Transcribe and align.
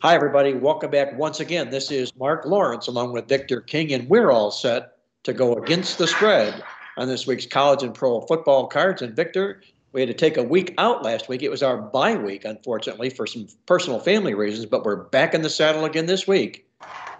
Hi, 0.00 0.14
everybody. 0.14 0.54
Welcome 0.54 0.92
back 0.92 1.18
once 1.18 1.40
again. 1.40 1.70
This 1.70 1.90
is 1.90 2.14
Mark 2.14 2.44
Lawrence 2.44 2.86
along 2.86 3.12
with 3.12 3.26
Victor 3.26 3.60
King, 3.60 3.92
and 3.92 4.08
we're 4.08 4.30
all 4.30 4.52
set 4.52 4.92
to 5.24 5.32
go 5.32 5.54
against 5.54 5.98
the 5.98 6.06
spread 6.06 6.62
on 6.96 7.08
this 7.08 7.26
week's 7.26 7.46
college 7.46 7.82
and 7.82 7.92
pro 7.92 8.20
football 8.20 8.68
cards. 8.68 9.02
And 9.02 9.16
Victor, 9.16 9.60
we 9.90 10.00
had 10.00 10.06
to 10.06 10.14
take 10.14 10.36
a 10.36 10.42
week 10.44 10.72
out 10.78 11.02
last 11.02 11.28
week. 11.28 11.42
It 11.42 11.50
was 11.50 11.64
our 11.64 11.76
bye 11.76 12.14
week, 12.14 12.44
unfortunately, 12.44 13.10
for 13.10 13.26
some 13.26 13.48
personal 13.66 13.98
family 13.98 14.34
reasons, 14.34 14.66
but 14.66 14.84
we're 14.84 15.02
back 15.02 15.34
in 15.34 15.42
the 15.42 15.50
saddle 15.50 15.84
again 15.84 16.06
this 16.06 16.28
week. 16.28 16.64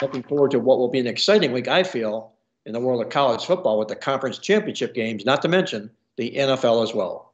Looking 0.00 0.22
forward 0.22 0.52
to 0.52 0.60
what 0.60 0.78
will 0.78 0.86
be 0.86 1.00
an 1.00 1.08
exciting 1.08 1.50
week, 1.50 1.66
I 1.66 1.82
feel, 1.82 2.30
in 2.64 2.74
the 2.74 2.80
world 2.80 3.02
of 3.02 3.10
college 3.10 3.44
football 3.44 3.76
with 3.76 3.88
the 3.88 3.96
conference 3.96 4.38
championship 4.38 4.94
games, 4.94 5.24
not 5.24 5.42
to 5.42 5.48
mention 5.48 5.90
the 6.16 6.30
NFL 6.30 6.84
as 6.84 6.94
well. 6.94 7.27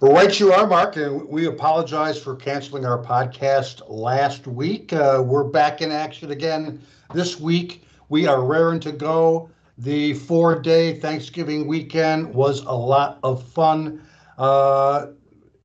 Well, 0.00 0.12
right 0.12 0.38
you 0.38 0.52
are, 0.52 0.64
Mark, 0.64 0.94
and 0.94 1.28
we 1.28 1.46
apologize 1.46 2.22
for 2.22 2.36
canceling 2.36 2.86
our 2.86 3.02
podcast 3.02 3.82
last 3.88 4.46
week. 4.46 4.92
Uh, 4.92 5.20
we're 5.26 5.42
back 5.42 5.82
in 5.82 5.90
action 5.90 6.30
again 6.30 6.80
this 7.14 7.40
week. 7.40 7.82
We 8.08 8.24
are 8.28 8.44
raring 8.44 8.78
to 8.80 8.92
go. 8.92 9.50
The 9.76 10.14
four-day 10.14 11.00
Thanksgiving 11.00 11.66
weekend 11.66 12.32
was 12.32 12.60
a 12.60 12.70
lot 12.70 13.18
of 13.24 13.42
fun. 13.42 14.06
Uh, 14.38 15.06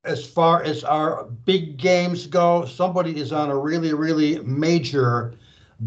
as 0.03 0.25
far 0.25 0.63
as 0.63 0.83
our 0.83 1.25
big 1.45 1.77
games 1.77 2.25
go, 2.25 2.65
somebody 2.65 3.19
is 3.19 3.31
on 3.31 3.51
a 3.51 3.55
really, 3.55 3.93
really 3.93 4.39
major 4.39 5.35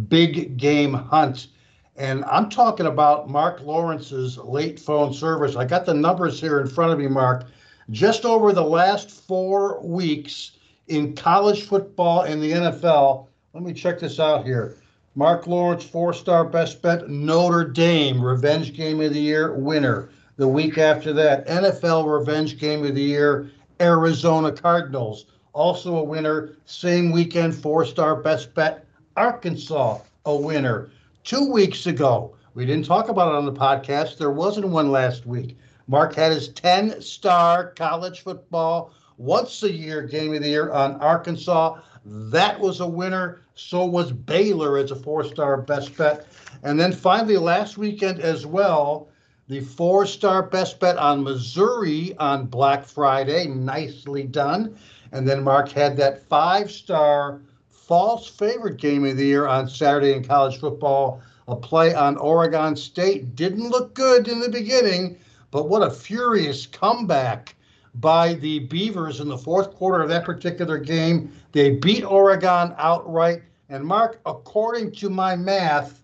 big 0.07 0.57
game 0.57 0.93
hunt. 0.93 1.49
And 1.97 2.25
I'm 2.27 2.49
talking 2.49 2.87
about 2.87 3.29
Mark 3.29 3.61
Lawrence's 3.63 4.39
late 4.39 4.79
phone 4.79 5.13
service. 5.13 5.57
I 5.57 5.65
got 5.65 5.85
the 5.85 5.95
numbers 5.95 6.41
here 6.41 6.61
in 6.61 6.69
front 6.69 6.93
of 6.93 7.01
me, 7.01 7.09
Mark 7.09 7.47
just 7.91 8.25
over 8.25 8.53
the 8.53 8.65
last 8.65 9.11
four 9.11 9.81
weeks 9.81 10.53
in 10.89 11.15
college 11.15 11.67
football 11.67 12.23
and 12.23 12.43
the 12.43 12.53
NFL. 12.53 13.27
Let 13.53 13.63
me 13.63 13.73
check 13.73 14.01
this 14.01 14.19
out 14.21 14.45
here. 14.45 14.77
Mark 15.15 15.47
Lawrence, 15.47 15.85
four 15.85 16.13
star 16.13 16.45
best 16.45 16.83
bet, 16.83 17.09
Notre 17.09 17.65
Dame, 17.65 18.23
revenge 18.23 18.75
game 18.75 19.01
of 19.01 19.15
the 19.15 19.21
year 19.21 19.55
winner. 19.55 20.11
The 20.37 20.47
week 20.47 20.77
after 20.77 21.15
that, 21.15 21.47
NFL 21.47 22.07
revenge 22.07 22.59
game 22.59 22.85
of 22.85 22.95
the 22.95 23.03
year, 23.03 23.51
Arizona 23.81 24.53
Cardinals, 24.53 25.25
also 25.55 25.97
a 25.97 26.05
winner. 26.05 26.51
Same 26.67 27.11
weekend, 27.11 27.55
four 27.55 27.87
star 27.87 28.17
best 28.17 28.55
bet, 28.55 28.85
Arkansas, 29.17 30.01
a 30.27 30.37
winner. 30.37 30.91
Two 31.25 31.51
weeks 31.51 31.87
ago, 31.87 32.37
we 32.53 32.67
didn't 32.67 32.85
talk 32.85 33.09
about 33.09 33.33
it 33.33 33.37
on 33.37 33.47
the 33.47 33.53
podcast. 33.53 34.19
There 34.19 34.31
wasn't 34.31 34.69
one 34.69 34.91
last 34.93 35.25
week. 35.25 35.57
Mark 35.89 36.15
had 36.15 36.33
his 36.33 36.49
10 36.49 37.01
star 37.01 37.71
college 37.77 38.23
football 38.23 38.93
once 39.19 39.63
a 39.63 39.73
year 39.73 40.03
game 40.03 40.35
of 40.35 40.43
the 40.43 40.49
year 40.49 40.71
on 40.73 40.97
Arkansas. 40.97 41.79
That 42.05 42.59
was 42.59 42.81
a 42.81 42.87
winner. 42.87 43.43
So 43.55 43.87
was 43.87 44.13
Baylor 44.13 44.79
as 44.79 44.91
a 44.91 44.97
four 44.97 45.25
star 45.25 45.57
best 45.57 45.97
bet. 45.97 46.27
And 46.63 46.79
then 46.79 46.93
finally, 46.93 47.37
last 47.37 47.79
weekend 47.79 48.21
as 48.21 48.47
well, 48.47 49.09
the 49.49 49.61
four 49.61 50.07
star 50.07 50.43
best 50.43 50.81
bet 50.81 50.99
on 50.99 51.23
Missouri 51.23 52.17
on 52.19 52.47
Black 52.47 52.85
Friday. 52.85 53.47
Nicely 53.47 54.25
done. 54.25 54.77
And 55.13 55.27
then 55.27 55.45
Mark 55.45 55.71
had 55.71 55.97
that 55.99 56.29
five 56.29 56.71
star 56.71 57.41
false 57.71 58.27
favorite 58.27 58.79
game 58.79 59.05
of 59.05 59.17
the 59.17 59.25
year 59.25 59.47
on 59.47 59.69
Saturday 59.69 60.13
in 60.15 60.25
college 60.25 60.59
football. 60.59 61.23
A 61.49 61.55
play 61.55 61.95
on 61.95 62.17
Oregon 62.17 62.75
State. 62.75 63.37
Didn't 63.37 63.71
look 63.71 63.95
good 63.95 64.27
in 64.27 64.41
the 64.41 64.49
beginning 64.49 65.17
but 65.57 65.71
what 65.71 65.81
a 65.81 65.91
furious 65.91 66.67
comeback 66.67 67.57
by 67.95 68.35
the 68.35 68.59
Beavers 68.59 69.21
in 69.21 69.29
the 69.29 69.39
fourth 69.39 69.75
quarter 69.75 70.03
of 70.03 70.11
that 70.11 70.23
particular 70.23 70.77
game. 70.77 71.33
They 71.53 71.71
beat 71.71 72.05
Oregon 72.05 72.75
outright. 72.77 73.41
And 73.71 73.83
Mark, 73.83 74.21
according 74.27 74.93
to 74.97 75.09
my 75.09 75.35
math, 75.35 76.03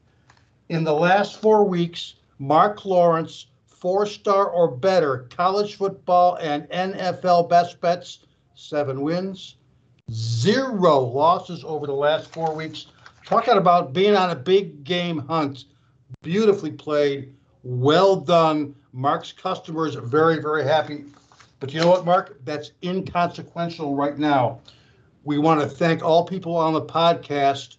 in 0.71 0.85
the 0.85 0.95
last 0.95 1.39
four 1.39 1.65
weeks, 1.65 2.15
Mark 2.39 2.87
Lawrence, 2.87 3.49
four 3.67 4.07
star 4.07 4.47
or 4.47 4.69
better, 4.69 5.29
college 5.29 5.75
football 5.75 6.37
and 6.37 6.67
NFL 6.71 7.51
best 7.51 7.79
bets, 7.79 8.21
seven 8.55 9.03
wins, 9.03 9.57
zero 10.11 10.99
losses 10.99 11.63
over 11.63 11.87
the 11.87 11.93
last 11.93 12.33
four 12.33 12.55
weeks. 12.55 12.87
Talking 13.27 13.59
about 13.59 13.93
being 13.93 14.17
on 14.17 14.31
a 14.31 14.34
big 14.34 14.83
game 14.83 15.19
hunt. 15.19 15.67
Beautifully 16.23 16.71
played, 16.71 17.34
well 17.63 18.17
done 18.17 18.75
Mark's 18.92 19.32
customers 19.32 19.97
are 19.97 20.03
very, 20.03 20.41
very 20.41 20.64
happy. 20.64 21.04
But 21.60 21.72
you 21.72 21.80
know 21.80 21.88
what, 21.88 22.04
Mark? 22.04 22.38
That's 22.44 22.72
inconsequential 22.82 23.94
right 23.94 24.19
now. 24.19 24.60
We 25.25 25.38
want 25.38 25.60
to 25.60 25.66
thank 25.66 26.03
all 26.03 26.25
people 26.25 26.56
on 26.56 26.75
the 26.75 26.82
podcast 26.82 27.76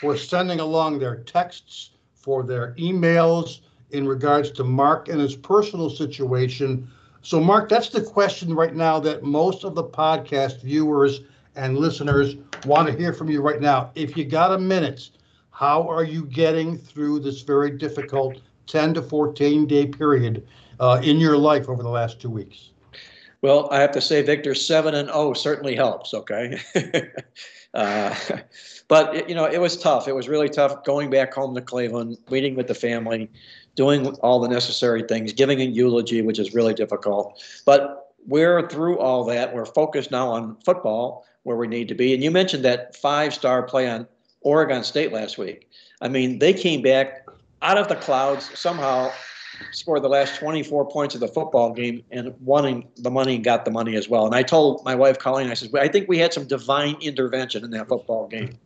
for 0.00 0.16
sending 0.16 0.60
along 0.60 0.98
their 0.98 1.16
texts, 1.16 1.90
for 2.14 2.42
their 2.42 2.74
emails 2.78 3.60
in 3.90 4.08
regards 4.08 4.50
to 4.52 4.64
Mark 4.64 5.08
and 5.08 5.20
his 5.20 5.36
personal 5.36 5.90
situation. 5.90 6.88
So, 7.20 7.40
Mark, 7.40 7.68
that's 7.68 7.90
the 7.90 8.00
question 8.02 8.54
right 8.54 8.74
now 8.74 8.98
that 9.00 9.22
most 9.22 9.64
of 9.64 9.74
the 9.74 9.84
podcast 9.84 10.62
viewers 10.62 11.20
and 11.56 11.78
listeners 11.78 12.36
want 12.64 12.88
to 12.88 12.96
hear 12.96 13.12
from 13.12 13.28
you 13.28 13.42
right 13.42 13.60
now. 13.60 13.90
If 13.94 14.16
you 14.16 14.24
got 14.24 14.52
a 14.52 14.58
minute, 14.58 15.10
how 15.50 15.86
are 15.88 16.04
you 16.04 16.24
getting 16.26 16.78
through 16.78 17.20
this 17.20 17.42
very 17.42 17.70
difficult 17.70 18.40
10 18.66 18.94
to 18.94 19.02
14 19.02 19.66
day 19.66 19.86
period 19.86 20.46
uh, 20.80 21.00
in 21.02 21.18
your 21.18 21.36
life 21.36 21.68
over 21.68 21.82
the 21.82 21.88
last 21.88 22.20
two 22.20 22.30
weeks? 22.30 22.70
Well, 23.44 23.68
I 23.70 23.80
have 23.80 23.92
to 23.92 24.00
say, 24.00 24.22
Victor, 24.22 24.54
seven 24.54 24.94
and 24.94 25.08
zero 25.08 25.34
certainly 25.34 25.76
helps. 25.76 26.14
Okay, 26.14 26.58
uh, 27.74 28.14
but 28.88 29.28
you 29.28 29.34
know 29.34 29.44
it 29.44 29.60
was 29.60 29.76
tough. 29.76 30.08
It 30.08 30.14
was 30.14 30.30
really 30.30 30.48
tough 30.48 30.82
going 30.84 31.10
back 31.10 31.34
home 31.34 31.54
to 31.54 31.60
Cleveland, 31.60 32.16
meeting 32.30 32.54
with 32.54 32.68
the 32.68 32.74
family, 32.74 33.30
doing 33.74 34.06
all 34.22 34.40
the 34.40 34.48
necessary 34.48 35.02
things, 35.02 35.34
giving 35.34 35.60
a 35.60 35.64
eulogy, 35.64 36.22
which 36.22 36.38
is 36.38 36.54
really 36.54 36.72
difficult. 36.72 37.42
But 37.66 38.14
we're 38.26 38.66
through 38.68 38.98
all 38.98 39.24
that. 39.24 39.54
We're 39.54 39.66
focused 39.66 40.10
now 40.10 40.30
on 40.30 40.56
football, 40.64 41.26
where 41.42 41.58
we 41.58 41.68
need 41.68 41.88
to 41.88 41.94
be. 41.94 42.14
And 42.14 42.22
you 42.22 42.30
mentioned 42.30 42.64
that 42.64 42.96
five-star 42.96 43.64
play 43.64 43.90
on 43.90 44.06
Oregon 44.40 44.82
State 44.84 45.12
last 45.12 45.36
week. 45.36 45.68
I 46.00 46.08
mean, 46.08 46.38
they 46.38 46.54
came 46.54 46.80
back 46.80 47.23
out 47.64 47.78
of 47.78 47.88
the 47.88 47.96
clouds 47.96 48.56
somehow 48.58 49.10
scored 49.72 50.02
the 50.02 50.08
last 50.08 50.38
24 50.38 50.88
points 50.90 51.14
of 51.14 51.20
the 51.20 51.28
football 51.28 51.72
game 51.72 52.02
and 52.10 52.34
won 52.40 52.84
the 52.96 53.10
money 53.10 53.36
and 53.36 53.44
got 53.44 53.64
the 53.64 53.70
money 53.70 53.96
as 53.96 54.08
well. 54.08 54.26
And 54.26 54.34
I 54.34 54.42
told 54.42 54.84
my 54.84 54.94
wife 54.94 55.18
Colleen, 55.18 55.50
I 55.50 55.54
said, 55.54 55.70
I 55.74 55.88
think 55.88 56.08
we 56.08 56.18
had 56.18 56.32
some 56.32 56.46
divine 56.46 56.96
intervention 57.00 57.64
in 57.64 57.70
that 57.70 57.88
football 57.88 58.28
game. 58.28 58.58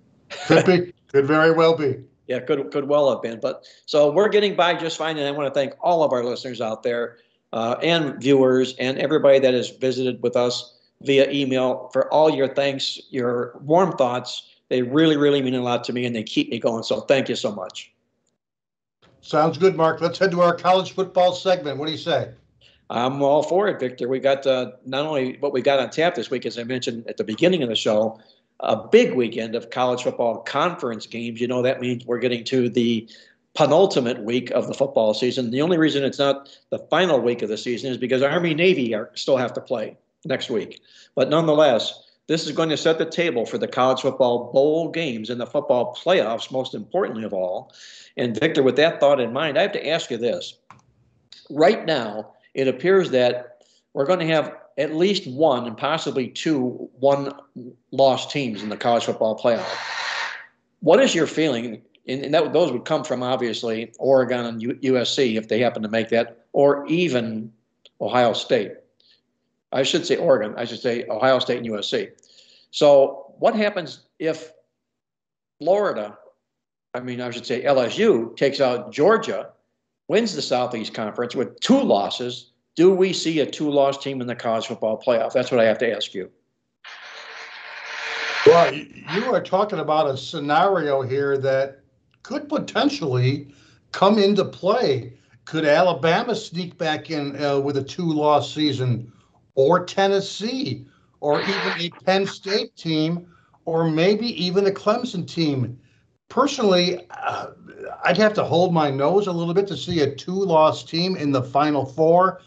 Could 0.47 0.67
be, 0.67 0.93
could 1.13 1.27
very 1.27 1.53
well 1.53 1.77
be. 1.77 1.97
Yeah, 2.29 2.41
could 2.41 2.71
could 2.71 2.89
well 2.89 3.11
have 3.11 3.23
been. 3.23 3.41
But 3.41 3.65
so 3.87 4.11
we're 4.13 4.29
getting 4.29 4.55
by 4.55 4.75
just 4.75 4.99
fine, 4.99 5.17
and 5.17 5.27
I 5.27 5.31
want 5.31 5.49
to 5.49 5.59
thank 5.59 5.73
all 5.81 6.03
of 6.03 6.13
our 6.13 6.23
listeners 6.23 6.61
out 6.61 6.83
there 6.83 7.17
uh, 7.55 7.77
and 7.83 8.21
viewers 8.21 8.77
and 8.79 8.99
everybody 8.99 9.39
that 9.39 9.55
has 9.55 9.71
visited 9.71 10.23
with 10.23 10.37
us 10.37 10.77
via 11.01 11.31
email 11.31 11.89
for 11.91 12.13
all 12.13 12.29
your 12.29 12.47
thanks, 12.47 13.01
your 13.09 13.59
warm 13.63 13.97
thoughts. 13.97 14.47
They 14.69 14.83
really, 14.83 15.17
really 15.17 15.41
mean 15.41 15.55
a 15.55 15.63
lot 15.63 15.85
to 15.85 15.95
me, 15.95 16.05
and 16.05 16.15
they 16.15 16.23
keep 16.23 16.51
me 16.51 16.59
going. 16.59 16.83
So 16.83 17.01
thank 17.01 17.31
you 17.31 17.35
so 17.35 17.51
much. 17.51 17.91
Sounds 19.21 19.59
good, 19.59 19.77
Mark. 19.77 20.01
Let's 20.01 20.19
head 20.19 20.31
to 20.31 20.41
our 20.41 20.55
college 20.55 20.93
football 20.93 21.33
segment. 21.35 21.79
What 21.79 21.87
do 21.87 21.93
you 21.93 21.99
say? 21.99 22.31
I'm 22.91 23.21
all 23.21 23.43
for 23.43 23.69
it, 23.69 23.79
Victor. 23.79 24.09
We 24.09 24.19
got 24.19 24.47
uh, 24.47 24.73
not 24.87 25.05
only 25.05 25.37
what 25.41 25.53
we 25.53 25.61
got 25.61 25.79
on 25.79 25.91
tap 25.91 26.15
this 26.15 26.31
week, 26.31 26.47
as 26.47 26.59
I 26.59 26.65
mentioned 26.65 27.07
at 27.07 27.19
the 27.19 27.25
beginning 27.25 27.63
of 27.63 27.69
the 27.69 27.77
show, 27.77 28.19
a 28.61 28.77
big 28.77 29.15
weekend 29.15 29.55
of 29.55 29.71
college 29.71 30.03
football 30.03 30.39
conference 30.39 31.07
games. 31.07 31.41
You 31.41 31.49
know, 31.49 31.63
that 31.63 31.81
means 31.81 32.07
we're 32.07 32.19
getting 32.19 32.45
to 32.45 32.71
the 32.71 33.09
penultimate 33.55 34.23
week 34.23 34.51
of 34.53 34.69
the 34.69 34.75
football 34.75 35.13
season. 35.15 35.51
The 35.51 35.63
only 35.63 35.79
reason 35.79 36.05
it's 36.05 36.19
not 36.19 36.49
the 36.71 36.79
final 36.79 37.21
week 37.21 37.43
of 37.43 37.49
the 37.49 37.59
season 37.59 37.91
is 37.91 37.99
because 37.99 38.23
Army 38.23 38.55
Navy 38.55 38.95
are, 38.95 39.11
still 39.15 39.37
have 39.37 39.53
to 39.55 39.61
play 39.61 39.97
next 40.25 40.49
week. 40.49 40.81
But 41.15 41.29
nonetheless, 41.29 42.05
this 42.29 42.47
is 42.47 42.53
going 42.53 42.69
to 42.69 42.77
set 42.77 42.99
the 42.99 43.07
table 43.07 43.47
for 43.47 43.59
the 43.59 43.67
college 43.67 44.03
football 44.03 44.53
bowl 44.53 44.91
games 44.91 45.31
and 45.31 45.41
the 45.41 45.47
football 45.47 45.97
playoffs, 45.97 46.53
most 46.53 46.75
importantly 46.75 47.25
of 47.25 47.33
all. 47.33 47.73
And 48.17 48.39
Victor, 48.39 48.63
with 48.63 48.77
that 48.77 49.01
thought 49.01 49.19
in 49.19 49.33
mind, 49.33 49.59
I 49.59 49.63
have 49.63 49.73
to 49.73 49.89
ask 49.89 50.11
you 50.11 50.19
this. 50.19 50.55
Right 51.51 51.87
now, 51.87 52.33
it 52.53 52.69
appears 52.69 53.11
that 53.11 53.63
we're 53.95 54.05
going 54.05 54.21
to 54.21 54.27
have 54.27 54.55
at 54.77 54.95
least 54.95 55.27
one 55.27 55.67
and 55.67 55.77
possibly 55.77 56.29
two 56.29 56.89
one 57.01 57.33
lost 57.93 58.31
teams 58.31 58.63
in 58.63 58.69
the 58.69 58.77
college 58.77 59.05
football 59.05 59.39
playoff. 59.39 59.67
What 60.81 61.01
is 61.01 61.15
your 61.15 61.27
feeling? 61.27 61.83
And 62.07 62.33
that 62.35 62.53
those 62.53 62.73
would 62.73 62.85
come 62.85 63.05
from 63.05 63.23
obviously 63.23 63.93
Oregon 63.99 64.45
and 64.45 64.61
USC 64.61 65.37
if 65.37 65.49
they 65.49 65.61
happen 65.61 65.83
to 65.83 65.89
make 65.89 66.11
that, 66.11 66.45
or 66.53 66.87
even 66.87 67.53
Ohio 68.01 68.35
State. 68.35 68.73
I 69.73 69.83
should 69.83 70.07
say 70.07 70.17
Oregon. 70.17 70.55
I 70.57 70.65
should 70.65 70.81
say 70.81 71.05
Ohio 71.09 71.39
State 71.39 71.59
and 71.59 71.67
USC. 71.67 72.11
So 72.71 73.35
what 73.39 73.55
happens 73.55 74.01
if 74.19 74.53
Florida, 75.61 76.17
I 76.95 77.01
mean, 77.01 77.21
I 77.21 77.31
should 77.31 77.47
say 77.47 77.63
LSU 77.63 78.37
takes 78.37 78.61
out 78.61 78.93
Georgia, 78.93 79.51
wins 80.09 80.35
the 80.35 80.43
Southeast 80.43 80.95
Conference 80.95 81.35
with 81.35 81.59
two 81.61 81.81
losses? 81.81 82.53
Do 82.77 82.95
we 82.95 83.13
see 83.13 83.41
a 83.41 83.47
two-loss 83.47 83.99
team 83.99 84.21
in 84.21 84.27
the 84.27 84.37
college 84.37 84.67
football 84.67 85.03
playoff? 85.05 85.33
That's 85.33 85.51
what 85.51 85.61
I 85.61 85.65
have 85.65 85.79
to 85.79 85.95
ask 85.95 86.15
you. 86.15 86.31
Well, 88.47 88.73
you 88.73 89.35
are 89.35 89.43
talking 89.43 89.81
about 89.81 90.09
a 90.09 90.17
scenario 90.17 91.03
here 91.03 91.37
that 91.39 91.81
could 92.23 92.49
potentially 92.49 93.53
come 93.93 94.19
into 94.19 94.45
play. 94.45 95.13
Could 95.45 95.65
Alabama 95.65 96.35
sneak 96.35 96.79
back 96.79 97.11
in 97.11 97.43
uh, 97.43 97.59
with 97.59 97.77
a 97.77 97.83
two-loss 97.83 98.55
season, 98.55 99.13
or 99.59 99.85
Tennessee, 99.85 100.87
or 101.19 101.41
even 101.41 101.73
a 101.81 101.91
Penn 102.05 102.27
State 102.27 102.77
team, 102.77 103.27
or 103.65 103.91
maybe 103.91 104.29
even 104.41 104.69
a 104.69 104.71
Clemson 104.71 105.27
team? 105.27 105.77
Personally, 106.29 107.05
uh, 107.11 107.49
I'd 108.05 108.17
have 108.19 108.35
to 108.35 108.45
hold 108.45 108.73
my 108.73 108.89
nose 108.89 109.27
a 109.27 109.33
little 109.33 109.55
bit 109.55 109.67
to 109.67 109.77
see 109.77 110.03
a 110.03 110.15
two-loss 110.15 110.85
team 110.85 111.17
in 111.17 111.33
the 111.33 111.43
Final 111.43 111.85
Four. 111.85 112.41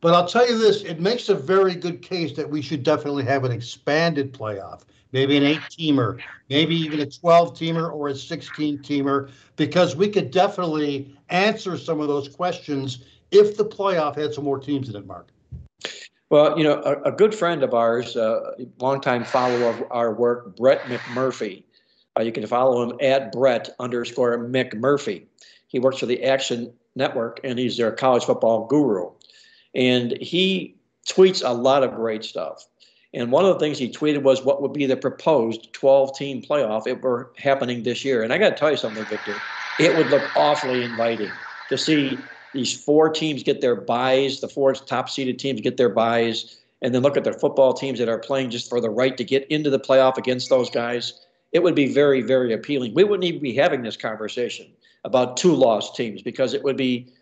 But 0.00 0.14
I'll 0.14 0.26
tell 0.26 0.48
you 0.48 0.56
this: 0.56 0.80
it 0.84 1.00
makes 1.00 1.28
a 1.28 1.34
very 1.34 1.74
good 1.74 2.00
case 2.00 2.34
that 2.36 2.48
we 2.48 2.62
should 2.62 2.82
definitely 2.82 3.24
have 3.24 3.44
an 3.44 3.52
expanded 3.52 4.32
playoff 4.32 4.84
maybe 5.12 5.36
an 5.36 5.44
eight 5.44 5.60
teamer, 5.70 6.18
maybe 6.50 6.74
even 6.74 6.98
a 6.98 7.06
12 7.06 7.54
teamer 7.54 7.92
or 7.92 8.08
a 8.08 8.14
16 8.14 8.78
teamer, 8.78 9.30
because 9.54 9.94
we 9.94 10.08
could 10.08 10.32
definitely 10.32 11.16
answer 11.28 11.78
some 11.78 12.00
of 12.00 12.08
those 12.08 12.28
questions 12.28 13.04
if 13.30 13.56
the 13.56 13.64
playoff 13.64 14.16
had 14.16 14.34
some 14.34 14.42
more 14.42 14.58
teams 14.58 14.88
in 14.88 14.96
it, 14.96 15.06
Mark. 15.06 15.28
Well, 16.30 16.58
you 16.58 16.64
know, 16.64 16.82
a, 16.82 17.10
a 17.10 17.12
good 17.12 17.34
friend 17.34 17.62
of 17.62 17.74
ours, 17.74 18.16
a 18.16 18.24
uh, 18.24 18.54
longtime 18.80 19.24
follower 19.24 19.68
of 19.68 19.84
our 19.90 20.12
work, 20.12 20.56
Brett 20.56 20.80
McMurphy. 20.82 21.64
Uh, 22.18 22.22
you 22.22 22.32
can 22.32 22.46
follow 22.46 22.82
him 22.82 22.98
at 23.00 23.32
Brett 23.32 23.70
underscore 23.78 24.38
McMurphy. 24.38 25.24
He 25.68 25.78
works 25.78 25.98
for 25.98 26.06
the 26.06 26.22
Action 26.24 26.72
Network 26.94 27.40
and 27.44 27.58
he's 27.58 27.76
their 27.76 27.92
college 27.92 28.24
football 28.24 28.66
guru. 28.66 29.10
And 29.74 30.16
he 30.20 30.76
tweets 31.08 31.42
a 31.44 31.52
lot 31.52 31.82
of 31.82 31.94
great 31.94 32.24
stuff. 32.24 32.66
And 33.12 33.30
one 33.30 33.44
of 33.44 33.54
the 33.54 33.60
things 33.60 33.78
he 33.78 33.90
tweeted 33.90 34.22
was 34.22 34.44
what 34.44 34.60
would 34.62 34.72
be 34.72 34.86
the 34.86 34.96
proposed 34.96 35.72
12 35.72 36.16
team 36.16 36.42
playoff 36.42 36.86
if 36.86 37.00
were 37.00 37.32
happening 37.36 37.82
this 37.82 38.04
year. 38.04 38.22
And 38.22 38.32
I 38.32 38.38
got 38.38 38.50
to 38.50 38.56
tell 38.56 38.70
you 38.70 38.76
something, 38.76 39.04
Victor. 39.04 39.36
It 39.78 39.96
would 39.96 40.08
look 40.08 40.22
awfully 40.36 40.82
inviting 40.82 41.30
to 41.68 41.78
see 41.78 42.18
these 42.54 42.72
four 42.72 43.10
teams 43.10 43.42
get 43.42 43.60
their 43.60 43.76
byes, 43.76 44.40
the 44.40 44.48
four 44.48 44.72
top 44.72 45.10
seeded 45.10 45.38
teams 45.38 45.60
get 45.60 45.76
their 45.76 45.90
byes, 45.90 46.56
and 46.80 46.94
then 46.94 47.02
look 47.02 47.16
at 47.16 47.24
the 47.24 47.32
football 47.32 47.74
teams 47.74 47.98
that 47.98 48.08
are 48.08 48.18
playing 48.18 48.50
just 48.50 48.68
for 48.70 48.80
the 48.80 48.90
right 48.90 49.16
to 49.16 49.24
get 49.24 49.46
into 49.48 49.70
the 49.70 49.78
playoff 49.78 50.16
against 50.16 50.48
those 50.48 50.70
guys. 50.70 51.26
It 51.52 51.62
would 51.62 51.74
be 51.74 51.92
very, 51.92 52.22
very 52.22 52.52
appealing. 52.52 52.94
We 52.94 53.04
wouldn't 53.04 53.24
even 53.24 53.40
be 53.40 53.54
having 53.54 53.82
this 53.82 53.96
conversation 53.96 54.68
about 55.04 55.36
two 55.36 55.54
lost 55.54 55.94
teams 55.94 56.22
because 56.22 56.54
it 56.54 56.62
would 56.62 56.76
be 56.76 57.12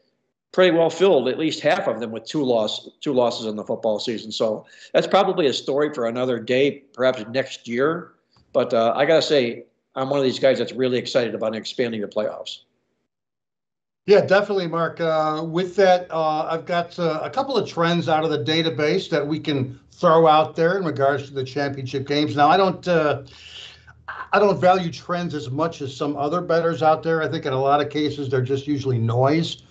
pretty 0.52 0.76
well 0.76 0.90
filled, 0.90 1.28
at 1.28 1.38
least 1.38 1.60
half 1.60 1.88
of 1.88 2.00
them 2.00 2.12
with 2.12 2.24
two 2.24 2.44
loss 2.44 2.88
two 3.00 3.12
losses 3.12 3.46
in 3.46 3.56
the 3.56 3.64
football 3.64 3.98
season. 3.98 4.30
So 4.30 4.66
that's 4.92 5.06
probably 5.06 5.46
a 5.46 5.52
story 5.52 5.92
for 5.92 6.06
another 6.06 6.38
day, 6.38 6.82
perhaps 6.92 7.24
next 7.30 7.66
year. 7.66 8.12
But 8.52 8.72
uh, 8.74 8.92
I 8.94 9.06
gotta 9.06 9.22
say, 9.22 9.64
I'm 9.94 10.10
one 10.10 10.18
of 10.18 10.24
these 10.24 10.38
guys 10.38 10.58
that's 10.58 10.72
really 10.72 10.98
excited 10.98 11.34
about 11.34 11.56
expanding 11.56 12.00
the 12.00 12.08
playoffs. 12.08 12.60
Yeah, 14.06 14.20
definitely, 14.22 14.66
Mark. 14.66 15.00
Uh, 15.00 15.44
with 15.46 15.76
that, 15.76 16.10
uh, 16.10 16.48
I've 16.50 16.66
got 16.66 16.98
uh, 16.98 17.20
a 17.22 17.30
couple 17.30 17.56
of 17.56 17.68
trends 17.68 18.08
out 18.08 18.24
of 18.24 18.30
the 18.30 18.38
database 18.38 19.08
that 19.10 19.24
we 19.24 19.38
can 19.38 19.78
throw 19.92 20.26
out 20.26 20.56
there 20.56 20.76
in 20.76 20.84
regards 20.84 21.28
to 21.28 21.34
the 21.34 21.44
championship 21.44 22.08
games. 22.08 22.34
Now, 22.34 22.48
I 22.48 22.56
don't. 22.56 22.86
Uh, 22.86 23.22
I 24.34 24.38
don't 24.38 24.58
value 24.58 24.90
trends 24.90 25.34
as 25.34 25.50
much 25.50 25.82
as 25.82 25.94
some 25.94 26.16
other 26.16 26.40
bettors 26.40 26.82
out 26.82 27.02
there. 27.02 27.22
I 27.22 27.28
think 27.28 27.46
in 27.46 27.52
a 27.52 27.60
lot 27.60 27.80
of 27.80 27.90
cases 27.90 28.28
they're 28.28 28.42
just 28.42 28.66
usually 28.66 28.98
noise. 28.98 29.62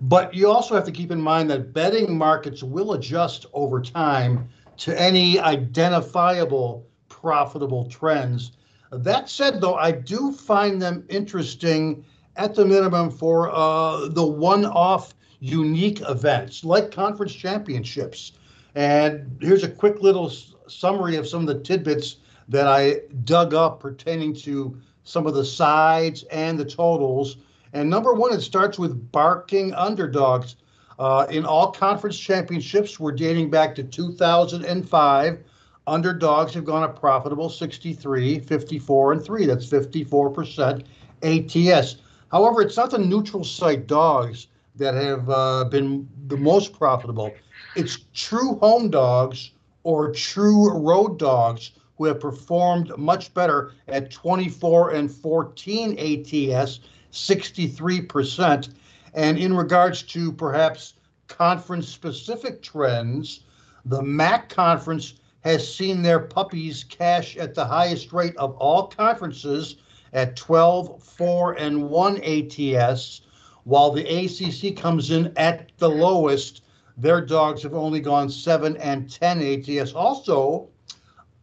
But 0.00 0.34
you 0.34 0.50
also 0.50 0.74
have 0.74 0.84
to 0.84 0.92
keep 0.92 1.10
in 1.10 1.20
mind 1.20 1.48
that 1.50 1.72
betting 1.72 2.18
markets 2.18 2.62
will 2.62 2.92
adjust 2.92 3.46
over 3.52 3.80
time 3.80 4.48
to 4.78 5.00
any 5.00 5.38
identifiable 5.38 6.86
profitable 7.08 7.86
trends. 7.86 8.52
That 8.90 9.28
said, 9.30 9.60
though, 9.60 9.76
I 9.76 9.92
do 9.92 10.32
find 10.32 10.82
them 10.82 11.04
interesting 11.08 12.04
at 12.36 12.54
the 12.54 12.64
minimum 12.64 13.10
for 13.10 13.50
uh, 13.50 14.08
the 14.08 14.26
one 14.26 14.64
off 14.64 15.14
unique 15.40 16.00
events 16.08 16.64
like 16.64 16.90
conference 16.90 17.32
championships. 17.32 18.32
And 18.74 19.36
here's 19.40 19.64
a 19.64 19.68
quick 19.68 20.00
little 20.00 20.30
summary 20.68 21.16
of 21.16 21.26
some 21.26 21.40
of 21.40 21.46
the 21.46 21.60
tidbits 21.62 22.16
that 22.48 22.66
I 22.66 23.00
dug 23.24 23.54
up 23.54 23.80
pertaining 23.80 24.34
to 24.36 24.76
some 25.04 25.26
of 25.26 25.34
the 25.34 25.44
sides 25.44 26.24
and 26.24 26.58
the 26.58 26.64
totals 26.64 27.36
and 27.72 27.88
number 27.88 28.12
one, 28.12 28.32
it 28.32 28.40
starts 28.40 28.78
with 28.78 29.12
barking 29.12 29.74
underdogs. 29.74 30.56
Uh, 30.98 31.26
in 31.30 31.46
all 31.46 31.70
conference 31.70 32.18
championships, 32.18 33.00
we're 33.00 33.12
dating 33.12 33.50
back 33.50 33.74
to 33.76 33.82
2005. 33.82 35.38
Underdogs 35.86 36.54
have 36.54 36.64
gone 36.64 36.82
a 36.82 36.88
profitable 36.88 37.48
63, 37.48 38.40
54, 38.40 39.12
and 39.12 39.24
3. 39.24 39.46
That's 39.46 39.66
54% 39.66 40.84
ATS. 41.22 41.96
However, 42.30 42.62
it's 42.62 42.76
not 42.76 42.90
the 42.90 42.98
neutral 42.98 43.44
site 43.44 43.86
dogs 43.86 44.46
that 44.76 44.94
have 44.94 45.28
uh, 45.28 45.64
been 45.64 46.08
the 46.28 46.36
most 46.36 46.72
profitable. 46.72 47.32
It's 47.74 47.98
true 48.14 48.56
home 48.56 48.90
dogs 48.90 49.50
or 49.82 50.12
true 50.12 50.70
road 50.78 51.18
dogs 51.18 51.72
who 51.98 52.04
have 52.04 52.20
performed 52.20 52.96
much 52.96 53.34
better 53.34 53.72
at 53.88 54.10
24 54.10 54.92
and 54.92 55.10
14 55.10 55.92
ATS 55.98 56.80
63%. 57.12 58.74
And 59.14 59.38
in 59.38 59.56
regards 59.56 60.02
to 60.04 60.32
perhaps 60.32 60.94
conference 61.26 61.88
specific 61.88 62.62
trends, 62.62 63.40
the 63.84 64.02
MAC 64.02 64.48
conference 64.48 65.14
has 65.40 65.74
seen 65.74 66.02
their 66.02 66.20
puppies 66.20 66.84
cash 66.84 67.36
at 67.36 67.54
the 67.54 67.64
highest 67.64 68.12
rate 68.12 68.36
of 68.36 68.56
all 68.56 68.86
conferences 68.86 69.76
at 70.12 70.36
12, 70.36 71.02
4, 71.02 71.52
and 71.54 71.88
1 71.88 72.16
ATS, 72.22 73.22
while 73.64 73.90
the 73.90 74.06
ACC 74.06 74.76
comes 74.76 75.10
in 75.10 75.32
at 75.36 75.70
the 75.78 75.88
lowest. 75.88 76.62
Their 76.96 77.24
dogs 77.24 77.62
have 77.62 77.74
only 77.74 78.00
gone 78.00 78.28
7 78.28 78.76
and 78.76 79.10
10 79.10 79.40
ATS. 79.42 79.92
Also, 79.92 80.68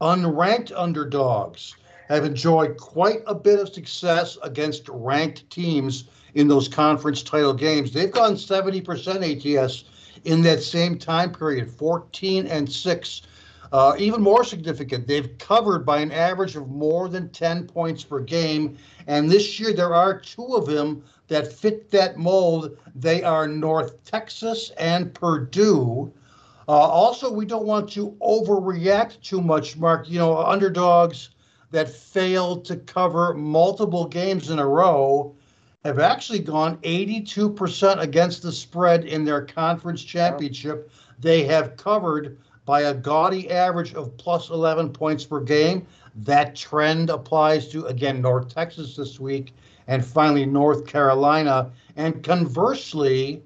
unranked 0.02 0.72
underdogs 0.76 1.76
have 2.10 2.26
enjoyed 2.26 2.78
quite 2.78 3.22
a 3.26 3.36
bit 3.36 3.60
of 3.60 3.74
success 3.74 4.38
against 4.44 4.88
ranked 4.90 5.50
teams 5.50 6.06
in 6.36 6.48
those 6.48 6.68
conference 6.68 7.24
title 7.24 7.54
games. 7.54 7.92
They've 7.92 8.12
gone 8.12 8.34
70% 8.34 9.58
ATS 9.58 9.84
in 10.24 10.42
that 10.44 10.62
same 10.62 10.98
time 10.98 11.34
period, 11.34 11.70
14 11.72 12.48
and 12.48 12.72
6. 12.72 13.22
Uh, 13.72 13.96
even 13.98 14.22
more 14.22 14.44
significant, 14.44 15.08
they've 15.08 15.38
covered 15.38 15.86
by 15.86 16.00
an 16.00 16.12
average 16.12 16.56
of 16.56 16.70
more 16.70 17.10
than 17.10 17.30
10 17.30 17.68
points 17.68 18.04
per 18.04 18.20
game. 18.20 18.78
And 19.08 19.30
this 19.30 19.60
year, 19.60 19.74
there 19.74 19.94
are 19.94 20.20
two 20.20 20.56
of 20.56 20.66
them 20.66 21.04
that 21.28 21.52
fit 21.52 21.92
that 21.92 22.18
mold. 22.18 22.78
They 22.96 23.24
are 23.24 23.48
North 23.48 24.04
Texas 24.04 24.72
and 24.78 25.14
Purdue. 25.14 26.12
Uh, 26.68 26.72
also, 26.72 27.32
we 27.32 27.46
don't 27.46 27.66
want 27.66 27.90
to 27.92 28.12
overreact 28.22 29.22
too 29.22 29.42
much, 29.42 29.78
Mark. 29.78 30.10
You 30.10 30.20
know, 30.20 30.38
underdogs 30.38 31.30
that 31.72 31.90
failed 31.90 32.66
to 32.66 32.78
cover 32.78 33.34
multiple 33.34 34.06
games 34.06 34.50
in 34.50 34.60
a 34.60 34.68
row 34.68 35.34
have 35.84 36.00
actually 36.00 36.40
gone 36.40 36.78
82% 36.78 38.02
against 38.02 38.42
the 38.42 38.52
spread 38.52 39.06
in 39.06 39.24
their 39.24 39.46
conference 39.46 40.04
championship. 40.04 40.92
They 41.20 41.44
have 41.46 41.78
covered 41.78 42.38
by 42.68 42.82
a 42.82 42.94
gaudy 42.94 43.50
average 43.50 43.96
of 43.96 44.16
plus 44.18 44.50
11 44.50 44.90
points 44.90 45.24
per 45.24 45.40
game. 45.40 45.88
That 46.16 46.54
trend 46.54 47.10
applies 47.10 47.70
to, 47.70 47.86
again, 47.86 48.22
North 48.22 48.54
Texas 48.54 48.98
this 48.98 49.22
week 49.22 49.56
and 49.88 50.06
finally 50.06 50.46
North 50.46 50.86
Carolina. 50.86 51.72
And 51.96 52.22
conversely, 52.22 53.42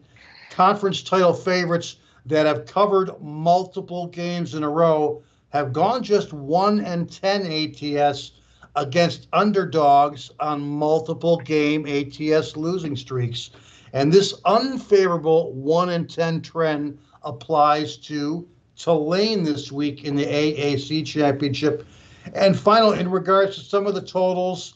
conference 0.49 1.03
title 1.03 1.35
favorites 1.35 1.97
that 2.25 2.47
have 2.47 2.65
covered 2.65 3.11
multiple 3.21 4.07
games 4.07 4.55
in 4.55 4.63
a 4.63 4.69
row 4.69 5.21
have 5.49 5.71
gone 5.71 6.01
just 6.01 6.33
1 6.33 6.79
and 6.79 7.11
10 7.11 7.45
ATS 7.45 8.31
against 8.75 9.27
underdogs 9.33 10.31
on 10.39 10.61
multiple 10.61 11.37
game 11.37 11.85
ATS 11.85 12.57
losing 12.57 12.95
streaks. 12.95 13.51
And 13.93 14.11
this 14.11 14.33
unfavorable 14.45 15.51
1 15.53 15.89
and 15.89 16.09
10 16.09 16.41
trend 16.41 16.97
applies 17.21 17.97
to 17.97 18.47
Tulane 18.75 19.43
this 19.43 19.71
week 19.71 20.03
in 20.03 20.15
the 20.15 20.25
AAC 20.25 21.05
championship. 21.05 21.85
And 22.33 22.57
final, 22.57 22.93
in 22.93 23.09
regards 23.09 23.55
to 23.57 23.61
some 23.61 23.87
of 23.87 23.95
the 23.95 24.01
totals, 24.01 24.75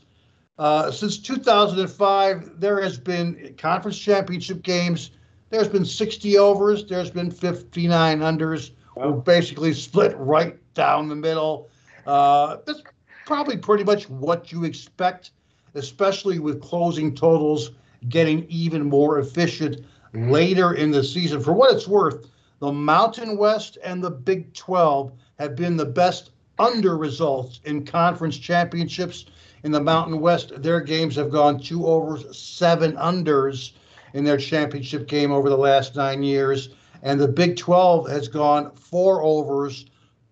uh, 0.58 0.92
since 0.92 1.18
2005, 1.18 2.60
there 2.60 2.82
has 2.82 2.98
been 2.98 3.56
conference 3.58 4.00
championship 4.00 4.62
games. 4.64 5.12
There's 5.50 5.68
been 5.68 5.86
60 5.86 6.38
overs. 6.38 6.86
There's 6.86 7.12
been 7.12 7.30
59 7.30 8.20
unders. 8.20 8.72
Wow. 8.96 9.12
We're 9.12 9.18
basically 9.18 9.74
split 9.74 10.16
right 10.18 10.58
down 10.74 11.10
the 11.10 11.16
middle. 11.16 11.70
Uh, 12.08 12.58
that's 12.66 12.82
probably 13.26 13.58
pretty 13.58 13.84
much 13.84 14.10
what 14.10 14.52
you 14.52 14.64
expect, 14.64 15.32
especially 15.74 16.40
with 16.40 16.62
closing 16.62 17.14
totals 17.14 17.72
getting 18.10 18.46
even 18.50 18.86
more 18.86 19.20
efficient 19.20 19.86
later 20.14 20.74
in 20.74 20.92
the 20.92 21.04
season. 21.04 21.42
For 21.42 21.54
what 21.54 21.74
it's 21.74 21.88
worth, 21.88 22.30
the 22.60 22.72
Mountain 22.72 23.38
West 23.38 23.78
and 23.84 24.04
the 24.04 24.12
Big 24.12 24.54
12 24.54 25.12
have 25.40 25.56
been 25.56 25.76
the 25.76 25.86
best 25.86 26.32
under 26.58 26.98
results 26.98 27.60
in 27.66 27.86
conference 27.86 28.38
championships. 28.38 29.26
In 29.64 29.72
the 29.72 29.82
Mountain 29.82 30.20
West, 30.20 30.62
their 30.62 30.80
games 30.80 31.16
have 31.16 31.32
gone 31.32 31.60
two 31.60 31.86
overs, 31.86 32.38
seven 32.38 32.94
unders 32.94 33.72
in 34.14 34.24
their 34.24 34.38
championship 34.38 35.08
game 35.08 35.32
over 35.32 35.50
the 35.50 35.58
last 35.58 35.96
nine 35.96 36.24
years. 36.24 36.70
And 37.04 37.20
the 37.20 37.28
Big 37.28 37.58
12 37.58 38.10
has 38.10 38.28
gone 38.28 38.72
four 38.76 39.22
overs, 39.22 39.86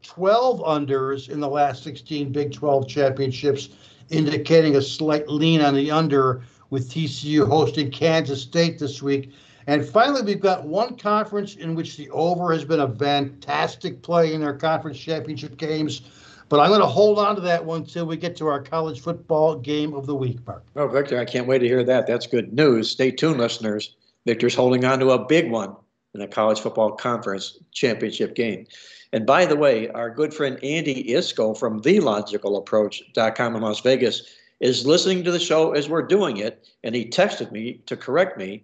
12 0.04 0.62
unders 0.62 1.30
in 1.30 1.40
the 1.40 1.50
last 1.50 1.84
16 1.84 2.32
Big 2.32 2.54
12 2.54 2.88
championships, 2.88 3.70
indicating 4.10 4.76
a 4.76 4.82
slight 4.82 5.28
lean 5.28 5.62
on 5.62 5.76
the 5.76 5.92
under 5.92 6.44
with 6.70 6.90
TCU 6.90 7.48
hosting 7.48 7.92
Kansas 7.92 8.42
State 8.42 8.80
this 8.80 9.02
week. 9.02 9.32
And 9.68 9.86
finally, 9.86 10.22
we've 10.22 10.40
got 10.40 10.66
one 10.66 10.98
conference 10.98 11.56
in 11.56 11.76
which 11.76 11.98
the 11.98 12.10
over 12.10 12.52
has 12.52 12.66
been 12.66 12.82
a 12.82 12.96
fantastic 12.96 14.02
play 14.02 14.34
in 14.34 14.42
their 14.42 14.54
conference 14.54 15.00
championship 15.00 15.58
games. 15.58 16.02
But 16.50 16.60
I'm 16.60 16.70
going 16.70 16.82
to 16.82 16.88
hold 16.88 17.20
on 17.20 17.36
to 17.36 17.42
that 17.42 17.64
one 17.66 17.82
until 17.82 18.06
we 18.06 18.18
get 18.18 18.36
to 18.38 18.48
our 18.48 18.62
college 18.62 19.02
football 19.02 19.56
game 19.56 19.94
of 19.94 20.06
the 20.06 20.16
week, 20.16 20.46
Mark. 20.46 20.64
Oh, 20.76 20.88
Victor, 20.88 21.20
I 21.20 21.26
can't 21.26 21.48
wait 21.48 21.60
to 21.60 21.68
hear 21.68 21.84
that. 21.84 22.06
That's 22.06 22.28
good 22.28 22.54
news. 22.54 22.92
Stay 22.92 23.12
tuned, 23.12 23.40
listeners. 23.40 23.96
Victor's 24.26 24.56
holding 24.56 24.86
on 24.86 25.00
to 25.00 25.12
a 25.12 25.26
big 25.26 25.50
one 25.50 25.76
in 26.14 26.22
a 26.22 26.28
college 26.28 26.60
football 26.60 26.92
conference 26.92 27.58
championship 27.72 28.36
game. 28.36 28.68
And 29.14 29.26
by 29.26 29.46
the 29.46 29.56
way, 29.56 29.90
our 29.90 30.10
good 30.10 30.34
friend 30.34 30.60
Andy 30.64 31.06
Iskoe 31.06 31.58
from 31.58 31.82
TheLogicalApproach.com 31.82 33.56
in 33.56 33.62
Las 33.62 33.80
Vegas 33.82 34.24
is 34.60 34.86
listening 34.86 35.24
to 35.24 35.32
the 35.32 35.40
show 35.40 35.74
as 35.74 35.90
we're 35.90 36.04
doing 36.04 36.38
it, 36.38 36.68
and 36.84 36.96
he 36.96 37.06
texted 37.06 37.52
me 37.52 37.82
to 37.86 37.98
correct 37.98 38.38
me 38.38 38.64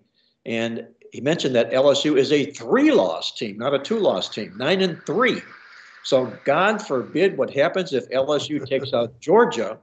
and 0.49 0.87
he 1.13 1.21
mentioned 1.21 1.55
that 1.55 1.71
LSU 1.71 2.17
is 2.17 2.31
a 2.31 2.51
three 2.51 2.91
loss 2.91 3.31
team, 3.31 3.57
not 3.57 3.73
a 3.73 3.79
two 3.79 3.99
loss 3.99 4.27
team, 4.27 4.53
nine 4.57 4.81
and 4.81 5.01
three. 5.05 5.41
So, 6.03 6.33
God 6.43 6.81
forbid 6.81 7.37
what 7.37 7.53
happens 7.53 7.93
if 7.93 8.09
LSU 8.09 8.65
takes 8.67 8.91
out 8.91 9.19
Georgia, 9.19 9.77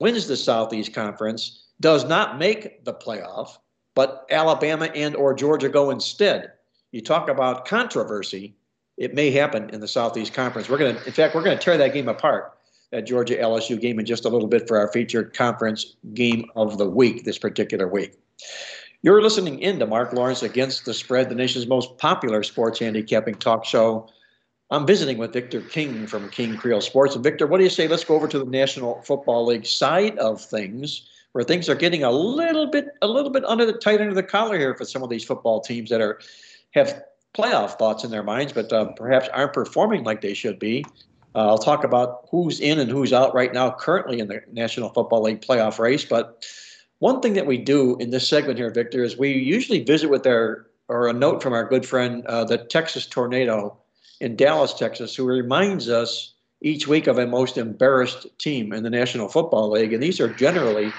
wins 0.00 0.26
the 0.26 0.36
Southeast 0.36 0.92
Conference, 0.92 1.66
does 1.80 2.04
not 2.04 2.38
make 2.38 2.84
the 2.84 2.92
playoff, 2.92 3.58
but 3.94 4.26
Alabama 4.30 4.86
and 4.86 5.14
or 5.14 5.34
Georgia 5.34 5.68
go 5.68 5.90
instead. 5.90 6.52
You 6.90 7.00
talk 7.00 7.28
about 7.28 7.64
controversy, 7.64 8.56
it 8.96 9.14
may 9.14 9.30
happen 9.30 9.70
in 9.70 9.80
the 9.80 9.88
Southeast 9.88 10.34
Conference. 10.34 10.68
We're 10.68 10.78
going 10.78 10.96
to, 10.96 11.06
in 11.06 11.12
fact, 11.12 11.34
we're 11.34 11.44
going 11.44 11.56
to 11.56 11.62
tear 11.62 11.76
that 11.76 11.92
game 11.92 12.08
apart, 12.08 12.58
that 12.90 13.06
Georgia 13.06 13.36
LSU 13.36 13.80
game, 13.80 14.00
in 14.00 14.06
just 14.06 14.24
a 14.24 14.28
little 14.28 14.48
bit 14.48 14.66
for 14.66 14.78
our 14.78 14.88
featured 14.88 15.36
conference 15.36 15.94
game 16.14 16.46
of 16.56 16.78
the 16.78 16.88
week 16.88 17.24
this 17.24 17.38
particular 17.38 17.86
week. 17.86 18.18
You're 19.02 19.22
listening 19.22 19.60
in 19.60 19.78
to 19.78 19.86
Mark 19.86 20.12
Lawrence 20.12 20.42
Against 20.42 20.84
the 20.84 20.92
Spread, 20.92 21.28
the 21.28 21.34
nation's 21.36 21.68
most 21.68 21.98
popular 21.98 22.42
sports 22.42 22.80
handicapping 22.80 23.36
talk 23.36 23.64
show. 23.64 24.08
I'm 24.70 24.88
visiting 24.88 25.18
with 25.18 25.32
Victor 25.32 25.60
King 25.60 26.08
from 26.08 26.28
King 26.30 26.56
Creole 26.56 26.80
Sports. 26.80 27.14
And 27.14 27.22
Victor, 27.22 27.46
what 27.46 27.58
do 27.58 27.64
you 27.64 27.70
say? 27.70 27.86
Let's 27.86 28.02
go 28.02 28.16
over 28.16 28.26
to 28.26 28.40
the 28.40 28.44
National 28.44 29.00
Football 29.02 29.46
League 29.46 29.66
side 29.66 30.18
of 30.18 30.40
things, 30.40 31.08
where 31.30 31.44
things 31.44 31.68
are 31.68 31.76
getting 31.76 32.02
a 32.02 32.10
little 32.10 32.66
bit, 32.66 32.88
a 33.00 33.06
little 33.06 33.30
bit 33.30 33.44
under 33.44 33.64
the 33.64 33.72
tight 33.72 34.00
under 34.00 34.14
the 34.14 34.22
collar 34.22 34.58
here 34.58 34.74
for 34.74 34.84
some 34.84 35.04
of 35.04 35.10
these 35.10 35.24
football 35.24 35.60
teams 35.60 35.90
that 35.90 36.00
are 36.00 36.20
have 36.72 37.00
playoff 37.34 37.78
thoughts 37.78 38.02
in 38.02 38.10
their 38.10 38.24
minds, 38.24 38.52
but 38.52 38.72
uh, 38.72 38.86
perhaps 38.96 39.28
aren't 39.32 39.52
performing 39.52 40.02
like 40.02 40.22
they 40.22 40.34
should 40.34 40.58
be. 40.58 40.84
Uh, 41.36 41.46
I'll 41.46 41.58
talk 41.58 41.84
about 41.84 42.26
who's 42.32 42.58
in 42.58 42.80
and 42.80 42.90
who's 42.90 43.12
out 43.12 43.32
right 43.32 43.52
now, 43.52 43.70
currently 43.70 44.18
in 44.18 44.26
the 44.26 44.42
National 44.50 44.88
Football 44.88 45.22
League 45.22 45.40
playoff 45.40 45.78
race, 45.78 46.04
but 46.04 46.44
one 47.00 47.20
thing 47.20 47.34
that 47.34 47.46
we 47.46 47.58
do 47.58 47.96
in 47.98 48.10
this 48.10 48.28
segment 48.28 48.58
here, 48.58 48.70
Victor, 48.70 49.04
is 49.04 49.16
we 49.16 49.32
usually 49.32 49.84
visit 49.84 50.10
with 50.10 50.26
our 50.26 50.68
or 50.88 51.08
a 51.08 51.12
note 51.12 51.42
from 51.42 51.52
our 51.52 51.64
good 51.64 51.84
friend, 51.84 52.24
uh, 52.26 52.44
the 52.44 52.58
Texas 52.58 53.06
Tornado 53.06 53.76
in 54.20 54.36
Dallas, 54.36 54.72
Texas, 54.72 55.14
who 55.14 55.26
reminds 55.26 55.88
us 55.88 56.34
each 56.62 56.88
week 56.88 57.06
of 57.06 57.18
a 57.18 57.26
most 57.26 57.58
embarrassed 57.58 58.26
team 58.38 58.72
in 58.72 58.82
the 58.82 58.90
National 58.90 59.28
Football 59.28 59.70
League. 59.70 59.92
And 59.92 60.02
these 60.02 60.18
are 60.18 60.32
generally 60.32 60.92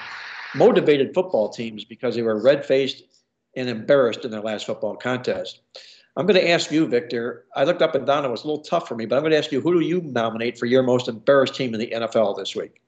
motivated 0.54 1.12
football 1.12 1.48
teams 1.48 1.84
because 1.84 2.14
they 2.14 2.22
were 2.22 2.40
red 2.40 2.64
faced 2.64 3.02
and 3.56 3.68
embarrassed 3.68 4.24
in 4.24 4.30
their 4.30 4.40
last 4.40 4.64
football 4.64 4.96
contest. 4.96 5.60
I'm 6.16 6.26
going 6.26 6.40
to 6.40 6.50
ask 6.50 6.70
you, 6.70 6.86
Victor. 6.86 7.44
I 7.54 7.64
looked 7.64 7.82
up 7.82 7.94
and 7.94 8.06
down. 8.06 8.24
It 8.24 8.30
was 8.30 8.44
a 8.44 8.46
little 8.46 8.62
tough 8.62 8.88
for 8.88 8.94
me, 8.94 9.06
but 9.06 9.16
I'm 9.16 9.22
going 9.22 9.32
to 9.32 9.38
ask 9.38 9.52
you 9.52 9.60
who 9.60 9.78
do 9.78 9.86
you 9.86 10.00
nominate 10.02 10.58
for 10.58 10.66
your 10.66 10.82
most 10.82 11.08
embarrassed 11.08 11.54
team 11.54 11.74
in 11.74 11.80
the 11.80 11.90
NFL 11.90 12.36
this 12.36 12.54
week? 12.54 12.80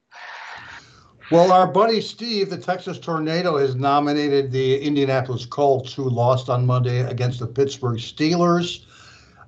Well, 1.31 1.53
our 1.53 1.67
buddy 1.67 2.01
Steve, 2.01 2.51
the 2.51 2.59
Texas 2.59 2.99
Tornado, 2.99 3.57
has 3.57 3.75
nominated 3.75 4.53
the 4.53 4.79
Indianapolis 4.83 5.47
Colts, 5.47 5.95
who 5.95 6.11
lost 6.11 6.51
on 6.51 6.67
Monday 6.67 7.01
against 7.01 7.39
the 7.39 7.47
Pittsburgh 7.47 7.99
Steelers. 7.99 8.85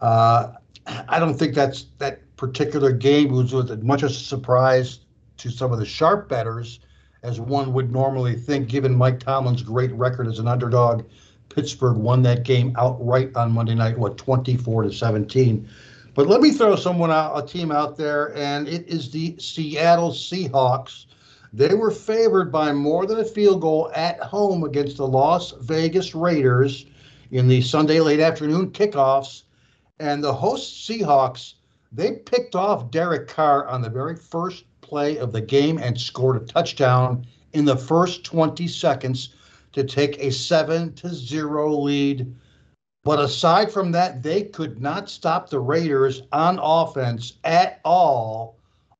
Uh, 0.01 0.53
I 0.87 1.19
don't 1.19 1.35
think 1.35 1.55
that's 1.55 1.87
that 1.99 2.21
particular 2.37 2.93
game 2.93 3.33
was 3.33 3.53
as 3.55 3.83
much 3.83 4.03
of 4.03 4.11
a 4.11 4.15
surprise 4.15 5.01
to 5.39 5.51
some 5.51 5.73
of 5.73 5.79
the 5.79 5.87
sharp 5.87 6.29
bettors 6.29 6.81
as 7.23 7.41
one 7.41 7.73
would 7.73 7.91
normally 7.91 8.35
think, 8.35 8.69
given 8.69 8.95
Mike 8.95 9.19
Tomlin's 9.19 9.63
great 9.63 9.93
record 9.93 10.27
as 10.27 10.39
an 10.39 10.47
underdog. 10.47 11.05
Pittsburgh 11.49 11.97
won 11.97 12.23
that 12.23 12.43
game 12.45 12.75
outright 12.79 13.35
on 13.35 13.53
Monday 13.53 13.75
night, 13.75 13.99
what 13.99 14.17
24 14.17 14.83
to 14.85 14.93
17. 14.93 15.69
But 16.15 16.29
let 16.29 16.41
me 16.41 16.51
throw 16.53 16.77
someone 16.77 17.11
out, 17.11 17.37
a 17.37 17.47
team 17.47 17.73
out 17.73 17.97
there, 17.97 18.37
and 18.37 18.69
it 18.69 18.87
is 18.87 19.11
the 19.11 19.37
Seattle 19.39 20.11
Seahawks 20.11 21.07
they 21.57 21.73
were 21.73 21.93
favored 21.93 22.51
by 22.51 22.73
more 22.73 23.07
than 23.07 23.21
a 23.21 23.25
field 23.25 23.61
goal 23.61 23.89
at 23.95 24.19
home 24.19 24.65
against 24.65 24.97
the 24.97 25.07
Las 25.07 25.53
Vegas 25.61 26.13
Raiders 26.13 26.85
in 27.31 27.47
the 27.47 27.63
Sunday 27.63 28.01
late 28.01 28.19
afternoon 28.19 28.73
kickoffs. 28.73 29.45
And 30.01 30.23
the 30.23 30.35
host 30.35 30.89
Seahawks, 30.89 31.55
they 31.93 32.11
picked 32.11 32.57
off 32.57 32.91
Derek 32.91 33.29
Carr 33.29 33.69
on 33.69 33.83
the 33.83 33.89
very 33.89 34.17
first 34.17 34.65
play 34.81 35.17
of 35.19 35.33
the 35.33 35.41
game 35.41 35.79
and 35.79 35.99
scored 35.99 36.43
a 36.43 36.45
touchdown 36.45 37.25
in 37.53 37.65
the 37.65 37.77
first 37.77 38.25
20 38.25 38.67
seconds 38.67 39.29
to 39.75 39.85
take 39.85 40.19
a 40.19 40.33
7 40.33 40.93
to 40.95 41.09
0 41.09 41.79
lead. 41.79 42.35
But 43.05 43.21
aside 43.21 43.71
from 43.71 43.93
that, 43.93 44.25
they 44.25 44.43
could 44.43 44.83
not 44.83 45.09
stop 45.09 45.49
the 45.49 45.61
Raiders 45.61 46.23
on 46.33 46.59
offense 46.61 47.35
at 47.45 47.79
all 47.85 48.54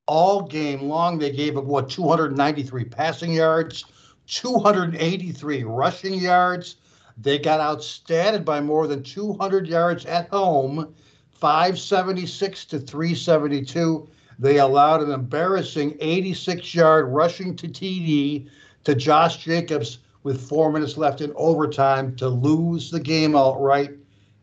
all 0.07 0.43
game 0.43 0.83
long. 0.83 1.19
They 1.19 1.31
gave 1.31 1.57
up 1.57 1.65
what 1.65 1.89
293 1.89 2.85
passing 2.85 3.33
yards, 3.33 3.85
283 4.27 5.65
rushing 5.65 6.15
yards. 6.15 6.77
They 7.17 7.39
got 7.39 7.61
outstatted 7.61 8.45
by 8.45 8.61
more 8.61 8.87
than 8.87 9.03
200 9.03 9.69
yards 9.69 10.05
at 10.07 10.29
home, 10.29 10.95
576 11.33 12.65
to 12.67 12.79
372. 12.81 14.09
They 14.39 14.59
allowed 14.59 15.03
an 15.03 15.13
embarrassing 15.13 15.97
86 16.01 16.75
yard 16.75 17.09
rushing 17.09 17.55
to 17.57 17.69
TD 17.69 18.49
to 18.85 18.95
Josh 18.95 19.45
Jacobs 19.45 19.99
with 20.25 20.49
four 20.49 20.73
minutes 20.73 20.97
left 20.97 21.21
in 21.21 21.33
overtime 21.37 22.17
to 22.17 22.29
lose 22.29 22.91
the 22.91 22.99
game 23.01 23.37
outright. 23.37 23.93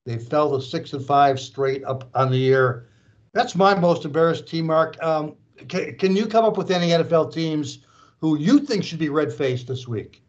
They 0.05 0.17
fell 0.17 0.57
to 0.57 0.65
six 0.65 0.93
and 0.93 1.05
five 1.05 1.39
straight 1.39 1.83
up 1.83 2.09
on 2.15 2.31
the 2.31 2.37
year. 2.37 2.87
That's 3.33 3.55
my 3.55 3.75
most 3.75 4.05
embarrassed 4.05 4.47
team, 4.47 4.67
Mark. 4.67 5.01
Um, 5.03 5.35
can, 5.67 5.95
can 5.95 6.15
you 6.15 6.27
come 6.27 6.45
up 6.45 6.57
with 6.57 6.71
any 6.71 6.89
NFL 6.89 7.33
teams 7.33 7.79
who 8.19 8.37
you 8.37 8.59
think 8.59 8.83
should 8.83 8.99
be 8.99 9.09
red 9.09 9.33
faced 9.33 9.67
this 9.67 9.87
week? 9.87 10.21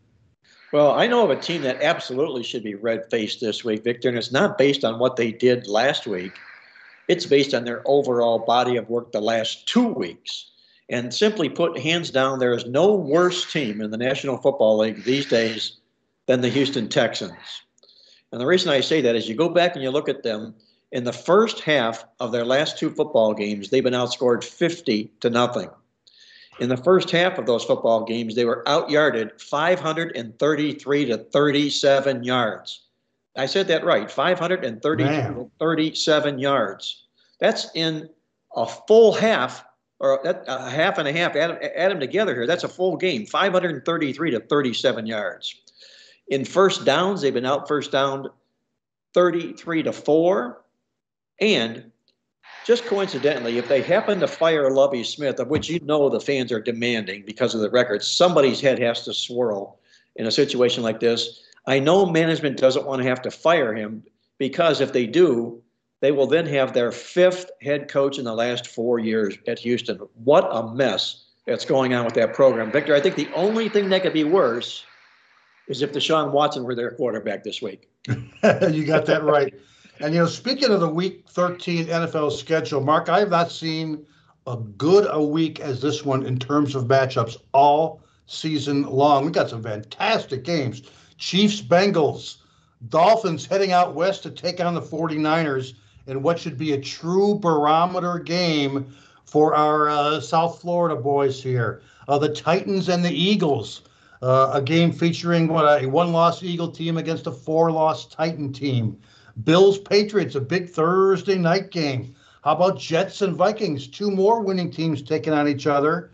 Well, 0.73 0.93
I 0.93 1.07
know 1.07 1.23
of 1.23 1.31
a 1.31 1.41
team 1.41 1.63
that 1.63 1.83
absolutely 1.83 2.43
should 2.43 2.65
be 2.65 2.75
red 2.75 3.11
faced 3.11 3.41
this 3.41 3.63
week, 3.63 3.85
Victor, 3.85 4.09
and 4.09 4.17
it's 4.17 4.33
not 4.33 4.57
based 4.57 4.85
on 4.85 4.99
what 4.99 5.17
they 5.17 5.31
did 5.31 5.67
last 5.67 6.07
week. 6.07 6.33
It's 7.09 7.27
based 7.27 7.53
on 7.53 7.65
their 7.65 7.83
overall 7.85 8.39
body 8.39 8.77
of 8.77 8.89
work 8.89 9.13
the 9.13 9.21
last 9.21 9.69
two 9.69 9.89
weeks. 9.89 10.51
And 10.89 11.13
simply 11.13 11.49
put, 11.51 11.79
hands 11.79 12.11
down, 12.11 12.39
there 12.39 12.55
is 12.55 12.67
no 12.67 12.95
worse 12.95 13.51
team 13.51 13.83
in 13.83 13.91
the 13.91 13.99
National 13.99 14.39
Football 14.39 14.79
League 14.79 15.05
these 15.05 15.27
days 15.27 15.79
than 16.27 16.41
the 16.41 16.49
Houston 16.49 16.89
Texans. 16.89 17.63
And 18.31 18.41
the 18.41 18.47
reason 18.47 18.71
I 18.71 18.81
say 18.81 19.03
that 19.03 19.15
is 19.15 19.29
you 19.29 19.35
go 19.35 19.51
back 19.51 19.75
and 19.75 19.83
you 19.83 19.91
look 19.91 20.09
at 20.09 20.23
them 20.23 20.55
in 20.93 21.05
the 21.05 21.13
first 21.13 21.61
half 21.61 22.05
of 22.21 22.33
their 22.33 22.45
last 22.45 22.79
two 22.79 22.91
football 22.91 23.33
games, 23.35 23.71
they've 23.71 23.83
been 23.83 23.95
outscored 23.95 24.45
50 24.45 25.11
to 25.21 25.31
nothing. 25.31 25.71
In 26.61 26.69
the 26.69 26.77
first 26.77 27.11
half 27.11 27.39
of 27.39 27.47
those 27.47 27.65
football 27.65 28.05
games, 28.05 28.35
they 28.35 28.45
were 28.45 28.63
outyarded 28.67 29.41
533 29.41 31.05
to 31.07 31.17
37 31.17 32.25
yards. 32.25 32.83
I 33.35 33.47
said 33.47 33.69
that 33.69 33.85
right 33.85 34.11
533 34.11 35.07
to 35.07 35.51
37 35.59 36.39
yards. 36.39 37.07
That's 37.41 37.69
in 37.75 38.11
a 38.55 38.67
full 38.67 39.13
half 39.13 39.65
or 39.99 40.21
that, 40.25 40.45
a 40.47 40.69
half 40.69 40.99
and 40.99 41.09
a 41.09 41.13
half. 41.13 41.35
Add, 41.35 41.63
add 41.75 41.91
them 41.91 42.01
together 42.01 42.35
here. 42.35 42.47
That's 42.47 42.65
a 42.65 42.69
full 42.69 42.99
game, 42.99 43.25
533 43.25 44.33
to 44.33 44.41
37 44.41 45.07
yards. 45.07 45.55
In 46.29 46.45
first 46.45 46.85
downs, 46.85 47.23
they've 47.23 47.33
been 47.33 47.47
out 47.47 47.67
first 47.67 47.93
down 47.93 48.29
33 49.15 49.85
to 49.85 49.93
4. 49.93 50.62
And 51.41 51.91
just 52.65 52.85
coincidentally, 52.85 53.59
if 53.59 53.69
they 53.69 53.83
happen 53.83 54.21
to 54.21 54.29
fire 54.29 54.71
Lovie 54.71 55.05
Smith, 55.05 55.41
of 55.41 55.49
which 55.49 55.69
you 55.69 55.81
know 55.81 56.09
the 56.09 56.21
fans 56.21 56.53
are 56.53 56.61
demanding 56.61 57.25
because 57.27 57.55
of 57.55 57.61
the 57.61 57.71
record, 57.71 58.03
somebody's 58.03 58.61
head 58.61 58.79
has 58.79 59.05
to 59.05 59.15
swirl 59.15 59.81
in 60.17 60.27
a 60.27 60.31
situation 60.31 60.83
like 60.83 61.01
this. 61.01 61.43
I 61.67 61.79
know 61.79 62.07
management 62.07 62.59
doesn't 62.59 62.87
want 62.87 63.03
to 63.03 63.09
have 63.09 63.23
to 63.23 63.31
fire 63.31 63.75
him 63.75 64.03
because 64.39 64.81
if 64.81 64.93
they 64.93 65.07
do, 65.07 65.63
they 66.01 66.13
will 66.13 66.27
then 66.27 66.47
have 66.47 66.73
their 66.73 66.93
fifth 66.93 67.51
head 67.63 67.89
coach 67.89 68.19
in 68.19 68.25
the 68.25 68.35
last 68.35 68.67
four 68.67 68.99
years 68.99 69.37
at 69.47 69.59
Houston. 69.61 69.99
What 70.25 70.49
a 70.51 70.73
mess 70.75 71.25
that's 71.47 71.65
going 71.65 71.95
on 71.95 72.05
with 72.05 72.15
that 72.15 72.35
program. 72.35 72.71
Victor, 72.71 72.95
I 72.95 73.01
think 73.01 73.17
the 73.17 73.33
only 73.35 73.69
thing 73.69 73.89
that 73.91 74.03
could 74.03 74.13
be 74.13 74.25
worse 74.25 74.85
is 75.69 75.83
if 75.83 75.93
Deshaun 75.93 76.33
Watson 76.33 76.65
were 76.65 76.75
their 76.75 76.91
quarterback 76.91 77.45
this 77.45 77.63
week. 77.63 77.89
you 78.09 78.85
got 78.85 79.07
that 79.07 79.23
right. 79.23 79.55
And, 80.03 80.13
you 80.13 80.19
know, 80.19 80.27
speaking 80.27 80.73
of 80.73 80.81
the 80.81 80.89
week 80.89 81.27
13 81.29 81.87
NFL 81.87 82.33
schedule, 82.33 82.81
Mark, 82.81 83.09
I 83.09 83.21
have 83.21 83.31
not 83.31 83.53
seen 83.53 84.05
a 84.49 84.57
good 84.57 85.07
a 85.09 85.23
week 85.23 85.61
as 85.61 85.81
this 85.81 86.05
one 86.05 86.27
in 86.27 86.41
terms 86.41 86.75
of 86.75 86.87
matchups 86.87 87.37
all 87.53 88.03
season 88.27 88.83
long. 88.83 89.25
We 89.25 89.31
got 89.31 89.51
some 89.51 89.63
fantastic 89.63 90.43
games. 90.43 90.83
Chiefs, 91.19 91.63
Bengals, 91.63 92.39
Dolphins 92.89 93.47
heading 93.47 93.71
out 93.71 93.95
west 93.95 94.25
to 94.25 94.33
take 94.33 94.59
on 94.59 94.75
the 94.75 94.83
49ers 94.83 95.75
in 96.09 96.21
what 96.21 96.41
should 96.41 96.59
be 96.59 96.73
a 96.73 96.81
true 96.81 97.37
barometer 97.37 98.19
game 98.19 98.93
for 99.25 99.55
our 99.55 99.89
uh, 99.89 100.21
South 100.21 100.61
Florida 100.61 100.97
boys 101.01 101.41
here. 101.41 101.81
Uh, 102.09 102.19
the 102.19 102.35
Titans 102.35 102.89
and 102.89 103.05
the 103.05 103.15
Eagles, 103.15 103.83
uh, 104.21 104.51
a 104.53 104.61
game 104.61 104.91
featuring 104.91 105.47
what 105.47 105.81
a 105.81 105.87
one-loss 105.87 106.43
Eagle 106.43 106.73
team 106.73 106.99
against 106.99 107.29
a 107.29 107.33
four-loss 107.33 108.07
Titan 108.07 108.53
team. 108.53 108.99
Bills 109.45 109.79
Patriots, 109.79 110.35
a 110.35 110.41
big 110.41 110.69
Thursday 110.69 111.39
night 111.39 111.71
game. 111.71 112.15
How 112.43 112.53
about 112.53 112.79
Jets 112.79 113.23
and 113.23 113.37
Vikings? 113.37 113.87
Two 113.87 114.11
more 114.11 114.41
winning 114.41 114.71
teams 114.71 115.03
taking 115.03 115.33
on 115.33 115.49
each 115.49 115.67
other, 115.67 116.11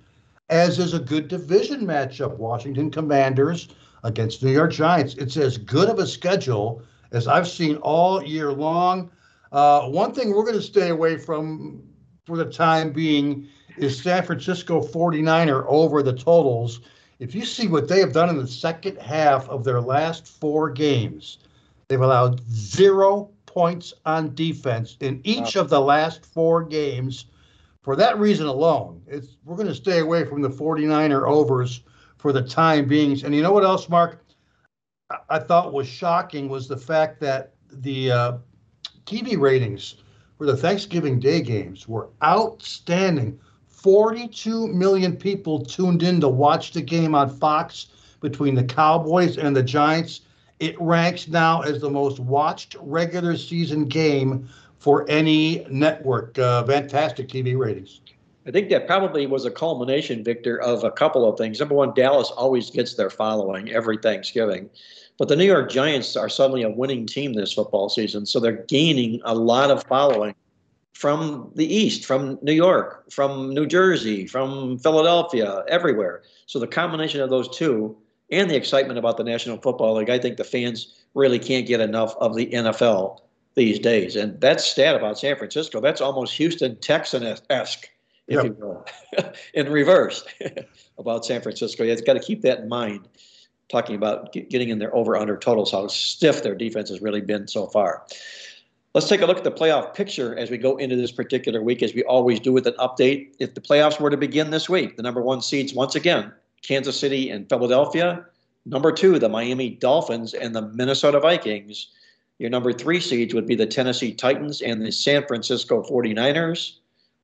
as 0.51 0.79
is 0.79 0.95
a 0.95 0.99
good 0.99 1.29
division 1.29 1.87
matchup. 1.87 2.37
Washington 2.37 2.91
Commanders 2.91 3.69
against 4.05 4.43
New 4.43 4.53
York 4.53 4.73
Giants. 4.73 5.15
It's 5.15 5.37
as 5.37 5.59
good 5.59 5.89
of 5.89 5.99
a 5.99 6.07
schedule 6.07 6.83
as 7.13 7.27
I've 7.27 7.49
seen 7.49 7.77
all 7.77 8.23
year 8.23 8.53
long. 8.53 9.11
Uh, 9.51 9.89
one 9.89 10.13
thing 10.13 10.31
we're 10.31 10.45
going 10.45 10.55
to 10.55 10.63
stay 10.63 10.91
away 10.91 11.17
from 11.17 11.83
for 12.27 12.37
the 12.37 12.45
time 12.45 12.93
being 12.93 13.49
is 13.79 14.03
San 14.03 14.23
Francisco 14.23 14.83
49er 14.83 15.65
over 15.67 16.03
the 16.03 16.13
totals. 16.13 16.81
If 17.19 17.35
you 17.35 17.45
see 17.45 17.67
what 17.67 17.89
they 17.89 18.01
have 18.01 18.13
done 18.13 18.29
in 18.29 18.37
the 18.37 18.47
second 18.47 18.99
half 18.99 19.49
of 19.49 19.65
their 19.65 19.81
last 19.81 20.27
four 20.27 20.71
games, 20.71 21.39
They've 21.89 22.01
allowed 22.01 22.47
zero 22.51 23.31
points 23.47 23.95
on 24.05 24.35
defense 24.35 24.97
in 25.01 25.21
each 25.25 25.57
of 25.57 25.71
the 25.71 25.81
last 25.81 26.25
four 26.25 26.63
games. 26.63 27.27
For 27.83 27.97
that 27.97 28.19
reason 28.19 28.47
alone, 28.47 29.03
it's, 29.07 29.37
we're 29.45 29.57
going 29.57 29.69
to 29.69 29.75
stay 29.75 30.01
away 30.01 30.27
from 30.27 30.43
the 30.43 30.51
49er 30.51 31.27
overs 31.27 31.81
for 32.19 32.33
the 32.33 32.43
time 32.43 32.87
being. 32.87 33.25
And 33.25 33.35
you 33.35 33.43
know 33.43 33.53
what 33.53 33.65
else, 33.65 33.89
Mark? 33.89 34.23
I, 35.11 35.17
I 35.31 35.39
thought 35.39 35.73
was 35.73 35.89
shocking 35.89 36.51
was 36.51 36.69
the 36.69 36.77
fact 36.77 37.21
that 37.21 37.55
the 37.71 38.11
uh, 38.11 38.39
TV 39.07 39.39
ratings 39.39 39.97
for 40.37 40.47
the 40.47 40.57
Thanksgiving 40.57 41.19
Day 41.19 41.41
games 41.41 41.89
were 41.89 42.11
outstanding. 42.23 43.41
42 43.67 44.69
million 44.69 45.17
people 45.17 45.65
tuned 45.65 46.03
in 46.03 46.21
to 46.21 46.29
watch 46.29 46.73
the 46.73 46.83
game 46.83 47.15
on 47.15 47.31
Fox 47.31 47.87
between 48.21 48.55
the 48.55 48.65
Cowboys 48.65 49.39
and 49.39 49.57
the 49.57 49.63
Giants. 49.63 50.23
It 50.61 50.81
ranks 50.81 51.29
now 51.29 51.63
as 51.63 51.81
the 51.81 51.91
most 51.91 52.19
watched 52.19 52.77
regular 52.81 53.37
season 53.37 53.87
game 53.87 54.49
for 54.79 55.09
any 55.09 55.67
network. 55.71 56.39
Uh, 56.39 56.65
fantastic 56.65 57.29
TV 57.29 57.57
ratings. 57.57 58.01
I 58.47 58.51
think 58.51 58.71
that 58.71 58.87
probably 58.87 59.27
was 59.27 59.45
a 59.45 59.51
culmination, 59.51 60.25
Victor, 60.25 60.59
of 60.61 60.83
a 60.83 60.91
couple 60.91 61.29
of 61.29 61.37
things. 61.37 61.61
Number 61.61 61.75
one, 61.75 61.93
Dallas 61.95 62.31
always 62.31 62.71
gets 62.71 62.95
their 62.95 63.11
following 63.11 63.71
every 63.71 63.99
Thanksgiving. 63.99 64.71
But 65.19 65.29
the 65.29 65.37
New 65.37 65.45
York 65.45 65.71
Giants 65.71 66.17
are 66.17 66.29
suddenly 66.29 66.63
a 66.63 66.71
winning 66.71 67.05
team 67.05 67.35
this 67.35 67.53
football 67.53 67.89
season. 67.89 68.25
So 68.25 68.41
they're 68.41 68.65
gaining 68.69 69.21
a 69.25 69.35
lot 69.35 69.71
of 69.71 69.85
following 69.85 70.35
from 70.95 71.53
the 71.57 71.73
East, 71.73 72.05
from 72.07 72.39
New 72.41 72.53
York, 72.53 73.11
from 73.11 73.53
New 73.53 73.67
Jersey, 73.67 74.27
from 74.27 74.79
Philadelphia, 74.79 75.63
everywhere. 75.69 76.23
So 76.47 76.59
the 76.59 76.67
combination 76.67 77.21
of 77.21 77.31
those 77.31 77.49
two 77.49 77.97
and 78.31 78.51
the 78.51 78.57
excitement 78.57 78.99
about 78.99 79.17
the 79.17 79.25
National 79.25 79.59
Football 79.59 79.97
League, 79.97 80.11
I 80.11 80.19
think 80.19 80.37
the 80.37 80.45
fans 80.45 80.95
really 81.15 81.39
can't 81.39 81.67
get 81.67 81.81
enough 81.81 82.15
of 82.17 82.35
the 82.37 82.47
NFL 82.47 83.21
these 83.55 83.79
days. 83.79 84.17
And 84.17 84.41
that 84.41 84.61
stat 84.61 84.95
about 84.95 85.19
San 85.19 85.37
Francisco, 85.37 85.81
that's 85.81 86.01
almost 86.01 86.35
Houston 86.35 86.77
Texan 86.77 87.23
esque, 87.51 87.91
if 88.27 88.37
yep. 88.37 88.45
you 88.45 88.57
will, 88.59 88.87
in 89.55 89.71
reverse 89.71 90.25
about 90.99 91.25
San 91.25 91.41
Francisco. 91.41 91.85
You've 91.85 92.05
got 92.05 92.15
to 92.15 92.21
keep 92.21 92.43
that 92.43 92.61
in 92.61 92.69
mind, 92.69 93.09
talking 93.69 93.97
about 93.97 94.33
getting 94.33 94.69
in 94.69 94.79
their 94.79 94.95
over 94.95 95.17
under 95.17 95.37
totals, 95.37 95.73
how 95.73 95.87
stiff 95.89 96.43
their 96.43 96.55
defense 96.55 96.91
has 96.91 97.01
really 97.01 97.21
been 97.21 97.49
so 97.49 97.67
far. 97.67 98.05
Let's 98.95 99.09
take 99.09 99.21
a 99.21 99.27
look 99.27 99.39
at 99.39 99.45
the 99.45 99.53
playoff 99.53 99.95
picture 99.95 100.37
as 100.39 100.51
we 100.51 100.57
go 100.57 100.77
into 100.77 100.97
this 100.97 101.13
particular 101.13 101.63
week, 101.63 101.83
as 101.83 101.95
we 101.95 102.03
always 102.05 102.41
do 102.41 102.53
with 102.53 102.67
an 102.67 102.75
update. 102.79 103.35
If 103.39 103.55
the 103.55 103.61
playoffs 103.61 104.01
were 104.01 104.11
to 104.11 104.17
begin 104.17 104.51
this 104.51 104.69
week, 104.69 104.97
the 104.97 105.03
number 105.03 105.23
one 105.23 105.43
seeds 105.43 105.75
once 105.75 105.95
again 105.95 106.33
Kansas 106.63 106.99
City 106.99 107.31
and 107.31 107.49
Philadelphia. 107.49 108.25
Number 108.67 108.93
two, 108.93 109.19
the 109.19 109.29
Miami 109.29 109.71
Dolphins 109.71 110.35
and 110.35 110.55
the 110.55 110.63
Minnesota 110.63 111.21
Vikings. 111.21 111.89
Your 112.39 112.51
number 112.51 112.73
three 112.73 113.01
seeds 113.01 113.35
would 113.35 113.47
be 113.47 113.55
the 113.55 113.67
Tennessee 113.67 114.13
Titans 114.13 114.61
and 114.61 114.85
the 114.85 114.93
San 114.93 115.27
Francisco 115.27 115.83
49ers, 115.83 116.77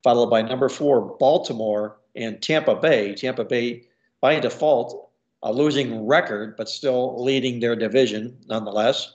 followed 0.02 0.28
by 0.28 0.42
number 0.42 0.68
four, 0.68 1.16
Baltimore 1.18 1.96
and 2.16 2.42
Tampa 2.42 2.74
Bay. 2.74 3.14
Tampa 3.14 3.44
Bay, 3.44 3.84
by 4.20 4.40
default, 4.40 5.10
a 5.42 5.52
losing 5.52 6.06
record, 6.06 6.56
but 6.56 6.68
still 6.68 7.22
leading 7.22 7.60
their 7.60 7.76
division 7.76 8.36
nonetheless. 8.48 9.12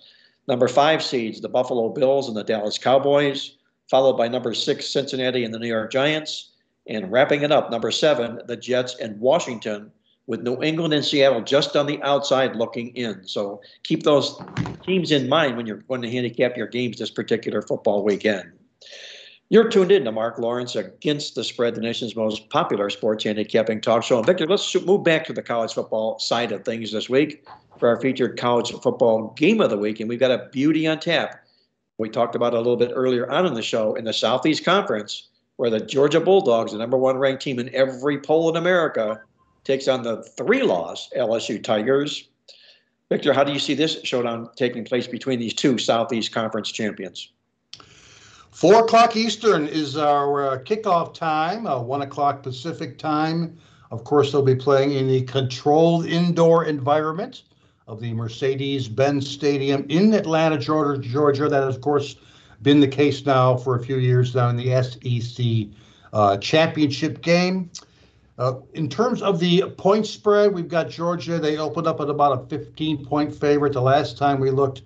Number 0.47 0.67
five 0.67 1.03
seeds, 1.03 1.41
the 1.41 1.49
Buffalo 1.49 1.89
Bills 1.89 2.27
and 2.27 2.37
the 2.37 2.43
Dallas 2.43 2.77
Cowboys, 2.77 3.57
followed 3.89 4.17
by 4.17 4.27
number 4.27 4.53
six, 4.53 4.87
Cincinnati 4.87 5.43
and 5.43 5.53
the 5.53 5.59
New 5.59 5.67
York 5.67 5.91
Giants. 5.91 6.51
And 6.87 7.11
wrapping 7.11 7.43
it 7.43 7.51
up, 7.51 7.69
number 7.69 7.91
seven, 7.91 8.39
the 8.47 8.57
Jets 8.57 8.95
and 8.95 9.19
Washington 9.19 9.91
with 10.29 10.43
New 10.43 10.61
England 10.61 10.93
and 10.93 11.03
Seattle 11.03 11.41
just 11.41 11.75
on 11.75 11.87
the 11.87 11.99
outside 12.03 12.55
looking 12.55 12.95
in. 12.95 13.27
So 13.27 13.61
keep 13.81 14.03
those 14.03 14.39
teams 14.85 15.11
in 15.11 15.27
mind 15.27 15.57
when 15.57 15.65
you're 15.65 15.77
going 15.77 16.03
to 16.03 16.09
handicap 16.09 16.55
your 16.55 16.67
games 16.67 16.99
this 16.99 17.09
particular 17.09 17.63
football 17.63 18.03
weekend. 18.03 18.51
You're 19.49 19.69
tuned 19.69 19.91
in 19.91 20.05
to 20.05 20.11
Mark 20.11 20.37
Lawrence 20.37 20.75
against 20.75 21.33
the 21.33 21.43
spread, 21.43 21.73
the 21.73 21.81
nation's 21.81 22.15
most 22.15 22.47
popular 22.51 22.91
sports 22.91 23.23
handicapping 23.23 23.81
talk 23.81 24.03
show. 24.03 24.17
And 24.17 24.25
Victor, 24.25 24.45
let's 24.45 24.79
move 24.85 25.03
back 25.03 25.25
to 25.25 25.33
the 25.33 25.41
college 25.41 25.73
football 25.73 26.19
side 26.19 26.51
of 26.51 26.63
things 26.63 26.91
this 26.91 27.09
week 27.09 27.43
for 27.79 27.89
our 27.89 27.99
featured 27.99 28.37
college 28.37 28.71
football 28.83 29.33
game 29.35 29.59
of 29.59 29.71
the 29.71 29.79
week. 29.79 29.99
And 29.99 30.07
we've 30.07 30.19
got 30.19 30.29
a 30.29 30.47
beauty 30.51 30.85
on 30.85 30.99
tap. 30.99 31.43
We 31.97 32.07
talked 32.07 32.35
about 32.35 32.53
a 32.53 32.57
little 32.57 32.77
bit 32.77 32.91
earlier 32.93 33.27
on 33.31 33.47
in 33.47 33.55
the 33.55 33.63
show 33.63 33.95
in 33.95 34.05
the 34.05 34.13
Southeast 34.13 34.63
Conference, 34.63 35.27
where 35.55 35.71
the 35.71 35.79
Georgia 35.79 36.19
Bulldogs, 36.19 36.71
the 36.73 36.77
number 36.77 36.99
one 36.99 37.17
ranked 37.17 37.41
team 37.41 37.57
in 37.57 37.73
every 37.73 38.21
poll 38.21 38.47
in 38.51 38.55
America, 38.55 39.23
takes 39.69 39.87
on 39.87 40.01
the 40.01 40.23
three 40.23 40.63
loss 40.63 41.11
LSU 41.15 41.63
Tigers. 41.63 42.27
Victor, 43.07 43.33
how 43.33 43.43
do 43.43 43.53
you 43.53 43.59
see 43.59 43.75
this 43.75 44.03
showdown 44.03 44.49
taking 44.55 44.83
place 44.83 45.05
between 45.05 45.39
these 45.39 45.53
two 45.53 45.77
Southeast 45.77 46.31
Conference 46.31 46.71
champions? 46.71 47.29
Four 48.49 48.85
o'clock 48.85 49.15
Eastern 49.15 49.67
is 49.67 49.95
our 49.95 50.53
uh, 50.53 50.57
kickoff 50.57 51.13
time, 51.13 51.67
uh, 51.67 51.79
one 51.79 52.01
o'clock 52.01 52.41
Pacific 52.41 52.97
time. 52.97 53.59
Of 53.91 54.03
course, 54.05 54.31
they'll 54.31 54.41
be 54.41 54.55
playing 54.55 54.93
in 54.93 55.07
the 55.07 55.21
controlled 55.21 56.07
indoor 56.07 56.65
environment 56.65 57.43
of 57.87 57.99
the 57.99 58.11
Mercedes 58.13 58.87
Benz 58.87 59.29
Stadium 59.29 59.85
in 59.87 60.15
Atlanta, 60.15 60.57
Georgia. 60.57 60.99
Georgia. 60.99 61.47
That 61.47 61.61
has, 61.61 61.75
of 61.75 61.81
course, 61.81 62.15
been 62.63 62.79
the 62.79 62.87
case 62.87 63.23
now 63.23 63.55
for 63.55 63.75
a 63.75 63.83
few 63.83 63.97
years 63.97 64.33
now 64.33 64.49
in 64.49 64.57
the 64.57 64.81
SEC 64.81 65.71
uh, 66.11 66.37
championship 66.37 67.21
game. 67.21 67.69
Uh, 68.39 68.55
in 68.73 68.87
terms 68.87 69.21
of 69.21 69.41
the 69.41 69.63
point 69.77 70.07
spread, 70.07 70.53
we've 70.53 70.69
got 70.69 70.89
Georgia. 70.89 71.39
They 71.39 71.57
opened 71.57 71.87
up 71.87 71.99
at 71.99 72.09
about 72.09 72.41
a 72.41 72.45
15 72.47 73.05
point 73.05 73.35
favorite. 73.35 73.73
The 73.73 73.81
last 73.81 74.17
time 74.17 74.39
we 74.39 74.49
looked, 74.49 74.83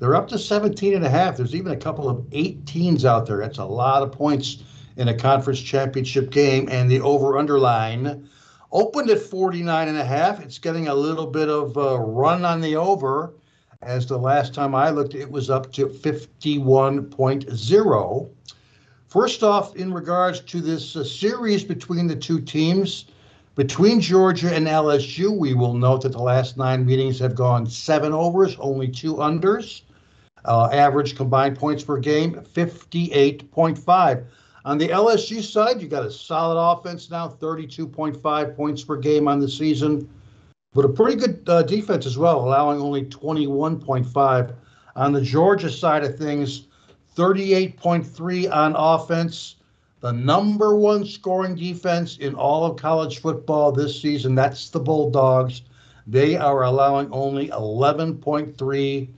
they're 0.00 0.16
up 0.16 0.26
to 0.28 0.38
17 0.38 0.92
and 0.92 1.06
a 1.06 1.08
half. 1.08 1.36
There's 1.36 1.54
even 1.54 1.70
a 1.70 1.76
couple 1.76 2.08
of 2.08 2.16
18s 2.30 3.04
out 3.04 3.26
there. 3.26 3.38
That's 3.38 3.58
a 3.58 3.64
lot 3.64 4.02
of 4.02 4.10
points 4.10 4.64
in 4.96 5.06
a 5.06 5.14
conference 5.14 5.60
championship 5.60 6.30
game. 6.30 6.68
And 6.68 6.90
the 6.90 7.00
over 7.00 7.38
underline 7.38 8.28
opened 8.72 9.10
at 9.10 9.20
49 9.20 9.86
and 9.86 9.98
a 9.98 10.04
half. 10.04 10.40
It's 10.40 10.58
getting 10.58 10.88
a 10.88 10.94
little 10.94 11.28
bit 11.28 11.48
of 11.48 11.76
a 11.76 12.00
run 12.00 12.44
on 12.44 12.60
the 12.60 12.74
over. 12.74 13.34
As 13.82 14.06
the 14.06 14.18
last 14.18 14.52
time 14.52 14.74
I 14.74 14.90
looked, 14.90 15.14
it 15.14 15.30
was 15.30 15.48
up 15.48 15.72
to 15.74 15.86
51.0. 15.86 18.30
First 19.08 19.42
off, 19.42 19.76
in 19.76 19.94
regards 19.94 20.40
to 20.40 20.60
this 20.60 20.96
uh, 20.96 21.04
series 21.04 21.62
between 21.62 22.08
the 22.08 22.16
two 22.16 22.40
teams, 22.40 23.06
between 23.54 24.00
Georgia 24.00 24.54
and 24.54 24.66
LSU, 24.66 25.36
we 25.36 25.54
will 25.54 25.74
note 25.74 26.02
that 26.02 26.12
the 26.12 26.22
last 26.22 26.56
nine 26.56 26.84
meetings 26.84 27.18
have 27.20 27.34
gone 27.34 27.66
seven 27.66 28.12
overs, 28.12 28.56
only 28.58 28.88
two 28.88 29.14
unders. 29.14 29.82
Uh, 30.44 30.68
average 30.72 31.16
combined 31.16 31.56
points 31.58 31.82
per 31.82 31.98
game, 31.98 32.34
58.5. 32.54 34.24
On 34.64 34.78
the 34.78 34.88
LSU 34.88 35.42
side, 35.42 35.80
you 35.80 35.88
got 35.88 36.04
a 36.04 36.10
solid 36.10 36.60
offense 36.60 37.10
now, 37.10 37.28
32.5 37.28 38.56
points 38.56 38.84
per 38.84 38.96
game 38.96 39.28
on 39.28 39.38
the 39.38 39.48
season, 39.48 40.08
but 40.74 40.84
a 40.84 40.88
pretty 40.88 41.16
good 41.16 41.42
uh, 41.48 41.62
defense 41.62 42.04
as 42.06 42.18
well, 42.18 42.40
allowing 42.40 42.80
only 42.80 43.04
21.5. 43.04 44.54
On 44.96 45.12
the 45.12 45.20
Georgia 45.22 45.70
side 45.70 46.04
of 46.04 46.18
things, 46.18 46.66
38.3 47.16 48.52
on 48.52 48.74
offense, 48.76 49.56
the 50.00 50.12
number 50.12 50.76
one 50.76 51.04
scoring 51.04 51.56
defense 51.56 52.18
in 52.18 52.34
all 52.34 52.64
of 52.64 52.76
college 52.76 53.20
football 53.20 53.72
this 53.72 54.00
season. 54.00 54.34
That's 54.34 54.68
the 54.68 54.80
Bulldogs. 54.80 55.62
They 56.06 56.36
are 56.36 56.62
allowing 56.62 57.10
only 57.10 57.48
11.3 57.48 59.08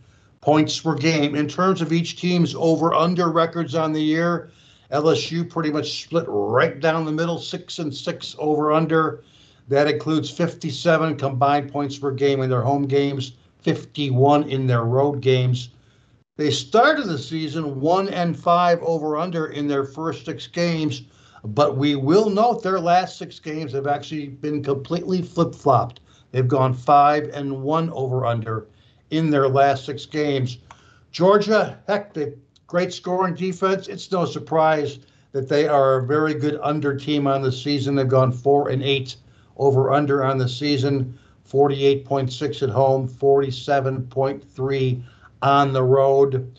points 0.41 0.81
per 0.81 0.95
game. 0.95 1.35
In 1.35 1.49
terms 1.49 1.83
of 1.83 1.93
each 1.93 2.21
team's 2.21 2.55
over 2.55 2.95
under 2.95 3.31
records 3.31 3.75
on 3.75 3.93
the 3.93 4.01
year, 4.01 4.51
LSU 4.93 5.49
pretty 5.49 5.71
much 5.71 6.05
split 6.05 6.25
right 6.29 6.79
down 6.79 7.05
the 7.05 7.13
middle, 7.13 7.39
six 7.39 7.81
and 7.81 7.95
six 7.95 8.37
over 8.39 8.73
under. 8.73 9.25
That 9.67 9.89
includes 9.89 10.31
57 10.31 11.17
combined 11.17 11.71
points 11.71 11.99
per 11.99 12.13
game 12.13 12.41
in 12.41 12.49
their 12.49 12.63
home 12.63 12.87
games, 12.87 13.33
51 13.63 14.45
in 14.49 14.67
their 14.69 14.85
road 14.85 15.21
games. 15.21 15.71
They 16.39 16.53
started 16.53 17.07
the 17.07 17.19
season 17.19 17.81
one 17.81 18.09
and 18.09 18.39
five 18.39 18.81
over 18.85 19.17
under 19.17 19.47
in 19.47 19.67
their 19.67 19.83
first 19.83 20.25
six 20.25 20.47
games, 20.47 21.03
but 21.45 21.77
we 21.77 21.97
will 21.97 22.31
note 22.31 22.63
their 22.63 22.79
last 22.79 23.19
six 23.19 23.41
games 23.41 23.73
have 23.73 23.89
actually 23.89 24.29
been 24.29 24.63
completely 24.63 25.21
flip 25.21 25.53
flopped. 25.53 25.99
They've 26.31 26.47
gone 26.47 26.75
five 26.75 27.29
and 27.35 27.65
one 27.65 27.91
over 27.91 28.25
under 28.25 28.69
in 29.11 29.31
their 29.31 29.49
last 29.49 29.85
six 29.85 30.07
games. 30.07 30.59
Georgia, 31.11 31.81
heck, 31.89 32.15
they 32.15 32.35
great 32.69 32.93
scoring 32.93 33.35
defense. 33.35 33.89
It's 33.89 34.13
no 34.13 34.25
surprise 34.25 35.01
that 35.33 35.49
they 35.49 35.67
are 35.67 35.97
a 35.97 36.07
very 36.07 36.35
good 36.35 36.61
under 36.63 36.97
team 36.97 37.27
on 37.27 37.43
the 37.43 37.51
season. 37.51 37.97
They've 37.97 38.07
gone 38.07 38.31
four 38.31 38.69
and 38.69 38.81
eight 38.85 39.17
over 39.57 39.93
under 39.93 40.23
on 40.23 40.39
the 40.39 40.49
season, 40.49 41.19
48.6 41.51 42.63
at 42.63 42.71
home, 42.71 43.09
47.3 43.09 45.03
on 45.43 45.73
the 45.73 45.83
road. 45.83 46.59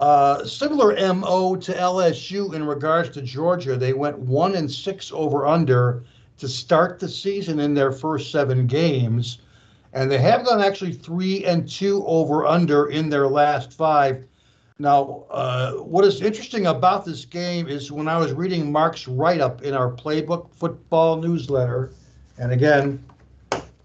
Uh, 0.00 0.44
similar 0.44 0.94
MO 1.14 1.56
to 1.56 1.72
LSU 1.74 2.54
in 2.54 2.64
regards 2.64 3.10
to 3.10 3.22
Georgia. 3.22 3.76
They 3.76 3.92
went 3.92 4.18
one 4.18 4.54
and 4.56 4.70
six 4.70 5.12
over 5.12 5.46
under 5.46 6.04
to 6.38 6.48
start 6.48 6.98
the 6.98 7.08
season 7.08 7.60
in 7.60 7.74
their 7.74 7.92
first 7.92 8.30
seven 8.30 8.66
games. 8.66 9.38
And 9.92 10.10
they 10.10 10.18
have 10.18 10.44
gone 10.44 10.60
actually 10.60 10.92
three 10.92 11.44
and 11.44 11.68
two 11.68 12.04
over 12.06 12.46
under 12.46 12.86
in 12.86 13.08
their 13.08 13.28
last 13.28 13.72
five. 13.72 14.24
Now, 14.80 15.24
uh, 15.30 15.74
what 15.74 16.04
is 16.04 16.20
interesting 16.20 16.66
about 16.66 17.04
this 17.04 17.24
game 17.24 17.68
is 17.68 17.92
when 17.92 18.08
I 18.08 18.18
was 18.18 18.32
reading 18.32 18.72
Mark's 18.72 19.06
write 19.06 19.40
up 19.40 19.62
in 19.62 19.72
our 19.72 19.92
Playbook 19.92 20.52
Football 20.52 21.18
newsletter, 21.18 21.92
and 22.38 22.50
again, 22.50 23.04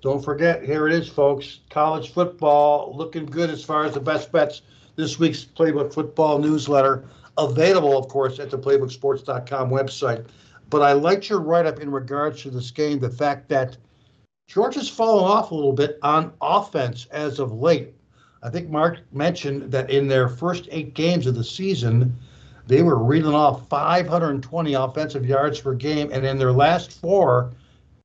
don't 0.01 0.23
forget, 0.23 0.63
here 0.63 0.87
it 0.87 0.93
is, 0.93 1.09
folks. 1.09 1.59
College 1.69 2.13
football 2.13 2.93
looking 2.95 3.25
good 3.25 3.49
as 3.49 3.63
far 3.63 3.83
as 3.85 3.93
the 3.93 3.99
best 3.99 4.31
bets. 4.31 4.61
This 4.95 5.19
week's 5.19 5.43
Playbook 5.43 5.93
Football 5.93 6.39
newsletter, 6.39 7.05
available, 7.37 7.97
of 7.97 8.07
course, 8.07 8.39
at 8.39 8.49
the 8.49 8.57
PlaybookSports.com 8.57 9.69
website. 9.69 10.25
But 10.69 10.81
I 10.81 10.93
liked 10.93 11.29
your 11.29 11.39
write 11.39 11.65
up 11.65 11.79
in 11.79 11.91
regards 11.91 12.43
to 12.43 12.49
this 12.49 12.71
game, 12.71 12.99
the 12.99 13.09
fact 13.09 13.49
that 13.49 13.77
Georgia's 14.47 14.89
fallen 14.89 15.25
off 15.25 15.51
a 15.51 15.55
little 15.55 15.73
bit 15.73 15.99
on 16.01 16.33
offense 16.41 17.07
as 17.11 17.39
of 17.39 17.51
late. 17.51 17.93
I 18.41 18.49
think 18.49 18.69
Mark 18.69 18.99
mentioned 19.11 19.71
that 19.71 19.89
in 19.89 20.07
their 20.07 20.29
first 20.29 20.67
eight 20.71 20.93
games 20.93 21.27
of 21.27 21.35
the 21.35 21.43
season, 21.43 22.17
they 22.67 22.83
were 22.83 23.03
reeling 23.03 23.35
off 23.35 23.67
520 23.67 24.73
offensive 24.73 25.25
yards 25.25 25.59
per 25.59 25.73
game, 25.73 26.09
and 26.13 26.25
in 26.25 26.37
their 26.37 26.53
last 26.53 26.93
four, 26.93 27.51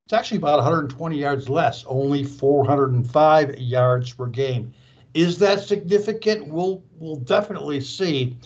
it's 0.05 0.13
actually 0.13 0.37
about 0.37 0.59
120 0.59 1.19
yards 1.19 1.49
less, 1.49 1.83
only 1.87 2.25
405 2.25 3.59
yards 3.59 4.13
per 4.13 4.27
game. 4.27 4.75
Is 5.15 5.39
that 5.39 5.61
significant? 5.61 6.47
We'll 6.49 6.83
we'll 6.99 7.17
definitely 7.17 7.81
see. 7.81 8.37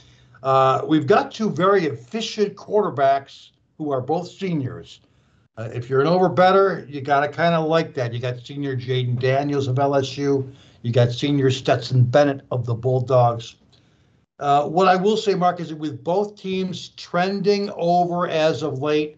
Uh, 0.42 0.82
we've 0.86 1.06
got 1.06 1.32
two 1.32 1.50
very 1.50 1.86
efficient 1.86 2.54
quarterbacks 2.54 3.50
who 3.76 3.90
are 3.90 4.00
both 4.00 4.30
seniors. 4.30 5.00
Uh, 5.56 5.68
if 5.74 5.90
you're 5.90 6.00
an 6.00 6.06
overbetter, 6.06 6.88
you 6.88 7.00
got 7.00 7.20
to 7.20 7.28
kind 7.28 7.56
of 7.56 7.66
like 7.66 7.92
that. 7.94 8.12
You 8.12 8.20
got 8.20 8.38
senior 8.38 8.76
Jayden 8.76 9.18
Daniels 9.18 9.66
of 9.66 9.76
LSU. 9.76 10.48
You 10.82 10.92
got 10.92 11.10
senior 11.10 11.50
Stetson 11.50 12.04
Bennett 12.04 12.42
of 12.52 12.66
the 12.66 12.74
Bulldogs. 12.74 13.56
Uh, 14.38 14.68
what 14.68 14.86
I 14.86 14.94
will 14.94 15.16
say, 15.16 15.34
Mark, 15.34 15.58
is 15.58 15.70
that 15.70 15.78
with 15.78 16.04
both 16.04 16.36
teams 16.36 16.90
trending 16.90 17.70
over 17.70 18.28
as 18.28 18.62
of 18.62 18.78
late, 18.78 19.17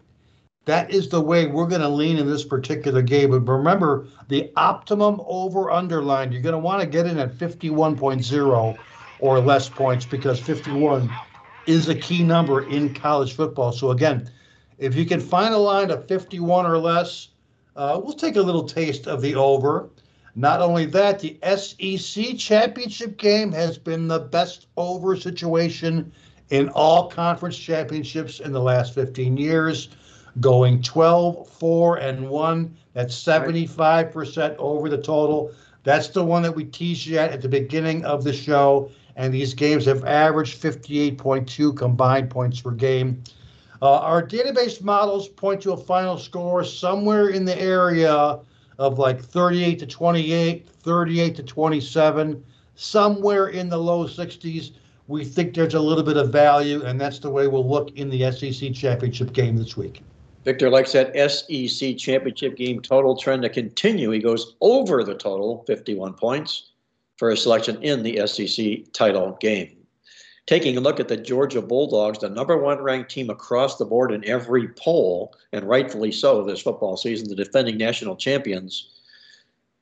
that 0.65 0.91
is 0.91 1.09
the 1.09 1.21
way 1.21 1.47
we're 1.47 1.67
going 1.67 1.81
to 1.81 1.89
lean 1.89 2.17
in 2.17 2.27
this 2.27 2.45
particular 2.45 3.01
game. 3.01 3.31
But 3.31 3.51
remember, 3.51 4.07
the 4.27 4.51
optimum 4.55 5.19
over 5.25 5.71
underline, 5.71 6.31
you're 6.31 6.41
going 6.41 6.53
to 6.53 6.59
want 6.59 6.81
to 6.81 6.87
get 6.87 7.07
in 7.07 7.17
at 7.17 7.33
51.0 7.33 8.77
or 9.19 9.39
less 9.39 9.69
points 9.69 10.05
because 10.05 10.39
51 10.39 11.09
is 11.65 11.89
a 11.89 11.95
key 11.95 12.23
number 12.23 12.67
in 12.69 12.93
college 12.93 13.35
football. 13.35 13.71
So, 13.71 13.91
again, 13.91 14.29
if 14.77 14.95
you 14.95 15.05
can 15.05 15.19
find 15.19 15.53
a 15.53 15.57
line 15.57 15.89
of 15.89 16.07
51 16.07 16.65
or 16.65 16.77
less, 16.77 17.29
uh, 17.75 17.99
we'll 18.03 18.13
take 18.13 18.35
a 18.35 18.41
little 18.41 18.63
taste 18.63 19.07
of 19.07 19.21
the 19.21 19.35
over. 19.35 19.89
Not 20.35 20.61
only 20.61 20.85
that, 20.85 21.19
the 21.19 21.37
SEC 21.57 22.37
championship 22.37 23.17
game 23.17 23.51
has 23.51 23.77
been 23.77 24.07
the 24.07 24.19
best 24.19 24.67
over 24.77 25.15
situation 25.15 26.11
in 26.49 26.69
all 26.69 27.09
conference 27.09 27.57
championships 27.57 28.39
in 28.39 28.51
the 28.51 28.61
last 28.61 28.93
15 28.93 29.37
years 29.37 29.89
going 30.39 30.81
12, 30.81 31.47
4, 31.47 31.97
and 31.97 32.29
1. 32.29 32.77
That's 32.93 33.15
75% 33.15 34.55
over 34.57 34.89
the 34.89 34.97
total. 34.97 35.51
That's 35.83 36.09
the 36.09 36.23
one 36.23 36.41
that 36.43 36.55
we 36.55 36.65
teased 36.65 37.05
you 37.05 37.17
at 37.17 37.31
at 37.31 37.41
the 37.41 37.49
beginning 37.49 38.05
of 38.05 38.23
the 38.23 38.33
show. 38.33 38.91
And 39.15 39.33
these 39.33 39.53
games 39.53 39.85
have 39.85 40.05
averaged 40.05 40.61
58.2 40.61 41.75
combined 41.75 42.29
points 42.29 42.61
per 42.61 42.71
game. 42.71 43.23
Uh, 43.81 43.97
our 43.97 44.25
database 44.25 44.81
models 44.81 45.27
point 45.27 45.61
to 45.61 45.73
a 45.73 45.77
final 45.77 46.17
score 46.17 46.63
somewhere 46.63 47.29
in 47.29 47.45
the 47.45 47.59
area 47.59 48.39
of 48.77 48.99
like 48.99 49.21
38 49.21 49.79
to 49.79 49.87
28, 49.87 50.69
38 50.69 51.35
to 51.35 51.43
27, 51.43 52.43
somewhere 52.75 53.47
in 53.47 53.69
the 53.69 53.77
low 53.77 54.07
60s. 54.07 54.71
We 55.07 55.25
think 55.25 55.55
there's 55.55 55.73
a 55.73 55.79
little 55.79 56.03
bit 56.03 56.15
of 56.15 56.31
value, 56.31 56.83
and 56.85 57.01
that's 57.01 57.19
the 57.19 57.29
way 57.29 57.47
we'll 57.47 57.67
look 57.67 57.91
in 57.97 58.09
the 58.09 58.31
SEC 58.31 58.73
championship 58.73 59.33
game 59.33 59.57
this 59.57 59.75
week. 59.75 60.03
Victor 60.43 60.71
likes 60.71 60.93
that 60.93 61.13
SEC 61.31 61.97
championship 61.97 62.57
game 62.57 62.81
total 62.81 63.15
trend 63.15 63.43
to 63.43 63.49
continue. 63.49 64.09
He 64.09 64.19
goes 64.19 64.55
over 64.59 65.03
the 65.03 65.13
total, 65.13 65.63
51 65.67 66.13
points, 66.15 66.71
for 67.17 67.29
a 67.29 67.37
selection 67.37 67.81
in 67.83 68.01
the 68.01 68.25
SEC 68.25 68.91
title 68.93 69.37
game. 69.39 69.77
Taking 70.47 70.75
a 70.75 70.81
look 70.81 70.99
at 70.99 71.07
the 71.07 71.17
Georgia 71.17 71.61
Bulldogs, 71.61 72.19
the 72.19 72.29
number 72.29 72.57
one 72.57 72.81
ranked 72.81 73.11
team 73.11 73.29
across 73.29 73.77
the 73.77 73.85
board 73.85 74.11
in 74.11 74.27
every 74.27 74.69
poll, 74.69 75.35
and 75.53 75.69
rightfully 75.69 76.11
so 76.11 76.43
this 76.43 76.61
football 76.61 76.97
season, 76.97 77.29
the 77.29 77.35
defending 77.35 77.77
national 77.77 78.15
champions. 78.15 78.89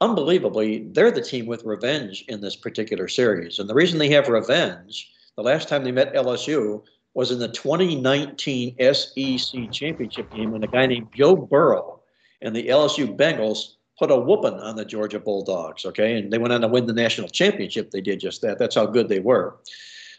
Unbelievably, 0.01 0.89
they're 0.91 1.11
the 1.11 1.21
team 1.21 1.45
with 1.45 1.63
revenge 1.63 2.25
in 2.27 2.41
this 2.41 2.57
particular 2.57 3.07
series. 3.07 3.59
And 3.59 3.69
the 3.69 3.73
reason 3.73 3.99
they 3.99 4.09
have 4.11 4.27
revenge, 4.27 5.09
the 5.37 5.43
last 5.43 5.69
time 5.69 5.85
they 5.85 5.93
met 5.93 6.13
LSU 6.13 6.83
was 7.19 7.31
in 7.31 7.39
the 7.39 7.49
2019 7.49 8.77
SEC 8.93 9.71
championship 9.73 10.33
game 10.33 10.51
when 10.51 10.63
a 10.63 10.67
guy 10.67 10.85
named 10.85 11.09
Joe 11.13 11.35
Burrow 11.35 11.99
and 12.41 12.55
the 12.55 12.69
LSU 12.69 13.13
Bengals 13.13 13.73
put 13.99 14.09
a 14.09 14.15
whooping 14.15 14.53
on 14.53 14.77
the 14.77 14.85
Georgia 14.85 15.19
Bulldogs. 15.19 15.83
Okay, 15.85 16.17
and 16.17 16.31
they 16.31 16.37
went 16.37 16.53
on 16.53 16.61
to 16.61 16.69
win 16.69 16.85
the 16.85 16.93
national 16.93 17.27
championship. 17.27 17.91
They 17.91 17.99
did 17.99 18.21
just 18.21 18.41
that. 18.43 18.57
That's 18.57 18.75
how 18.75 18.85
good 18.85 19.09
they 19.09 19.19
were. 19.19 19.57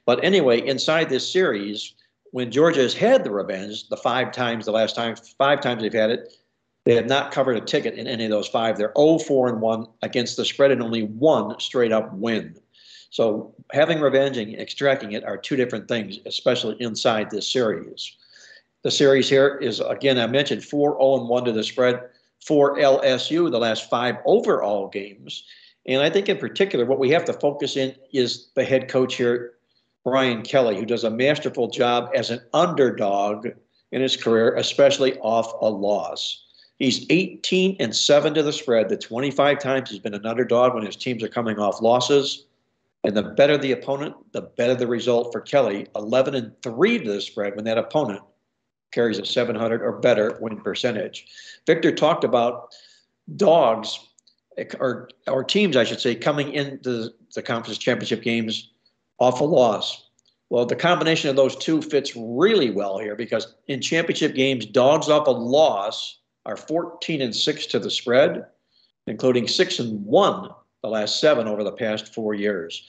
But 0.04 0.22
anyway, 0.22 0.60
inside 0.60 1.08
this 1.08 1.32
series, 1.32 1.94
when 2.32 2.50
Georgia 2.50 2.82
has 2.82 2.92
had 2.92 3.24
the 3.24 3.30
revenge, 3.30 3.88
the 3.88 3.96
five 3.96 4.30
times, 4.30 4.66
the 4.66 4.72
last 4.72 4.94
time, 4.94 5.16
five 5.38 5.62
times 5.62 5.80
they've 5.80 5.90
had 5.90 6.10
it, 6.10 6.30
they 6.84 6.96
have 6.96 7.06
not 7.06 7.32
covered 7.32 7.56
a 7.56 7.62
ticket 7.62 7.94
in 7.94 8.06
any 8.06 8.24
of 8.24 8.30
those 8.30 8.48
five. 8.48 8.76
They're 8.76 8.92
0 8.94 9.20
4 9.20 9.48
and 9.48 9.62
1 9.62 9.86
against 10.02 10.36
the 10.36 10.44
spread 10.44 10.70
and 10.70 10.82
only 10.82 11.04
one 11.04 11.58
straight 11.60 11.92
up 11.92 12.12
win. 12.12 12.56
So 13.10 13.52
having 13.72 14.00
revenge 14.00 14.38
and 14.38 14.54
extracting 14.58 15.12
it 15.12 15.24
are 15.24 15.36
two 15.36 15.56
different 15.56 15.88
things, 15.88 16.18
especially 16.26 16.76
inside 16.80 17.30
this 17.30 17.52
series. 17.52 18.16
The 18.82 18.90
series 18.90 19.28
here 19.28 19.58
is, 19.60 19.80
again, 19.80 20.18
I 20.18 20.26
mentioned 20.26 20.64
4 20.64 20.92
0 20.92 21.24
1 21.26 21.44
to 21.44 21.52
the 21.52 21.64
spread 21.64 22.00
for 22.44 22.78
LSU, 22.78 23.50
the 23.50 23.58
last 23.58 23.90
five 23.90 24.16
overall 24.24 24.88
games. 24.88 25.44
And 25.86 26.02
I 26.02 26.08
think 26.08 26.28
in 26.28 26.38
particular, 26.38 26.84
what 26.84 26.98
we 26.98 27.10
have 27.10 27.24
to 27.26 27.32
focus 27.34 27.76
in 27.76 27.94
is 28.12 28.48
the 28.54 28.64
head 28.64 28.88
coach 28.88 29.16
here, 29.16 29.54
Brian 30.04 30.42
Kelly, 30.42 30.76
who 30.76 30.86
does 30.86 31.04
a 31.04 31.10
masterful 31.10 31.68
job 31.68 32.10
as 32.14 32.30
an 32.30 32.40
underdog 32.54 33.48
in 33.92 34.00
his 34.00 34.16
career, 34.16 34.54
especially 34.54 35.18
off 35.18 35.52
a 35.60 35.68
loss. 35.68 36.44
He's 36.78 37.04
18 37.10 37.76
and 37.80 37.94
7 37.94 38.32
to 38.34 38.42
the 38.42 38.52
spread. 38.52 38.88
The 38.88 38.96
25 38.96 39.58
times 39.58 39.90
he's 39.90 39.98
been 39.98 40.14
an 40.14 40.24
underdog 40.24 40.74
when 40.74 40.86
his 40.86 40.96
teams 40.96 41.22
are 41.22 41.28
coming 41.28 41.58
off 41.58 41.82
losses. 41.82 42.46
And 43.02 43.16
the 43.16 43.22
better 43.22 43.56
the 43.56 43.72
opponent, 43.72 44.14
the 44.32 44.42
better 44.42 44.74
the 44.74 44.86
result 44.86 45.32
for 45.32 45.40
Kelly. 45.40 45.86
11 45.96 46.34
and 46.34 46.52
3 46.62 46.98
to 46.98 47.12
the 47.12 47.20
spread 47.20 47.56
when 47.56 47.64
that 47.64 47.78
opponent 47.78 48.20
carries 48.92 49.18
a 49.18 49.24
700 49.24 49.82
or 49.82 49.98
better 50.00 50.38
win 50.40 50.60
percentage. 50.60 51.26
Victor 51.66 51.92
talked 51.92 52.24
about 52.24 52.74
dogs 53.36 54.00
eh, 54.58 54.64
or 54.78 55.08
or 55.26 55.44
teams, 55.44 55.76
I 55.76 55.84
should 55.84 56.00
say, 56.00 56.14
coming 56.14 56.52
into 56.52 57.10
the 57.34 57.42
conference 57.42 57.78
championship 57.78 58.22
games 58.22 58.70
off 59.18 59.40
a 59.40 59.44
loss. 59.44 60.08
Well, 60.50 60.66
the 60.66 60.76
combination 60.76 61.30
of 61.30 61.36
those 61.36 61.56
two 61.56 61.80
fits 61.80 62.16
really 62.16 62.70
well 62.70 62.98
here 62.98 63.14
because 63.14 63.54
in 63.68 63.80
championship 63.80 64.34
games, 64.34 64.66
dogs 64.66 65.08
off 65.08 65.28
a 65.28 65.30
loss 65.30 66.18
are 66.44 66.56
14 66.56 67.22
and 67.22 67.36
6 67.36 67.66
to 67.66 67.78
the 67.78 67.90
spread, 67.90 68.46
including 69.06 69.46
6 69.46 69.78
and 69.78 70.04
1 70.04 70.50
the 70.82 70.88
last 70.88 71.20
seven 71.20 71.46
over 71.46 71.64
the 71.64 71.72
past 71.72 72.14
four 72.14 72.34
years. 72.34 72.86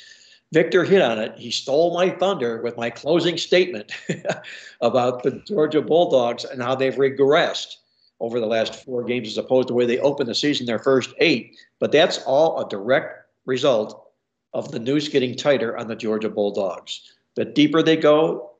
Victor 0.53 0.83
hit 0.83 1.01
on 1.01 1.17
it. 1.17 1.37
He 1.37 1.49
stole 1.49 1.93
my 1.93 2.09
thunder 2.09 2.61
with 2.61 2.75
my 2.75 2.89
closing 2.89 3.37
statement 3.37 3.93
about 4.81 5.23
the 5.23 5.41
Georgia 5.47 5.81
Bulldogs 5.81 6.43
and 6.43 6.61
how 6.61 6.75
they've 6.75 6.95
regressed 6.95 7.77
over 8.19 8.39
the 8.39 8.45
last 8.45 8.83
four 8.83 9.03
games 9.03 9.29
as 9.29 9.37
opposed 9.37 9.69
to 9.69 9.73
where 9.73 9.87
they 9.87 9.97
opened 9.99 10.29
the 10.29 10.35
season 10.35 10.65
their 10.65 10.79
first 10.79 11.13
eight. 11.19 11.57
But 11.79 11.91
that's 11.91 12.19
all 12.19 12.59
a 12.59 12.69
direct 12.69 13.27
result 13.45 14.09
of 14.53 14.71
the 14.71 14.79
noose 14.79 15.07
getting 15.07 15.35
tighter 15.35 15.77
on 15.77 15.87
the 15.87 15.95
Georgia 15.95 16.29
Bulldogs. 16.29 17.13
The 17.35 17.45
deeper 17.45 17.81
they 17.81 17.95
go, 17.95 18.50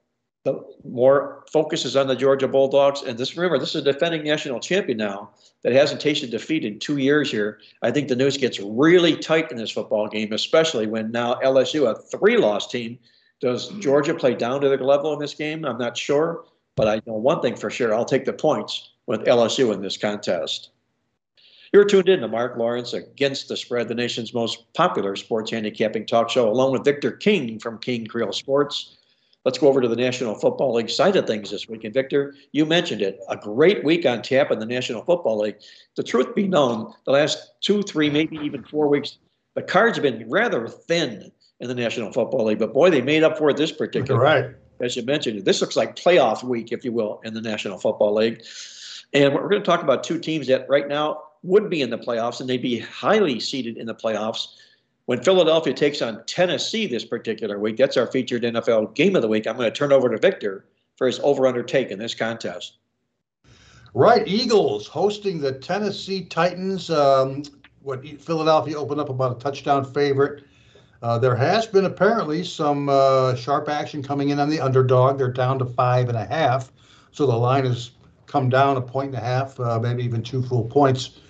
the 0.44 0.60
more 0.84 1.44
focus 1.52 1.86
is 1.86 1.96
on 1.96 2.08
the 2.08 2.16
Georgia 2.16 2.48
Bulldogs. 2.48 3.04
And 3.04 3.18
this 3.18 3.38
remember, 3.38 3.60
this 3.60 3.76
is 3.76 3.82
a 3.82 3.94
defending 3.94 4.24
national 4.24 4.60
champion 4.60 4.98
now 4.98 5.30
that 5.62 5.74
hasn't 5.74 6.02
tasted 6.02 6.32
defeat 6.32 6.66
in 6.66 6.80
two 6.80 6.98
years 6.98 7.30
here. 7.30 7.60
I 7.84 7.92
think 7.92 8.08
the 8.08 8.16
news 8.16 8.38
gets 8.38 8.60
really 8.60 9.16
tight 9.16 9.52
in 9.52 9.58
this 9.58 9.70
football 9.70 10.08
game, 10.08 10.34
especially 10.34 10.88
when 10.88 11.12
now 11.12 11.36
LSU, 11.44 11.90
a 11.90 11.96
three-loss 11.96 12.68
team, 12.68 12.98
does 13.40 13.70
Georgia 13.80 14.14
play 14.14 14.36
down 14.36 14.62
to 14.62 14.70
their 14.70 14.78
level 14.80 15.14
in 15.14 15.20
this 15.20 15.34
game? 15.34 15.66
I'm 15.66 15.78
not 15.78 15.98
sure, 15.98 16.46
but 16.76 16.88
I 16.88 17.02
know 17.06 17.14
one 17.14 17.42
thing 17.42 17.56
for 17.56 17.70
sure: 17.70 17.94
I'll 17.94 18.06
take 18.06 18.26
the 18.26 18.34
points 18.34 18.90
with 19.08 19.26
LSU 19.26 19.74
in 19.74 19.82
this 19.82 19.98
contest. 19.98 20.70
You're 21.74 21.86
tuned 21.86 22.10
in 22.10 22.20
to 22.20 22.28
Mark 22.28 22.58
Lawrence 22.58 22.94
Against 22.94 23.48
the 23.48 23.56
Spread, 23.56 23.88
the 23.88 23.96
nation's 23.96 24.34
most 24.34 24.72
popular 24.74 25.16
sports 25.16 25.52
handicapping 25.52 26.06
talk 26.06 26.30
show, 26.30 26.50
along 26.50 26.74
with 26.74 26.84
Victor 26.84 27.12
King 27.12 27.60
from 27.60 27.80
King 27.80 28.06
Creole 28.06 28.34
Sports. 28.34 28.98
Let's 29.44 29.58
go 29.58 29.68
over 29.68 29.82
to 29.82 29.88
the 29.88 29.96
National 29.96 30.36
Football 30.36 30.76
League 30.76 30.90
side 30.90 31.16
of 31.16 31.26
things 31.26 31.50
this 31.50 31.68
week. 31.68 31.84
And 31.84 31.94
Victor, 31.94 32.36
you 32.52 32.66
mentioned 32.66 33.02
it. 33.02 33.20
A 33.30 33.36
great 33.36 33.84
week 33.84 34.06
on 34.06 34.22
tap 34.22 34.52
in 34.52 34.60
the 34.60 34.66
National 34.66 35.04
Football 35.04 35.40
League. 35.40 35.58
The 35.96 36.04
truth 36.04 36.36
be 36.36 36.48
known, 36.48 36.94
the 37.06 37.12
last 37.12 37.54
two, 37.62 37.82
three, 37.82 38.10
maybe 38.10 38.38
even 38.38 38.64
four 38.64 38.88
weeks, 38.88 39.18
the 39.56 39.64
cards 39.64 39.98
have 39.98 40.04
been 40.04 40.30
rather 40.30 40.68
thin 40.68 41.32
in 41.60 41.68
the 41.68 41.76
National 41.76 42.12
Football 42.12 42.46
League. 42.46 42.60
But 42.60 42.74
boy, 42.74 42.90
they 42.92 43.02
made 43.02 43.24
up 43.24 43.38
for 43.38 43.50
it 43.50 43.58
this 43.58 43.72
particular 43.72 44.20
right. 44.20 44.48
Week. 44.48 44.56
As 44.82 44.96
you 44.96 45.04
mentioned, 45.04 45.44
this 45.46 45.62
looks 45.62 45.76
like 45.76 45.96
playoff 45.96 46.44
week, 46.44 46.72
if 46.72 46.84
you 46.84 46.92
will, 46.92 47.22
in 47.24 47.34
the 47.34 47.42
National 47.42 47.78
Football 47.78 48.16
League. 48.16 48.44
And 49.14 49.34
we're 49.34 49.50
going 49.50 49.62
to 49.62 49.66
talk 49.66 49.84
about 49.84 50.04
two 50.04 50.20
teams 50.20 50.48
that 50.48 50.68
right 50.70 50.88
now 50.88 51.22
would 51.44 51.70
be 51.70 51.82
in 51.82 51.90
the 51.90 51.98
playoffs 51.98 52.40
and 52.40 52.50
they'd 52.50 52.62
be 52.62 52.80
highly 52.80 53.40
seeded 53.40 53.78
in 53.78 53.88
the 53.88 53.96
playoffs. 53.96 54.48
When 55.06 55.22
Philadelphia 55.24 55.74
takes 55.74 56.02
on 56.02 56.24
Tennessee 56.26 56.88
this 56.88 57.06
particular 57.06 57.60
week, 57.60 57.78
that's 57.78 57.98
our 57.98 58.08
featured 58.08 58.44
NFL 58.44 58.96
game 58.96 59.16
of 59.16 59.22
the 59.22 59.28
week. 59.28 59.48
I'm 59.48 59.58
going 59.58 59.72
to 59.72 59.76
turn 59.76 59.92
over 59.92 60.10
to 60.10 60.18
Victor 60.18 60.66
for 60.96 61.08
his 61.08 61.20
over 61.20 61.48
under 61.48 61.64
take 61.64 61.90
in 61.90 62.00
this 62.00 62.14
contest. 62.14 62.78
Right, 63.94 64.26
Eagles 64.28 64.88
hosting 64.88 65.42
the 65.42 65.54
Tennessee 65.54 66.24
Titans. 66.26 66.90
Um, 66.90 67.44
what 67.82 68.06
Philadelphia 68.22 68.78
opened 68.78 69.02
up 69.02 69.10
about 69.10 69.36
a 69.36 69.40
touchdown 69.40 69.84
favorite. 69.84 70.44
Uh, 71.02 71.18
there 71.18 71.36
has 71.36 71.66
been 71.66 71.86
apparently 71.86 72.44
some 72.44 72.88
uh, 72.88 73.36
sharp 73.36 73.68
action 73.68 74.04
coming 74.04 74.30
in 74.30 74.40
on 74.40 74.50
the 74.50 74.60
underdog. 74.60 75.18
They're 75.18 75.32
down 75.32 75.58
to 75.60 75.66
five 75.66 76.10
and 76.10 76.18
a 76.18 76.26
half, 76.26 76.72
so 77.12 77.26
the 77.26 77.36
line 77.36 77.66
has 77.66 77.92
come 78.28 78.50
down 78.50 78.78
a 78.78 78.82
point 78.82 79.08
and 79.08 79.18
a 79.18 79.20
half, 79.20 79.60
uh, 79.60 79.80
maybe 79.80 80.04
even 80.04 80.22
two 80.22 80.44
full 80.44 80.64
points. 80.66 81.21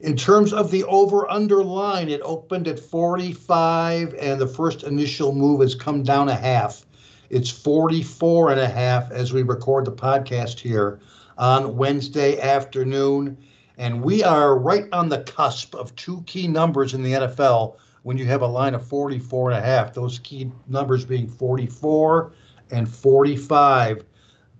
In 0.00 0.14
terms 0.14 0.52
of 0.52 0.70
the 0.70 0.84
over 0.84 1.30
under 1.30 1.64
line, 1.64 2.10
it 2.10 2.20
opened 2.22 2.68
at 2.68 2.78
45, 2.78 4.14
and 4.14 4.38
the 4.38 4.46
first 4.46 4.82
initial 4.82 5.32
move 5.32 5.62
has 5.62 5.74
come 5.74 6.02
down 6.02 6.28
a 6.28 6.34
half. 6.34 6.84
It's 7.30 7.50
44 7.50 8.50
and 8.50 8.60
a 8.60 8.68
half 8.68 9.10
as 9.10 9.32
we 9.32 9.42
record 9.42 9.86
the 9.86 9.92
podcast 9.92 10.58
here 10.60 11.00
on 11.38 11.78
Wednesday 11.78 12.38
afternoon. 12.38 13.38
And 13.78 14.02
we 14.02 14.22
are 14.22 14.58
right 14.58 14.84
on 14.92 15.08
the 15.08 15.22
cusp 15.22 15.74
of 15.74 15.96
two 15.96 16.22
key 16.26 16.46
numbers 16.46 16.92
in 16.92 17.02
the 17.02 17.12
NFL 17.12 17.76
when 18.02 18.18
you 18.18 18.26
have 18.26 18.42
a 18.42 18.46
line 18.46 18.74
of 18.74 18.86
44 18.86 19.50
and 19.50 19.58
a 19.58 19.66
half, 19.66 19.94
those 19.94 20.18
key 20.18 20.52
numbers 20.68 21.06
being 21.06 21.26
44 21.26 22.32
and 22.70 22.88
45. 22.88 24.04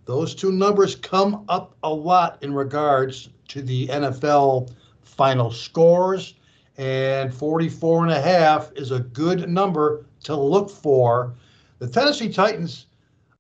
Those 0.07 0.35
two 0.35 0.51
numbers 0.51 0.96
come 0.96 1.44
up 1.51 1.77
a 1.83 1.92
lot 1.92 2.42
in 2.42 2.55
regards 2.55 3.29
to 3.49 3.61
the 3.61 3.87
NFL 3.88 4.70
final 5.16 5.50
scores, 5.50 6.35
and 6.79 7.33
44 7.33 8.05
and 8.05 8.12
a 8.12 8.20
half 8.20 8.70
is 8.76 8.90
a 8.90 9.00
good 9.00 9.48
number 9.48 10.05
to 10.24 10.37
look 10.37 10.70
for. 10.70 11.35
The 11.79 11.88
Tennessee 11.88 12.33
Titans, 12.33 12.87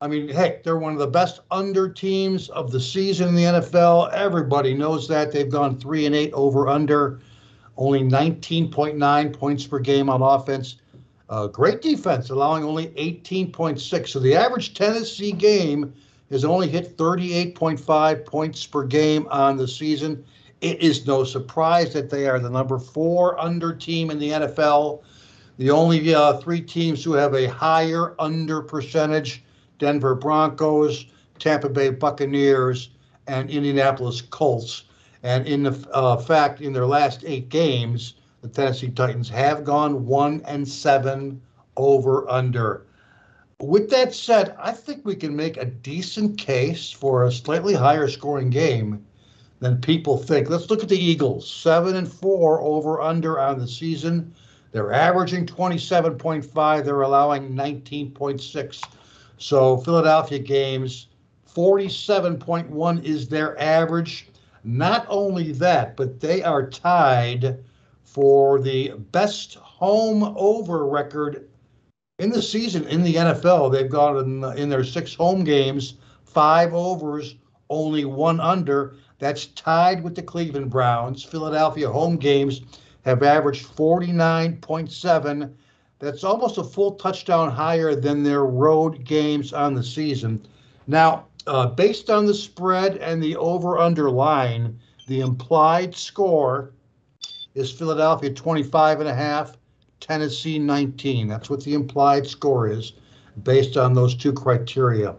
I 0.00 0.08
mean, 0.08 0.28
heck, 0.28 0.62
they're 0.62 0.78
one 0.78 0.92
of 0.92 0.98
the 0.98 1.06
best 1.06 1.40
under 1.50 1.88
teams 1.88 2.48
of 2.50 2.70
the 2.70 2.80
season 2.80 3.28
in 3.28 3.34
the 3.34 3.44
NFL. 3.44 4.12
Everybody 4.12 4.74
knows 4.74 5.08
that. 5.08 5.32
They've 5.32 5.50
gone 5.50 5.78
3 5.78 6.06
and 6.06 6.14
8 6.14 6.32
over 6.32 6.68
under, 6.68 7.20
only 7.76 8.00
19.9 8.00 9.32
points 9.32 9.66
per 9.66 9.78
game 9.78 10.08
on 10.08 10.22
offense. 10.22 10.76
Uh, 11.28 11.46
great 11.48 11.82
defense, 11.82 12.30
allowing 12.30 12.62
only 12.62 12.88
18.6. 12.88 14.08
So 14.08 14.20
the 14.20 14.34
average 14.34 14.74
Tennessee 14.74 15.32
game 15.32 15.92
has 16.30 16.44
only 16.44 16.68
hit 16.68 16.96
38.5 16.96 18.24
points 18.26 18.66
per 18.66 18.84
game 18.84 19.26
on 19.30 19.56
the 19.56 19.66
season. 19.66 20.24
It 20.66 20.82
is 20.82 21.06
no 21.06 21.22
surprise 21.22 21.92
that 21.92 22.10
they 22.10 22.26
are 22.26 22.40
the 22.40 22.50
number 22.50 22.80
four 22.80 23.38
under 23.38 23.72
team 23.72 24.10
in 24.10 24.18
the 24.18 24.30
NFL. 24.30 25.04
The 25.58 25.70
only 25.70 26.12
uh, 26.12 26.38
three 26.38 26.60
teams 26.60 27.04
who 27.04 27.12
have 27.12 27.34
a 27.34 27.46
higher 27.46 28.16
under 28.18 28.62
percentage 28.62 29.44
Denver 29.78 30.16
Broncos, 30.16 31.06
Tampa 31.38 31.68
Bay 31.68 31.90
Buccaneers, 31.90 32.90
and 33.28 33.48
Indianapolis 33.48 34.20
Colts. 34.20 34.82
And 35.22 35.46
in 35.46 35.62
the 35.62 35.88
uh, 35.92 36.16
fact, 36.16 36.60
in 36.60 36.72
their 36.72 36.86
last 36.86 37.22
eight 37.24 37.48
games, 37.48 38.14
the 38.42 38.48
Tennessee 38.48 38.88
Titans 38.88 39.28
have 39.28 39.62
gone 39.62 40.04
one 40.04 40.42
and 40.46 40.66
seven 40.66 41.40
over 41.76 42.28
under. 42.28 42.86
With 43.60 43.88
that 43.90 44.12
said, 44.12 44.56
I 44.58 44.72
think 44.72 45.06
we 45.06 45.14
can 45.14 45.36
make 45.36 45.58
a 45.58 45.64
decent 45.64 46.38
case 46.38 46.90
for 46.90 47.24
a 47.24 47.30
slightly 47.30 47.74
higher 47.74 48.08
scoring 48.08 48.50
game 48.50 49.06
than 49.60 49.80
people 49.80 50.18
think. 50.18 50.50
Let's 50.50 50.70
look 50.70 50.82
at 50.82 50.88
the 50.88 50.98
Eagles. 50.98 51.50
Seven 51.50 51.96
and 51.96 52.10
four 52.10 52.60
over 52.60 53.00
under 53.00 53.38
on 53.40 53.58
the 53.58 53.68
season. 53.68 54.34
They're 54.72 54.92
averaging 54.92 55.46
27.5. 55.46 56.84
They're 56.84 57.02
allowing 57.02 57.54
19.6. 57.54 58.82
So 59.38 59.78
Philadelphia 59.78 60.38
games, 60.38 61.08
47.1 61.54 63.04
is 63.04 63.28
their 63.28 63.58
average. 63.60 64.28
Not 64.64 65.06
only 65.08 65.52
that, 65.52 65.96
but 65.96 66.20
they 66.20 66.42
are 66.42 66.68
tied 66.68 67.58
for 68.04 68.60
the 68.60 68.92
best 69.12 69.54
home 69.54 70.34
over 70.36 70.86
record 70.86 71.48
in 72.18 72.30
the 72.30 72.42
season 72.42 72.84
in 72.88 73.02
the 73.02 73.14
NFL. 73.14 73.72
They've 73.72 73.90
gone 73.90 74.16
in, 74.18 74.58
in 74.58 74.68
their 74.68 74.84
six 74.84 75.14
home 75.14 75.44
games, 75.44 75.94
five 76.24 76.74
overs, 76.74 77.36
only 77.68 78.04
one 78.04 78.40
under. 78.40 78.96
That's 79.18 79.46
tied 79.46 80.04
with 80.04 80.14
the 80.14 80.22
Cleveland 80.22 80.70
Browns. 80.70 81.22
Philadelphia 81.22 81.90
home 81.90 82.16
games 82.16 82.60
have 83.04 83.22
averaged 83.22 83.66
49.7. 83.74 85.52
That's 85.98 86.24
almost 86.24 86.58
a 86.58 86.64
full 86.64 86.92
touchdown 86.92 87.50
higher 87.50 87.94
than 87.94 88.22
their 88.22 88.44
road 88.44 89.04
games 89.04 89.52
on 89.52 89.74
the 89.74 89.82
season. 89.82 90.46
Now, 90.86 91.26
uh, 91.46 91.68
based 91.68 92.10
on 92.10 92.26
the 92.26 92.34
spread 92.34 92.96
and 92.98 93.22
the 93.22 93.36
over 93.36 93.78
under 93.78 94.10
line, 94.10 94.78
the 95.06 95.20
implied 95.20 95.94
score 95.94 96.72
is 97.54 97.72
Philadelphia 97.72 98.30
25 98.30 99.00
and 99.00 99.08
a 99.08 99.14
half, 99.14 99.56
Tennessee 100.00 100.58
19. 100.58 101.28
That's 101.28 101.48
what 101.48 101.64
the 101.64 101.74
implied 101.74 102.26
score 102.26 102.68
is 102.68 102.92
based 103.42 103.76
on 103.76 103.94
those 103.94 104.14
two 104.14 104.32
criteria. 104.32 105.16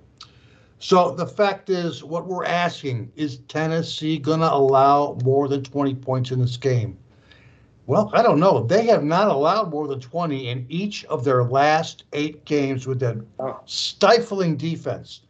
So 0.79 1.11
the 1.11 1.25
fact 1.25 1.69
is, 1.69 2.03
what 2.03 2.27
we're 2.27 2.45
asking 2.45 3.11
is 3.15 3.37
Tennessee 3.47 4.19
going 4.19 4.41
to 4.41 4.53
allow 4.53 5.17
more 5.23 5.47
than 5.47 5.63
20 5.63 5.95
points 5.95 6.31
in 6.31 6.39
this 6.39 6.57
game? 6.57 6.97
Well, 7.87 8.11
I 8.13 8.21
don't 8.21 8.39
know. 8.39 8.63
They 8.63 8.85
have 8.87 9.03
not 9.03 9.29
allowed 9.29 9.71
more 9.71 9.87
than 9.87 9.99
20 9.99 10.49
in 10.49 10.65
each 10.69 11.03
of 11.05 11.23
their 11.23 11.45
last 11.45 12.03
eight 12.13 12.45
games 12.45 12.85
with 12.85 12.99
that 12.99 13.17
stifling 13.65 14.57
defense. 14.57 15.21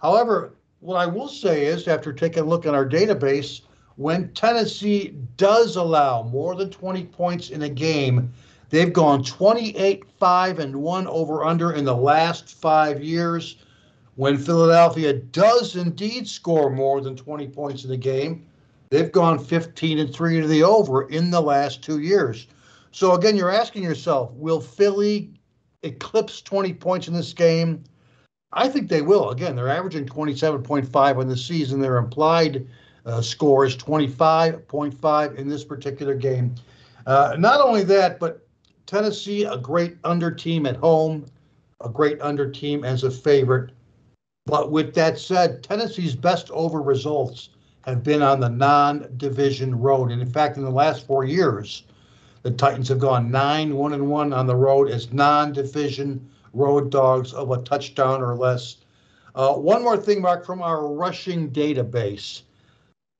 However, 0.00 0.54
what 0.80 0.96
I 0.96 1.06
will 1.06 1.28
say 1.28 1.66
is, 1.66 1.86
after 1.86 2.12
taking 2.12 2.42
a 2.42 2.46
look 2.46 2.66
at 2.66 2.74
our 2.74 2.88
database, 2.88 3.60
when 3.96 4.32
Tennessee 4.32 5.14
does 5.36 5.76
allow 5.76 6.22
more 6.22 6.56
than 6.56 6.70
20 6.70 7.04
points 7.04 7.50
in 7.50 7.62
a 7.62 7.68
game, 7.68 8.32
they've 8.70 8.92
gone 8.92 9.22
28 9.22 10.04
5 10.18 10.58
and 10.58 10.74
1 10.74 11.06
over 11.06 11.44
under 11.44 11.72
in 11.72 11.84
the 11.84 11.94
last 11.94 12.48
five 12.48 13.04
years. 13.04 13.56
When 14.16 14.36
Philadelphia 14.36 15.14
does 15.14 15.76
indeed 15.76 16.28
score 16.28 16.70
more 16.70 17.00
than 17.00 17.16
20 17.16 17.48
points 17.48 17.84
in 17.84 17.90
a 17.90 17.96
game, 17.96 18.46
they've 18.90 19.10
gone 19.12 19.38
15 19.38 19.98
and 19.98 20.12
3 20.12 20.40
to 20.40 20.46
the 20.46 20.62
over 20.62 21.08
in 21.08 21.30
the 21.30 21.40
last 21.40 21.82
two 21.82 22.00
years. 22.00 22.46
So 22.92 23.14
again, 23.14 23.36
you're 23.36 23.50
asking 23.50 23.84
yourself, 23.84 24.32
will 24.34 24.60
Philly 24.60 25.30
eclipse 25.82 26.42
20 26.42 26.74
points 26.74 27.08
in 27.08 27.14
this 27.14 27.32
game? 27.32 27.84
I 28.52 28.68
think 28.68 28.88
they 28.88 29.02
will. 29.02 29.30
Again, 29.30 29.54
they're 29.54 29.68
averaging 29.68 30.06
27.5 30.06 31.16
on 31.16 31.28
the 31.28 31.36
season. 31.36 31.80
Their 31.80 31.98
implied 31.98 32.66
uh, 33.06 33.22
score 33.22 33.64
is 33.64 33.76
25.5 33.76 35.36
in 35.36 35.48
this 35.48 35.64
particular 35.64 36.14
game. 36.14 36.54
Uh, 37.06 37.36
not 37.38 37.60
only 37.60 37.84
that, 37.84 38.18
but 38.18 38.46
Tennessee, 38.86 39.44
a 39.44 39.56
great 39.56 39.96
under 40.02 40.32
team 40.32 40.66
at 40.66 40.76
home, 40.76 41.26
a 41.80 41.88
great 41.88 42.20
under 42.20 42.50
team 42.50 42.84
as 42.84 43.04
a 43.04 43.10
favorite. 43.10 43.70
But 44.50 44.72
with 44.72 44.94
that 44.94 45.16
said, 45.16 45.62
Tennessee's 45.62 46.16
best 46.16 46.50
over 46.50 46.82
results 46.82 47.50
have 47.82 48.02
been 48.02 48.20
on 48.20 48.40
the 48.40 48.48
non 48.48 49.06
division 49.16 49.78
road. 49.78 50.10
And 50.10 50.20
in 50.20 50.28
fact, 50.28 50.56
in 50.56 50.64
the 50.64 50.70
last 50.70 51.06
four 51.06 51.22
years, 51.24 51.84
the 52.42 52.50
Titans 52.50 52.88
have 52.88 52.98
gone 52.98 53.30
9 53.30 53.76
1 53.76 53.92
and 53.92 54.10
1 54.10 54.32
on 54.32 54.46
the 54.48 54.56
road 54.56 54.90
as 54.90 55.12
non 55.12 55.52
division 55.52 56.28
road 56.52 56.90
dogs 56.90 57.32
of 57.32 57.52
a 57.52 57.58
touchdown 57.58 58.22
or 58.22 58.34
less. 58.34 58.78
Uh, 59.36 59.54
one 59.54 59.84
more 59.84 59.96
thing, 59.96 60.20
Mark, 60.20 60.44
from 60.44 60.60
our 60.60 60.84
rushing 60.88 61.50
database. 61.50 62.42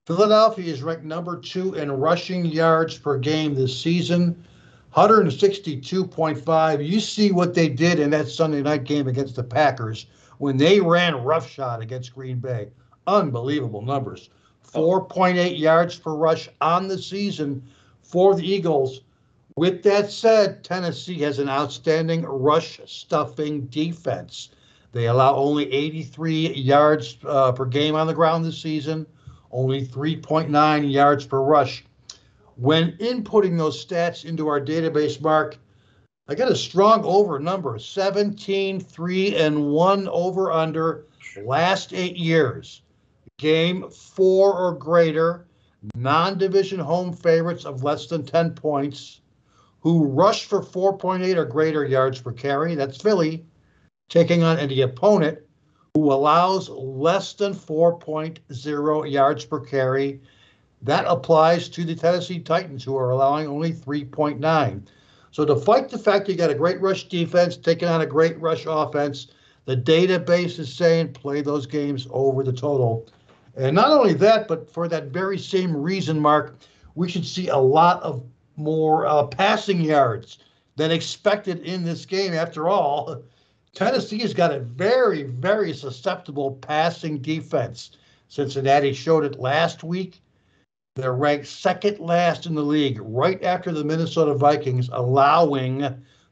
Philadelphia 0.09 0.73
is 0.73 0.83
ranked 0.83 1.05
number 1.05 1.39
two 1.39 1.75
in 1.75 1.93
rushing 1.93 2.45
yards 2.45 2.99
per 2.99 3.17
game 3.17 3.55
this 3.55 3.81
season, 3.81 4.45
162.5. 4.97 6.85
You 6.85 6.99
see 6.99 7.31
what 7.31 7.55
they 7.55 7.69
did 7.69 8.01
in 8.01 8.11
that 8.11 8.27
Sunday 8.27 8.63
night 8.63 8.83
game 8.83 9.07
against 9.07 9.37
the 9.37 9.45
Packers 9.45 10.07
when 10.41 10.57
they 10.57 10.81
ran 10.81 11.23
roughshod 11.23 11.83
against 11.83 12.15
Green 12.15 12.39
Bay. 12.39 12.71
Unbelievable 13.07 13.83
numbers. 13.83 14.31
4.8 14.73 15.59
yards 15.59 15.99
per 15.99 16.15
rush 16.15 16.49
on 16.63 16.89
the 16.89 16.97
season 16.97 17.63
for 18.01 18.35
the 18.35 18.43
Eagles. 18.43 19.03
With 19.57 19.83
that 19.83 20.11
said, 20.11 20.65
Tennessee 20.65 21.19
has 21.19 21.39
an 21.41 21.51
outstanding 21.51 22.23
rush 22.23 22.81
stuffing 22.87 23.67
defense. 23.67 24.49
They 24.93 25.09
allow 25.09 25.37
only 25.37 25.71
83 25.71 26.55
yards 26.55 27.19
uh, 27.27 27.53
per 27.53 27.67
game 27.67 27.95
on 27.95 28.07
the 28.07 28.15
ground 28.15 28.47
this 28.47 28.59
season, 28.59 29.07
only 29.53 29.87
3.9 29.87 30.91
yards 30.91 31.27
per 31.27 31.43
rush. 31.43 31.85
When 32.57 32.93
inputting 32.93 33.59
those 33.59 33.85
stats 33.85 34.25
into 34.25 34.49
our 34.49 34.61
database, 34.61 35.21
Mark, 35.21 35.59
I 36.31 36.37
got 36.37 36.49
a 36.49 36.55
strong 36.55 37.05
over 37.05 37.41
number 37.41 37.77
17, 37.77 38.79
3, 38.79 39.37
and 39.37 39.67
1 39.73 40.07
over 40.07 40.53
under 40.53 41.07
last 41.43 41.93
eight 41.93 42.17
years. 42.17 42.83
Game 43.37 43.91
four 43.91 44.57
or 44.57 44.73
greater, 44.75 45.49
non 45.97 46.39
division 46.39 46.79
home 46.79 47.13
favorites 47.13 47.65
of 47.65 47.83
less 47.83 48.07
than 48.07 48.25
10 48.25 48.53
points, 48.55 49.23
who 49.81 50.05
rush 50.05 50.45
for 50.45 50.63
4.8 50.63 51.35
or 51.35 51.47
greater 51.47 51.85
yards 51.85 52.21
per 52.21 52.31
carry. 52.31 52.77
That's 52.77 53.03
Philly, 53.03 53.45
taking 54.09 54.45
on 54.45 54.57
any 54.57 54.83
opponent 54.83 55.41
who 55.95 56.13
allows 56.13 56.69
less 56.69 57.33
than 57.33 57.55
4.0 57.55 59.11
yards 59.11 59.45
per 59.45 59.59
carry. 59.59 60.21
That 60.83 61.07
applies 61.09 61.69
to 61.71 61.83
the 61.83 61.97
Tennessee 61.97 62.39
Titans, 62.39 62.85
who 62.85 62.97
are 62.97 63.11
allowing 63.11 63.49
only 63.49 63.73
3.9. 63.73 64.87
So, 65.33 65.45
to 65.45 65.57
fight 65.57 65.89
the 65.89 65.99
fact 65.99 66.29
you 66.29 66.35
got 66.35 66.51
a 66.51 66.55
great 66.55 66.81
rush 66.81 67.09
defense 67.09 67.57
taking 67.57 67.89
on 67.89 68.01
a 68.01 68.07
great 68.07 68.39
rush 68.41 68.65
offense, 68.67 69.29
the 69.65 69.77
database 69.77 70.59
is 70.59 70.73
saying 70.73 71.13
play 71.13 71.41
those 71.43 71.67
games 71.67 72.09
over 72.11 72.43
the 72.43 72.53
total. 72.53 73.07
And 73.57 73.77
not 73.77 73.91
only 73.91 74.15
that, 74.15 74.49
but 74.49 74.73
for 74.73 74.89
that 74.89 75.07
very 75.07 75.39
same 75.39 75.77
reason, 75.77 76.19
Mark, 76.19 76.59
we 76.95 77.09
should 77.09 77.27
see 77.27 77.49
a 77.49 77.57
lot 77.57 78.03
of 78.03 78.25
more 78.57 79.07
uh, 79.07 79.27
passing 79.27 79.81
yards 79.81 80.39
than 80.77 80.91
expected 80.91 81.61
in 81.61 81.85
this 81.85 82.07
game. 82.07 82.33
After 82.33 82.69
all, 82.69 83.23
Tennessee 83.75 84.19
has 84.19 84.35
got 84.35 84.53
a 84.53 84.61
very, 84.61 85.25
very 85.25 85.73
susceptible 85.73 86.57
passing 86.57 87.19
defense. 87.19 87.93
Cincinnati 88.29 88.93
showed 88.93 89.25
it 89.25 89.39
last 89.39 89.85
week. 89.85 90.21
They're 90.97 91.15
ranked 91.15 91.47
second 91.47 92.01
last 92.01 92.47
in 92.47 92.57
the 92.57 92.65
league, 92.65 92.99
right 93.01 93.41
after 93.45 93.71
the 93.71 93.85
Minnesota 93.85 94.35
Vikings, 94.35 94.91
allowing 94.93 95.87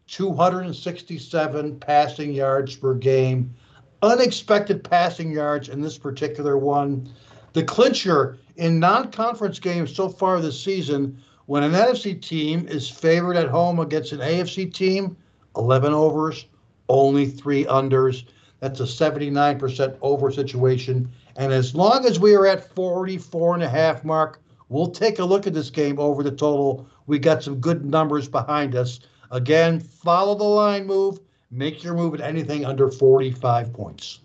267 0.08 1.78
passing 1.78 2.32
yards 2.32 2.74
per 2.74 2.94
game. 2.94 3.54
Unexpected 4.02 4.82
passing 4.82 5.30
yards 5.30 5.68
in 5.68 5.80
this 5.80 5.96
particular 5.96 6.58
one. 6.58 7.08
The 7.52 7.62
clincher 7.62 8.40
in 8.56 8.80
non 8.80 9.12
conference 9.12 9.60
games 9.60 9.94
so 9.94 10.08
far 10.08 10.40
this 10.40 10.60
season, 10.60 11.22
when 11.46 11.62
an 11.62 11.70
NFC 11.70 12.20
team 12.20 12.66
is 12.66 12.90
favored 12.90 13.36
at 13.36 13.48
home 13.48 13.78
against 13.78 14.10
an 14.10 14.18
AFC 14.18 14.74
team, 14.74 15.16
11 15.56 15.92
overs, 15.92 16.46
only 16.88 17.28
three 17.28 17.64
unders. 17.66 18.24
That's 18.58 18.80
a 18.80 18.84
79% 18.84 19.96
over 20.02 20.32
situation. 20.32 21.12
And 21.36 21.52
as 21.52 21.76
long 21.76 22.04
as 22.06 22.18
we 22.18 22.34
are 22.34 22.48
at 22.48 22.74
44 22.74 23.54
and 23.54 23.62
a 23.62 23.68
half 23.68 24.04
mark, 24.04 24.40
we'll 24.68 24.90
take 24.90 25.18
a 25.18 25.24
look 25.24 25.46
at 25.46 25.54
this 25.54 25.70
game 25.70 25.98
over 25.98 26.22
the 26.22 26.30
total. 26.30 26.88
We 27.06 27.18
got 27.18 27.42
some 27.42 27.60
good 27.60 27.84
numbers 27.84 28.28
behind 28.28 28.74
us. 28.74 29.00
Again, 29.30 29.80
follow 29.80 30.34
the 30.34 30.44
line 30.44 30.86
move. 30.86 31.20
Make 31.50 31.82
your 31.82 31.94
move 31.94 32.14
at 32.14 32.20
anything 32.20 32.64
under 32.64 32.90
45 32.90 33.72
points. 33.72 34.20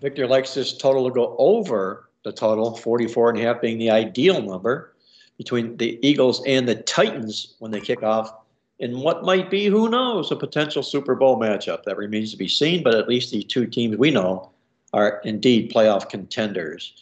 Victor 0.00 0.26
likes 0.26 0.54
this 0.54 0.76
total 0.76 1.08
to 1.08 1.14
go 1.14 1.34
over 1.38 2.08
the 2.24 2.32
total, 2.32 2.76
44 2.76 3.30
and 3.30 3.38
a 3.38 3.42
half 3.42 3.60
being 3.60 3.78
the 3.78 3.90
ideal 3.90 4.40
number 4.42 4.94
between 5.36 5.76
the 5.76 5.98
Eagles 6.06 6.42
and 6.46 6.68
the 6.68 6.76
Titans 6.76 7.54
when 7.58 7.70
they 7.70 7.80
kick 7.80 8.02
off 8.02 8.32
in 8.78 9.00
what 9.00 9.24
might 9.24 9.50
be, 9.50 9.66
who 9.66 9.88
knows, 9.88 10.30
a 10.30 10.36
potential 10.36 10.82
Super 10.82 11.14
Bowl 11.14 11.38
matchup. 11.38 11.82
That 11.84 11.96
remains 11.96 12.30
to 12.32 12.36
be 12.36 12.48
seen, 12.48 12.82
but 12.82 12.94
at 12.94 13.08
least 13.08 13.32
the 13.32 13.42
two 13.42 13.66
teams 13.66 13.96
we 13.96 14.10
know 14.10 14.50
are 14.92 15.20
indeed 15.24 15.72
playoff 15.72 16.08
contenders. 16.08 16.92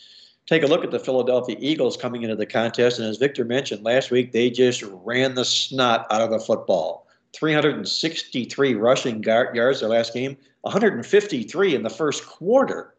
Take 0.46 0.62
a 0.62 0.66
look 0.66 0.85
at 0.85 0.92
the 0.92 1.00
Philadelphia 1.00 1.56
Eagles 1.59 1.96
coming 1.96 2.22
into 2.22 2.37
the 2.37 2.46
contest, 2.46 3.00
and 3.00 3.09
as 3.09 3.16
Victor 3.16 3.44
mentioned 3.44 3.82
last 3.82 4.12
week, 4.12 4.30
they 4.30 4.48
just 4.48 4.82
ran 4.82 5.35
the 5.35 5.44
snot 5.44 6.06
out 6.11 6.22
of 6.22 6.30
the 6.30 6.38
football. 6.38 7.09
363 7.32 8.74
rushing 8.74 9.22
yards 9.22 9.80
their 9.80 9.88
last 9.88 10.14
game, 10.14 10.37
153 10.62 11.74
in 11.74 11.82
the 11.82 11.90
first 11.90 12.24
quarter. 12.26 12.94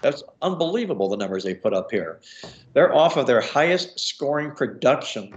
That's 0.00 0.22
unbelievable, 0.42 1.08
the 1.08 1.16
numbers 1.16 1.42
they 1.42 1.54
put 1.54 1.74
up 1.74 1.90
here. 1.90 2.20
They're 2.72 2.94
off 2.94 3.16
of 3.16 3.26
their 3.26 3.40
highest 3.40 3.98
scoring 3.98 4.52
production 4.52 5.34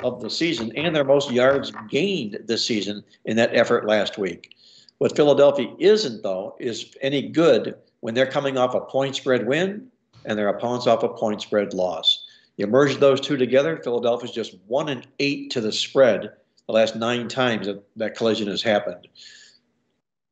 of 0.00 0.20
the 0.20 0.30
season 0.30 0.72
and 0.76 0.94
their 0.94 1.04
most 1.04 1.30
yards 1.30 1.72
gained 1.88 2.38
this 2.46 2.66
season 2.66 3.02
in 3.24 3.36
that 3.36 3.54
effort 3.54 3.86
last 3.86 4.16
week. 4.16 4.56
What 4.98 5.16
Philadelphia 5.16 5.74
isn't, 5.78 6.22
though, 6.22 6.56
is 6.60 6.94
any 7.00 7.28
good 7.28 7.76
when 8.00 8.14
they're 8.14 8.26
coming 8.26 8.56
off 8.56 8.74
a 8.74 8.80
point 8.80 9.16
spread 9.16 9.46
win 9.46 9.90
and 10.24 10.38
their 10.38 10.48
opponents 10.48 10.86
off 10.86 11.02
a 11.02 11.08
point 11.08 11.42
spread 11.42 11.74
loss. 11.74 12.26
You 12.56 12.66
merge 12.66 12.98
those 12.98 13.20
two 13.20 13.36
together, 13.36 13.80
Philadelphia's 13.82 14.32
just 14.32 14.56
one 14.66 14.88
and 14.88 15.06
eight 15.18 15.50
to 15.50 15.60
the 15.60 15.72
spread 15.72 16.32
the 16.66 16.72
last 16.72 16.96
nine 16.96 17.28
times 17.28 17.66
that, 17.66 17.82
that 17.96 18.16
collision 18.16 18.48
has 18.48 18.62
happened. 18.62 19.08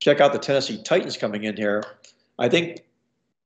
Check 0.01 0.21
out 0.21 0.33
the 0.33 0.39
Tennessee 0.39 0.83
Titans 0.83 1.17
coming 1.17 1.45
in 1.45 1.57
here. 1.57 1.85
I 2.39 2.49
think 2.49 2.81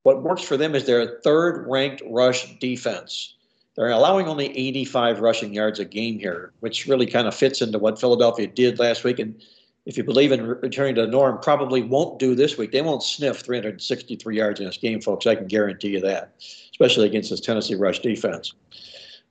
what 0.03 0.23
works 0.23 0.41
for 0.41 0.57
them 0.57 0.73
is 0.73 0.85
their 0.85 1.19
third 1.21 1.65
ranked 1.67 2.01
rush 2.09 2.57
defense. 2.59 3.35
They're 3.75 3.89
allowing 3.89 4.27
only 4.27 4.57
85 4.57 5.19
rushing 5.19 5.53
yards 5.53 5.79
a 5.79 5.85
game 5.85 6.17
here, 6.17 6.53
which 6.61 6.87
really 6.87 7.05
kind 7.05 7.27
of 7.27 7.35
fits 7.35 7.61
into 7.61 7.77
what 7.77 7.99
Philadelphia 7.99 8.47
did 8.47 8.79
last 8.79 9.03
week. 9.03 9.19
And 9.19 9.39
if 9.87 9.95
you 9.95 10.03
believe 10.03 10.33
in 10.33 10.45
returning 10.45 10.95
to 10.95 11.01
the 11.01 11.07
norm, 11.07 11.39
probably 11.41 11.81
won't 11.81 12.19
do 12.19 12.35
this 12.35 12.57
week. 12.57 12.73
They 12.73 12.81
won't 12.81 13.01
sniff 13.01 13.39
363 13.39 14.35
yards 14.35 14.59
in 14.59 14.65
this 14.65 14.77
game, 14.77 14.99
folks. 14.99 15.25
I 15.25 15.35
can 15.35 15.47
guarantee 15.47 15.91
you 15.91 16.01
that, 16.01 16.33
especially 16.71 17.05
against 17.05 17.29
this 17.29 17.39
Tennessee 17.39 17.73
rush 17.73 17.99
defense. 17.99 18.53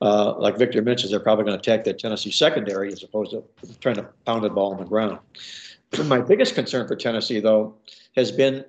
Uh, 0.01 0.35
like 0.39 0.57
Victor 0.57 0.81
mentions, 0.81 1.11
they're 1.11 1.21
probably 1.21 1.45
going 1.45 1.59
to 1.59 1.61
attack 1.61 1.85
that 1.85 1.99
Tennessee 1.99 2.31
secondary 2.31 2.91
as 2.91 3.03
opposed 3.03 3.33
to 3.33 3.45
trying 3.81 3.97
to 3.97 4.09
pound 4.25 4.45
the 4.45 4.49
ball 4.49 4.73
on 4.73 4.79
the 4.79 4.87
ground. 4.87 5.19
My 6.07 6.23
biggest 6.23 6.55
concern 6.55 6.89
for 6.89 6.97
Tennessee, 6.97 7.39
though, 7.39 7.75
has 8.17 8.33
been 8.33 8.65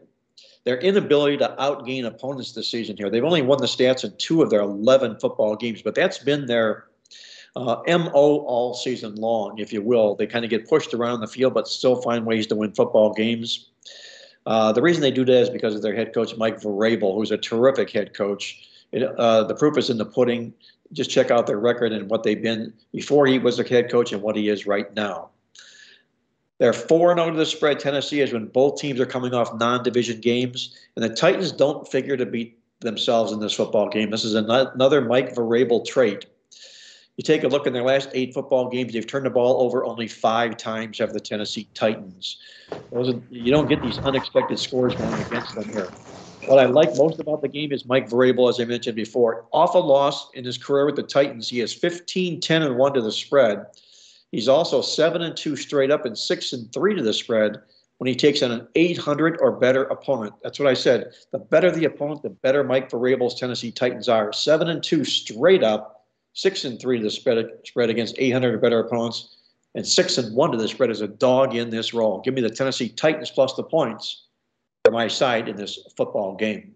their 0.66 0.80
inability 0.80 1.38
to 1.38 1.56
outgain 1.58 2.06
opponents 2.06 2.52
this 2.52 2.70
season 2.70 2.98
here. 2.98 3.10
They've 3.10 3.24
only 3.24 3.42
won 3.42 3.60
the 3.60 3.66
stats 3.66 4.04
in 4.04 4.14
two 4.18 4.42
of 4.42 4.50
their 4.50 4.60
11 4.60 5.20
football 5.22 5.56
games, 5.56 5.82
but 5.82 5.96
that's 5.96 6.18
been 6.18 6.48
their 6.48 6.88
uh, 7.58 7.98
MO 7.98 8.12
all 8.46 8.74
season 8.74 9.16
long, 9.16 9.58
if 9.58 9.74
you 9.74 9.82
will. 9.82 10.16
They 10.16 10.28
kind 10.28 10.46
of 10.46 10.52
get 10.52 10.70
pushed 10.70 10.94
around 10.94 11.22
the 11.22 11.28
field, 11.28 11.54
but 11.54 11.68
still 11.68 12.02
find 12.02 12.26
ways 12.26 12.46
to 12.48 12.56
win 12.56 12.72
football 12.72 13.14
games. 13.14 13.70
Uh, 14.46 14.72
the 14.72 14.82
reason 14.82 15.02
they 15.02 15.12
do 15.12 15.26
that 15.26 15.42
is 15.42 15.50
because 15.50 15.76
of 15.76 15.82
their 15.82 15.96
head 15.96 16.14
coach, 16.14 16.38
Mike 16.38 16.62
Vrabel, 16.62 17.16
who's 17.16 17.32
a 17.32 17.38
terrific 17.38 17.90
head 17.90 18.14
coach. 18.14 18.70
It, 18.92 19.04
uh, 19.04 19.44
the 19.44 19.56
proof 19.56 19.78
is 19.78 19.90
in 19.90 19.98
the 19.98 20.06
pudding. 20.06 20.54
Just 20.94 21.10
check 21.10 21.32
out 21.32 21.48
their 21.48 21.60
record 21.60 21.92
and 21.92 22.10
what 22.10 22.24
they've 22.24 22.42
been 22.42 22.74
before 22.94 23.26
he 23.26 23.40
was 23.40 23.60
a 23.60 23.68
head 23.68 23.92
coach 23.92 24.14
and 24.14 24.22
what 24.22 24.36
he 24.36 24.48
is 24.48 24.66
right 24.66 24.94
now. 24.96 25.30
They're 26.60 26.74
4 26.74 27.16
0 27.16 27.32
to 27.32 27.38
the 27.38 27.46
spread. 27.46 27.80
Tennessee 27.80 28.22
is 28.22 28.34
when 28.34 28.48
both 28.48 28.80
teams 28.80 29.00
are 29.00 29.06
coming 29.06 29.34
off 29.34 29.54
non 29.56 29.84
division 29.84 30.22
games. 30.22 30.76
And 30.96 31.04
the 31.04 31.14
Titans 31.14 31.52
don't 31.52 31.88
figure 31.88 32.18
to 32.18 32.26
beat 32.26 32.58
themselves 32.80 33.32
in 33.32 33.40
this 33.40 33.54
football 33.54 33.90
game. 33.90 34.12
This 34.12 34.24
is 34.24 34.34
another 34.34 35.02
Mike 35.02 35.36
Vrabel 35.36 35.86
trait. 35.86 36.26
You 37.18 37.24
take 37.24 37.44
a 37.44 37.48
look 37.48 37.66
in 37.66 37.74
their 37.74 37.84
last 37.84 38.10
eight 38.14 38.36
football 38.36 38.70
games, 38.70 38.94
they've 38.94 39.06
turned 39.06 39.26
the 39.26 39.32
ball 39.32 39.60
over 39.64 39.84
only 39.84 40.08
five 40.08 40.56
times 40.56 41.00
have 41.00 41.14
the 41.14 41.20
Tennessee 41.20 41.68
Titans. 41.74 42.38
Are, 42.94 43.04
you 43.32 43.52
don't 43.52 43.68
get 43.68 43.82
these 43.82 43.98
unexpected 43.98 44.60
scores 44.60 44.94
going 44.94 45.14
against 45.24 45.56
them 45.56 45.68
here. 45.68 45.90
What 46.46 46.60
I 46.60 46.66
like 46.66 46.96
most 46.96 47.20
about 47.20 47.42
the 47.42 47.48
game 47.48 47.72
is 47.72 47.86
Mike 47.86 48.08
Vrabel, 48.08 48.50
as 48.50 48.60
I 48.60 48.66
mentioned 48.66 48.96
before. 48.96 49.46
Off 49.52 49.74
a 49.74 49.80
loss 49.80 50.30
in 50.36 50.46
his 50.46 50.60
career 50.60 50.86
with 50.86 50.96
the 50.96 51.04
Titans, 51.04 51.50
he 51.50 51.58
has 51.58 51.74
15, 51.74 52.40
10, 52.40 52.62
and 52.62 52.78
1 52.78 52.94
to 52.94 53.02
the 53.02 53.12
spread. 53.12 53.66
He's 54.32 54.48
also 54.48 54.82
7 54.82 55.24
and 55.24 55.36
2 55.36 55.56
straight 55.56 55.90
up 55.90 56.06
and 56.06 56.16
6 56.16 56.54
and 56.54 56.72
3 56.72 56.96
to 56.96 57.02
the 57.02 57.14
spread 57.14 57.58
when 57.98 58.08
he 58.08 58.16
takes 58.16 58.44
on 58.44 58.52
an 58.52 58.68
800 58.76 59.40
or 59.42 59.54
better 59.54 59.86
opponent. 59.86 60.36
That's 60.44 60.60
what 60.60 60.68
I 60.68 60.76
said. 60.76 61.14
The 61.32 61.40
better 61.40 61.72
the 61.72 61.86
opponent, 61.86 62.22
the 62.22 62.30
better 62.30 62.64
Mike 62.64 62.92
Vrabel's 62.92 63.40
Tennessee 63.40 63.72
Titans 63.72 64.08
are. 64.08 64.32
7 64.32 64.70
and 64.70 64.84
2 64.84 65.04
straight 65.04 65.64
up 65.64 65.97
six 66.38 66.66
and 66.66 66.80
three 66.80 67.00
to 67.00 67.04
the 67.04 67.10
spread 67.10 67.50
spread 67.66 67.90
against 67.90 68.16
800 68.20 68.54
or 68.54 68.58
better 68.60 68.80
opponents, 68.80 69.38
and 69.74 69.86
six 69.86 70.20
and 70.20 70.36
one 70.36 70.52
to 70.52 70.58
the 70.58 70.68
spread 70.68 70.92
as 70.92 71.02
a 71.02 71.08
dog 71.08 71.56
in 71.56 71.72
this 71.72 71.96
role. 71.96 72.22
Give 72.22 72.34
me 72.34 72.42
the 72.42 72.50
Tennessee 72.50 72.90
Titans 72.90 73.32
plus 73.32 73.56
the 73.56 73.64
points 73.64 74.28
for 74.86 74.92
my 74.92 75.08
side 75.08 75.50
in 75.50 75.56
this 75.56 75.80
football 75.98 76.36
game. 76.36 76.76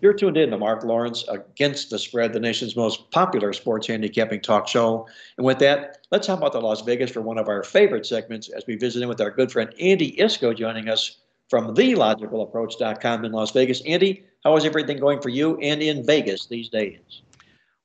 You're 0.00 0.12
tuned 0.12 0.36
in 0.36 0.50
to 0.50 0.58
Mark 0.58 0.84
Lawrence 0.84 1.24
against 1.28 1.90
the 1.90 1.98
spread, 1.98 2.32
the 2.32 2.38
nation's 2.38 2.76
most 2.76 3.10
popular 3.10 3.52
sports 3.52 3.88
handicapping 3.88 4.40
talk 4.40 4.68
show. 4.68 5.08
And 5.36 5.44
with 5.44 5.58
that, 5.58 6.06
let's 6.12 6.26
talk 6.26 6.38
about 6.38 6.52
the 6.52 6.60
Las 6.60 6.82
Vegas 6.82 7.10
for 7.10 7.22
one 7.22 7.38
of 7.38 7.48
our 7.48 7.64
favorite 7.64 8.06
segments 8.06 8.48
as 8.50 8.64
we 8.68 8.76
visit 8.76 9.02
in 9.02 9.08
with 9.08 9.20
our 9.20 9.30
good 9.32 9.50
friend 9.50 9.74
Andy 9.80 10.16
Iskoe 10.16 10.56
joining 10.56 10.88
us 10.88 11.18
from 11.50 11.74
thelogicalapproach.com 11.74 13.24
in 13.24 13.32
Las 13.32 13.50
Vegas. 13.50 13.82
Andy, 13.84 14.24
how 14.44 14.56
is 14.56 14.64
everything 14.64 14.98
going 14.98 15.20
for 15.20 15.30
you 15.30 15.58
and 15.58 15.82
in 15.82 16.06
Vegas 16.06 16.46
these 16.46 16.68
days? 16.68 17.22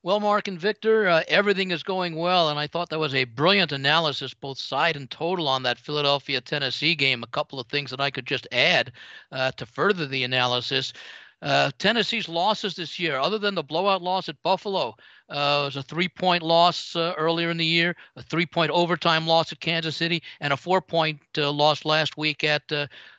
Well, 0.04 0.18
Mark 0.18 0.48
and 0.48 0.58
Victor, 0.58 1.08
uh, 1.08 1.22
everything 1.28 1.70
is 1.70 1.84
going 1.84 2.16
well, 2.16 2.48
and 2.48 2.58
I 2.58 2.66
thought 2.66 2.88
that 2.88 2.98
was 2.98 3.14
a 3.14 3.22
brilliant 3.22 3.70
analysis, 3.70 4.34
both 4.34 4.58
side 4.58 4.96
and 4.96 5.08
total, 5.08 5.46
on 5.46 5.62
that 5.62 5.78
Philadelphia 5.78 6.40
Tennessee 6.40 6.96
game. 6.96 7.22
A 7.22 7.28
couple 7.28 7.60
of 7.60 7.68
things 7.68 7.90
that 7.90 8.00
I 8.00 8.10
could 8.10 8.26
just 8.26 8.48
add 8.50 8.90
uh, 9.30 9.52
to 9.52 9.64
further 9.64 10.08
the 10.08 10.24
analysis. 10.24 10.92
Uh, 11.40 11.70
Tennessee's 11.78 12.28
losses 12.28 12.74
this 12.74 12.98
year, 12.98 13.16
other 13.16 13.38
than 13.38 13.54
the 13.54 13.62
blowout 13.62 14.02
loss 14.02 14.28
at 14.28 14.42
Buffalo, 14.42 14.96
uh, 15.28 15.62
was 15.66 15.76
a 15.76 15.82
three-point 15.84 16.42
loss 16.42 16.96
uh, 16.96 17.14
earlier 17.16 17.50
in 17.50 17.56
the 17.56 17.64
year, 17.64 17.94
a 18.16 18.24
three-point 18.24 18.72
overtime 18.72 19.24
loss 19.28 19.52
at 19.52 19.60
Kansas 19.60 19.96
City, 19.96 20.20
and 20.40 20.52
a 20.52 20.56
four-point 20.56 21.20
uh, 21.38 21.50
loss 21.50 21.84
last 21.84 22.16
week 22.16 22.42
at 22.42 22.62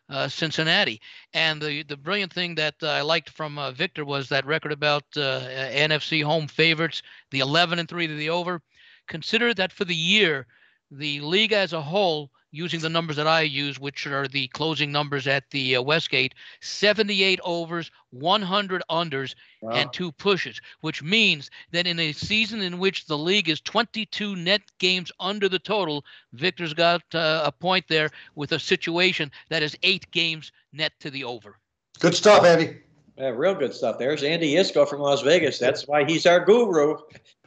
uh, 0.10 0.28
Cincinnati. 0.28 1.02
And 1.34 1.62
the 1.62 1.84
the 1.84 1.98
brilliant 1.98 2.34
thing 2.34 2.56
that 2.56 2.76
uh, 2.84 2.88
I 2.88 3.02
liked 3.02 3.30
from 3.30 3.58
uh, 3.58 3.72
Victor 3.72 4.06
was 4.06 4.30
that 4.30 4.46
record 4.46 4.72
about 4.72 5.04
uh, 5.16 5.42
NFC 5.42 6.24
home 6.24 6.48
favorites, 6.48 7.02
the 7.32 7.40
11 7.40 7.80
and 7.80 7.90
three 7.90 8.08
to 8.08 8.16
the 8.16 8.30
over. 8.30 8.62
Consider 9.08 9.54
that 9.54 9.74
for 9.74 9.86
the 9.86 9.96
year, 9.96 10.48
the 10.92 11.20
league 11.22 11.54
as 11.54 11.74
a 11.74 11.82
whole 11.82 12.32
using 12.54 12.80
the 12.80 12.90
numbers 12.90 13.16
that 13.16 13.28
I 13.28 13.42
use, 13.42 13.80
which 13.80 14.06
are 14.06 14.28
the 14.28 14.48
closing 14.50 14.92
numbers 14.92 15.28
at 15.28 15.50
the 15.50 15.76
uh, 15.76 15.82
Westgate 15.82 16.36
78 16.62 17.40
overs, 17.44 17.92
100 18.12 18.84
unders, 18.90 19.34
wow. 19.62 19.72
and 19.72 19.92
two 19.92 20.12
pushes, 20.12 20.62
which 20.82 21.02
means 21.02 21.50
that 21.72 21.88
in 21.88 22.00
a 22.00 22.14
season 22.14 22.62
in 22.62 22.78
which 22.78 23.08
the 23.08 23.18
league 23.18 23.50
is 23.50 23.60
22 23.62 24.36
net 24.36 24.62
games 24.78 25.12
under 25.20 25.50
the 25.50 25.60
total, 25.60 26.06
Victor's 26.34 26.74
got 26.74 27.02
uh, 27.16 27.42
a 27.44 27.52
point 27.52 27.86
there 27.90 28.10
with 28.36 28.52
a 28.52 28.60
situation 28.60 29.32
that 29.50 29.64
is 29.64 29.76
eight 29.82 30.10
games 30.12 30.52
net 30.72 30.94
to 31.00 31.10
the 31.10 31.24
over. 31.24 31.58
Good 32.00 32.16
stuff, 32.16 32.46
Andy. 32.46 32.78
Yeah, 33.18 33.30
real 33.30 33.56
good 33.56 33.74
stuff. 33.74 33.98
There's 33.98 34.24
Andy 34.24 34.56
Iskoe 34.56 34.88
from 34.88 35.02
Las 35.02 35.22
Vegas. 35.22 35.60
That's 35.60 35.88
why 35.88 36.04
he's 36.04 36.26
our 36.26 36.44
guru. 36.44 36.98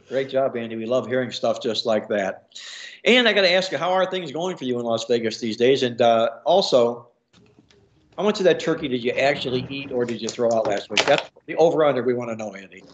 Great 0.09 0.31
job, 0.31 0.57
Andy. 0.57 0.77
We 0.77 0.87
love 0.87 1.07
hearing 1.09 1.33
stuff 1.33 1.61
just 1.61 1.85
like 1.85 2.09
that. 2.09 2.61
And 3.05 3.29
I 3.29 3.33
got 3.33 3.43
to 3.43 3.53
ask 3.53 3.73
you, 3.73 3.79
how 3.79 3.91
are 3.91 4.09
things 4.09 4.31
going 4.31 4.57
for 4.57 4.65
you 4.65 4.79
in 4.79 4.85
Las 4.85 5.05
Vegas 5.07 5.41
these 5.41 5.57
days? 5.57 5.83
And 5.83 6.01
uh, 6.01 6.31
also, 6.45 7.09
how 8.17 8.23
much 8.23 8.39
of 8.39 8.45
that 8.45 8.61
turkey 8.61 8.89
did 8.89 9.03
you 9.03 9.13
actually 9.13 9.67
eat 9.69 9.91
or 9.91 10.05
did 10.05 10.23
you 10.23 10.29
throw 10.29 10.53
out 10.53 10.67
last 10.67 10.91
week? 10.91 11.05
That's 11.07 11.29
the 11.47 11.57
over 11.57 11.85
under 11.85 12.03
we 12.03 12.15
want 12.15 12.31
to 12.31 12.37
know, 12.37 12.55
Andy. 12.55 12.85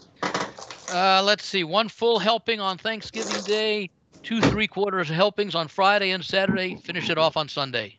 Uh, 0.91 1.23
let's 1.23 1.45
see. 1.45 1.63
One 1.63 1.87
full 1.87 2.19
helping 2.19 2.59
on 2.59 2.77
Thanksgiving 2.77 3.41
Day, 3.43 3.89
two 4.21 4.41
three 4.41 4.67
quarters 4.67 5.09
helpings 5.09 5.55
on 5.55 5.67
Friday 5.67 6.11
and 6.11 6.23
Saturday. 6.23 6.75
Finish 6.77 7.09
it 7.09 7.17
off 7.17 7.37
on 7.37 7.47
Sunday. 7.47 7.97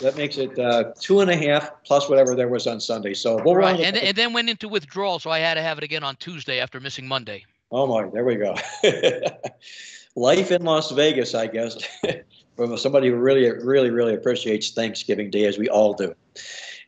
That 0.00 0.16
makes 0.16 0.38
it 0.38 0.58
uh, 0.58 0.92
two 0.98 1.20
and 1.20 1.30
a 1.30 1.36
half 1.36 1.70
plus 1.84 2.08
whatever 2.08 2.34
there 2.34 2.48
was 2.48 2.66
on 2.66 2.80
Sunday. 2.80 3.14
So 3.14 3.40
we'll 3.42 3.56
right, 3.56 3.80
and, 3.80 3.96
and 3.96 4.16
then 4.16 4.32
went 4.32 4.48
into 4.48 4.68
withdrawal, 4.68 5.18
so 5.18 5.30
I 5.30 5.38
had 5.38 5.54
to 5.54 5.62
have 5.62 5.78
it 5.78 5.84
again 5.84 6.04
on 6.04 6.16
Tuesday 6.16 6.60
after 6.60 6.80
missing 6.80 7.06
Monday. 7.06 7.44
Oh 7.70 7.86
my, 7.86 8.08
there 8.08 8.24
we 8.24 8.36
go. 8.36 8.54
life 10.16 10.50
in 10.50 10.64
Las 10.64 10.90
Vegas, 10.90 11.34
I 11.34 11.46
guess, 11.46 11.76
from 12.56 12.76
somebody 12.76 13.08
who 13.08 13.16
really, 13.16 13.50
really, 13.50 13.90
really 13.90 14.14
appreciates 14.14 14.70
Thanksgiving 14.70 15.30
Day, 15.30 15.46
as 15.46 15.58
we 15.58 15.68
all 15.68 15.94
do. 15.94 16.14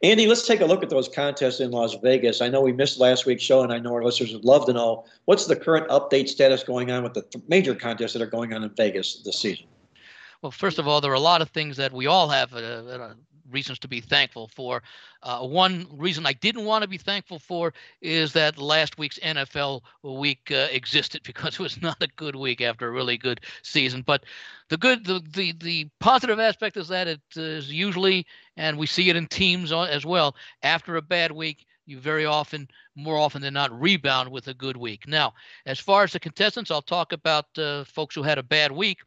Andy, 0.02 0.26
let's 0.26 0.44
take 0.44 0.60
a 0.60 0.66
look 0.66 0.82
at 0.82 0.90
those 0.90 1.08
contests 1.08 1.60
in 1.60 1.70
Las 1.70 1.94
Vegas. 2.02 2.40
I 2.40 2.48
know 2.48 2.60
we 2.60 2.72
missed 2.72 2.98
last 2.98 3.24
week's 3.24 3.44
show, 3.44 3.62
and 3.62 3.72
I 3.72 3.78
know 3.78 3.94
our 3.94 4.02
listeners 4.02 4.32
would 4.32 4.44
love 4.44 4.66
to 4.66 4.72
know 4.72 5.04
what's 5.26 5.46
the 5.46 5.54
current 5.54 5.88
update 5.88 6.28
status 6.28 6.64
going 6.64 6.90
on 6.90 7.04
with 7.04 7.14
the 7.14 7.22
th- 7.22 7.44
major 7.46 7.74
contests 7.74 8.12
that 8.14 8.22
are 8.22 8.26
going 8.26 8.52
on 8.52 8.64
in 8.64 8.70
Vegas 8.70 9.22
this 9.24 9.38
season. 9.38 9.66
Well, 10.42 10.50
first 10.50 10.80
of 10.80 10.88
all, 10.88 11.00
there 11.00 11.12
are 11.12 11.14
a 11.14 11.20
lot 11.20 11.40
of 11.40 11.50
things 11.50 11.76
that 11.76 11.92
we 11.92 12.06
all 12.06 12.28
have 12.28 12.52
uh, 12.52 12.56
uh, 12.56 13.14
reasons 13.52 13.78
to 13.80 13.88
be 13.88 14.00
thankful 14.00 14.48
for. 14.48 14.82
Uh, 15.22 15.40
one 15.40 15.86
reason 15.92 16.26
I 16.26 16.32
didn't 16.32 16.64
want 16.64 16.82
to 16.82 16.88
be 16.88 16.98
thankful 16.98 17.38
for 17.38 17.72
is 18.00 18.32
that 18.32 18.58
last 18.58 18.98
week's 18.98 19.18
NFL 19.18 19.82
week 20.02 20.50
uh, 20.50 20.68
existed 20.70 21.22
because 21.24 21.54
it 21.54 21.60
was 21.60 21.80
not 21.80 22.02
a 22.02 22.08
good 22.16 22.36
week 22.36 22.60
after 22.60 22.88
a 22.88 22.92
really 22.92 23.18
good 23.18 23.40
season. 23.62 24.02
But 24.02 24.24
the 24.68 24.76
good, 24.76 25.04
the 25.04 25.22
the, 25.32 25.52
the 25.52 25.88
positive 26.00 26.40
aspect 26.40 26.76
is 26.76 26.88
that 26.88 27.08
it 27.08 27.20
is 27.36 27.70
usually, 27.70 28.26
and 28.56 28.78
we 28.78 28.86
see 28.86 29.10
it 29.10 29.16
in 29.16 29.26
teams 29.26 29.72
as 29.72 30.04
well, 30.04 30.34
after 30.62 30.96
a 30.96 31.02
bad 31.02 31.32
week. 31.32 31.66
You 31.84 31.98
very 31.98 32.24
often, 32.24 32.68
more 32.94 33.18
often 33.18 33.42
than 33.42 33.54
not, 33.54 33.78
rebound 33.78 34.30
with 34.30 34.46
a 34.46 34.54
good 34.54 34.76
week. 34.76 35.08
Now, 35.08 35.34
as 35.66 35.80
far 35.80 36.04
as 36.04 36.12
the 36.12 36.20
contestants, 36.20 36.70
I'll 36.70 36.80
talk 36.80 37.12
about 37.12 37.46
uh, 37.58 37.82
folks 37.84 38.14
who 38.14 38.22
had 38.22 38.38
a 38.38 38.42
bad 38.42 38.70
week. 38.70 38.98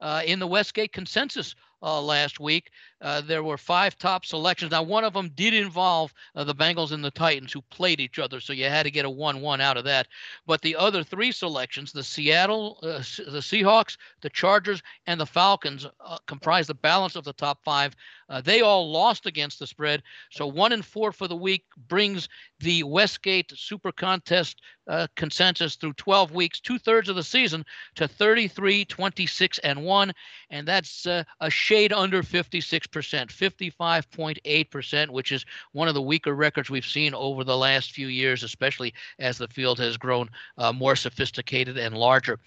Uh, 0.00 0.22
in 0.24 0.38
the 0.38 0.46
Westgate 0.46 0.92
consensus 0.92 1.54
uh, 1.82 2.00
last 2.00 2.40
week. 2.40 2.70
Uh, 3.02 3.22
there 3.22 3.42
were 3.42 3.56
five 3.56 3.96
top 3.96 4.26
selections. 4.26 4.72
Now, 4.72 4.82
one 4.82 5.04
of 5.04 5.14
them 5.14 5.30
did 5.34 5.54
involve 5.54 6.12
uh, 6.34 6.44
the 6.44 6.54
Bengals 6.54 6.92
and 6.92 7.02
the 7.02 7.10
Titans, 7.10 7.52
who 7.52 7.62
played 7.62 7.98
each 7.98 8.18
other, 8.18 8.40
so 8.40 8.52
you 8.52 8.64
had 8.64 8.82
to 8.82 8.90
get 8.90 9.06
a 9.06 9.10
1 9.10 9.40
1 9.40 9.60
out 9.60 9.78
of 9.78 9.84
that. 9.84 10.06
But 10.46 10.60
the 10.60 10.76
other 10.76 11.02
three 11.02 11.32
selections, 11.32 11.92
the 11.92 12.04
Seattle, 12.04 12.78
uh, 12.82 12.98
the 12.98 13.40
Seahawks, 13.40 13.96
the 14.20 14.28
Chargers, 14.28 14.82
and 15.06 15.18
the 15.18 15.26
Falcons, 15.26 15.86
uh, 16.04 16.18
comprise 16.26 16.66
the 16.66 16.74
balance 16.74 17.16
of 17.16 17.24
the 17.24 17.32
top 17.32 17.64
five. 17.64 17.96
Uh, 18.28 18.40
they 18.42 18.60
all 18.60 18.90
lost 18.90 19.26
against 19.26 19.58
the 19.58 19.66
spread. 19.66 20.02
So, 20.30 20.46
one 20.46 20.72
and 20.72 20.84
four 20.84 21.10
for 21.10 21.26
the 21.26 21.36
week 21.36 21.64
brings 21.88 22.28
the 22.60 22.82
Westgate 22.82 23.50
Super 23.56 23.92
Contest 23.92 24.60
uh, 24.86 25.06
consensus 25.16 25.76
through 25.76 25.94
12 25.94 26.32
weeks, 26.32 26.60
two 26.60 26.78
thirds 26.78 27.08
of 27.08 27.16
the 27.16 27.22
season, 27.22 27.64
to 27.94 28.06
33, 28.06 28.84
26, 28.84 29.58
and 29.58 29.84
1. 29.84 30.12
And 30.50 30.68
that's 30.68 31.06
a 31.06 31.24
shade 31.70 31.92
under 31.92 32.20
56 32.20 32.88
percent 32.88 33.30
55.8%, 33.30 35.10
which 35.10 35.30
is 35.30 35.46
one 35.70 35.86
of 35.86 35.94
the 35.94 36.02
weaker 36.02 36.34
records 36.34 36.68
we've 36.68 36.84
seen 36.84 37.14
over 37.14 37.44
the 37.44 37.56
last 37.56 37.92
few 37.92 38.08
years, 38.08 38.42
especially 38.42 38.92
as 39.20 39.38
the 39.38 39.46
field 39.46 39.78
has 39.78 39.96
grown 39.96 40.28
uh, 40.58 40.72
more 40.72 40.96
sophisticated 40.96 41.78
and 41.78 41.96
larger. 41.96 42.40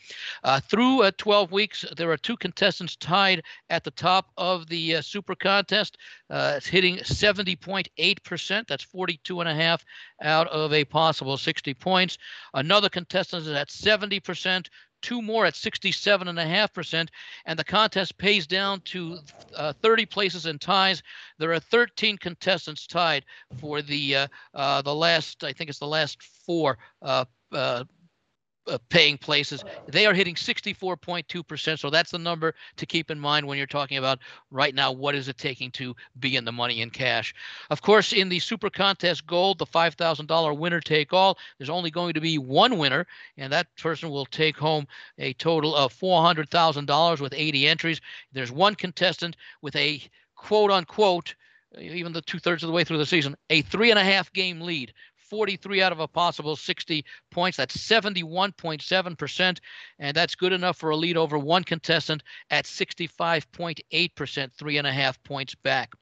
Uh, 0.43 0.59
through 0.59 1.03
uh, 1.03 1.11
12 1.17 1.53
weeks, 1.53 1.85
there 1.95 2.11
are 2.11 2.17
two 2.17 2.35
contestants 2.35 2.97
tied 2.97 3.41
at 3.69 3.85
the 3.85 3.91
top 3.91 4.29
of 4.35 4.67
the 4.67 4.97
uh, 4.97 5.01
Super 5.01 5.35
Contest. 5.35 5.97
Uh, 6.29 6.55
it's 6.57 6.67
hitting 6.67 6.97
70.8%. 6.97 8.67
That's 8.67 8.83
42 8.83 9.39
and 9.39 9.47
a 9.47 9.55
half 9.55 9.85
out 10.21 10.47
of 10.47 10.73
a 10.73 10.83
possible 10.83 11.37
60 11.37 11.73
points. 11.75 12.17
Another 12.53 12.89
contestant 12.89 13.43
is 13.43 13.53
at 13.53 13.69
70% 13.69 14.67
two 15.03 15.21
more 15.21 15.45
at 15.45 15.53
67.5%, 15.53 17.07
and 17.45 17.59
the 17.59 17.63
contest 17.63 18.17
pays 18.17 18.47
down 18.47 18.81
to 18.85 19.19
uh, 19.55 19.73
30 19.73 20.07
places 20.07 20.47
in 20.47 20.57
ties. 20.57 21.03
There 21.37 21.53
are 21.53 21.59
13 21.59 22.17
contestants 22.17 22.87
tied 22.87 23.25
for 23.59 23.83
the 23.83 24.15
uh, 24.15 24.27
uh, 24.55 24.81
the 24.81 24.95
last, 24.95 25.43
I 25.43 25.53
think 25.53 25.69
it's 25.69 25.79
the 25.79 25.85
last 25.85 26.23
four 26.23 26.79
uh, 28.67 28.77
paying 28.89 29.17
places. 29.17 29.63
They 29.87 30.05
are 30.05 30.13
hitting 30.13 30.35
64.2%. 30.35 31.79
So 31.79 31.89
that's 31.89 32.11
the 32.11 32.17
number 32.17 32.53
to 32.77 32.85
keep 32.85 33.11
in 33.11 33.19
mind 33.19 33.45
when 33.45 33.57
you're 33.57 33.67
talking 33.67 33.97
about 33.97 34.19
right 34.51 34.73
now 34.73 34.91
what 34.91 35.15
is 35.15 35.27
it 35.27 35.37
taking 35.37 35.71
to 35.71 35.95
be 36.19 36.35
in 36.35 36.45
the 36.45 36.51
money 36.51 36.81
in 36.81 36.89
cash. 36.89 37.33
Of 37.69 37.81
course, 37.81 38.13
in 38.13 38.29
the 38.29 38.39
Super 38.39 38.69
Contest 38.69 39.25
Gold, 39.27 39.59
the 39.59 39.65
$5,000 39.65 40.57
winner 40.57 40.79
take 40.79 41.13
all, 41.13 41.37
there's 41.57 41.69
only 41.69 41.91
going 41.91 42.13
to 42.13 42.21
be 42.21 42.37
one 42.37 42.77
winner, 42.77 43.05
and 43.37 43.51
that 43.51 43.67
person 43.77 44.09
will 44.09 44.25
take 44.25 44.57
home 44.57 44.87
a 45.17 45.33
total 45.33 45.75
of 45.75 45.93
$400,000 45.93 47.19
with 47.19 47.33
80 47.33 47.67
entries. 47.67 48.01
There's 48.31 48.51
one 48.51 48.75
contestant 48.75 49.35
with 49.61 49.75
a 49.75 50.01
quote 50.35 50.71
unquote 50.71 51.35
even 51.79 52.13
the 52.13 52.21
two 52.21 52.39
thirds 52.39 52.63
of 52.63 52.67
the 52.67 52.73
way 52.73 52.83
through 52.83 52.97
the 52.97 53.05
season, 53.05 53.35
a 53.49 53.61
three 53.63 53.89
and 53.89 53.99
a 53.99 54.03
half 54.03 54.31
game 54.33 54.61
lead 54.61 54.93
43 55.33 55.81
out 55.81 55.91
of 55.91 55.99
a 55.99 56.07
possible 56.07 56.55
60 56.55 57.03
points. 57.31 57.57
That's 57.57 57.75
71.7%, 57.75 59.59
and 59.97 60.15
that's 60.15 60.35
good 60.35 60.53
enough 60.53 60.77
for 60.77 60.91
a 60.91 60.95
lead 60.95 61.17
over 61.17 61.39
one 61.39 61.63
contestant 61.63 62.21
at 62.51 62.65
65.8%, 62.65 64.53
three 64.53 64.77
and 64.77 64.85
a 64.85 64.91
half 64.91 65.23
points 65.23 65.55
back. 65.55 65.93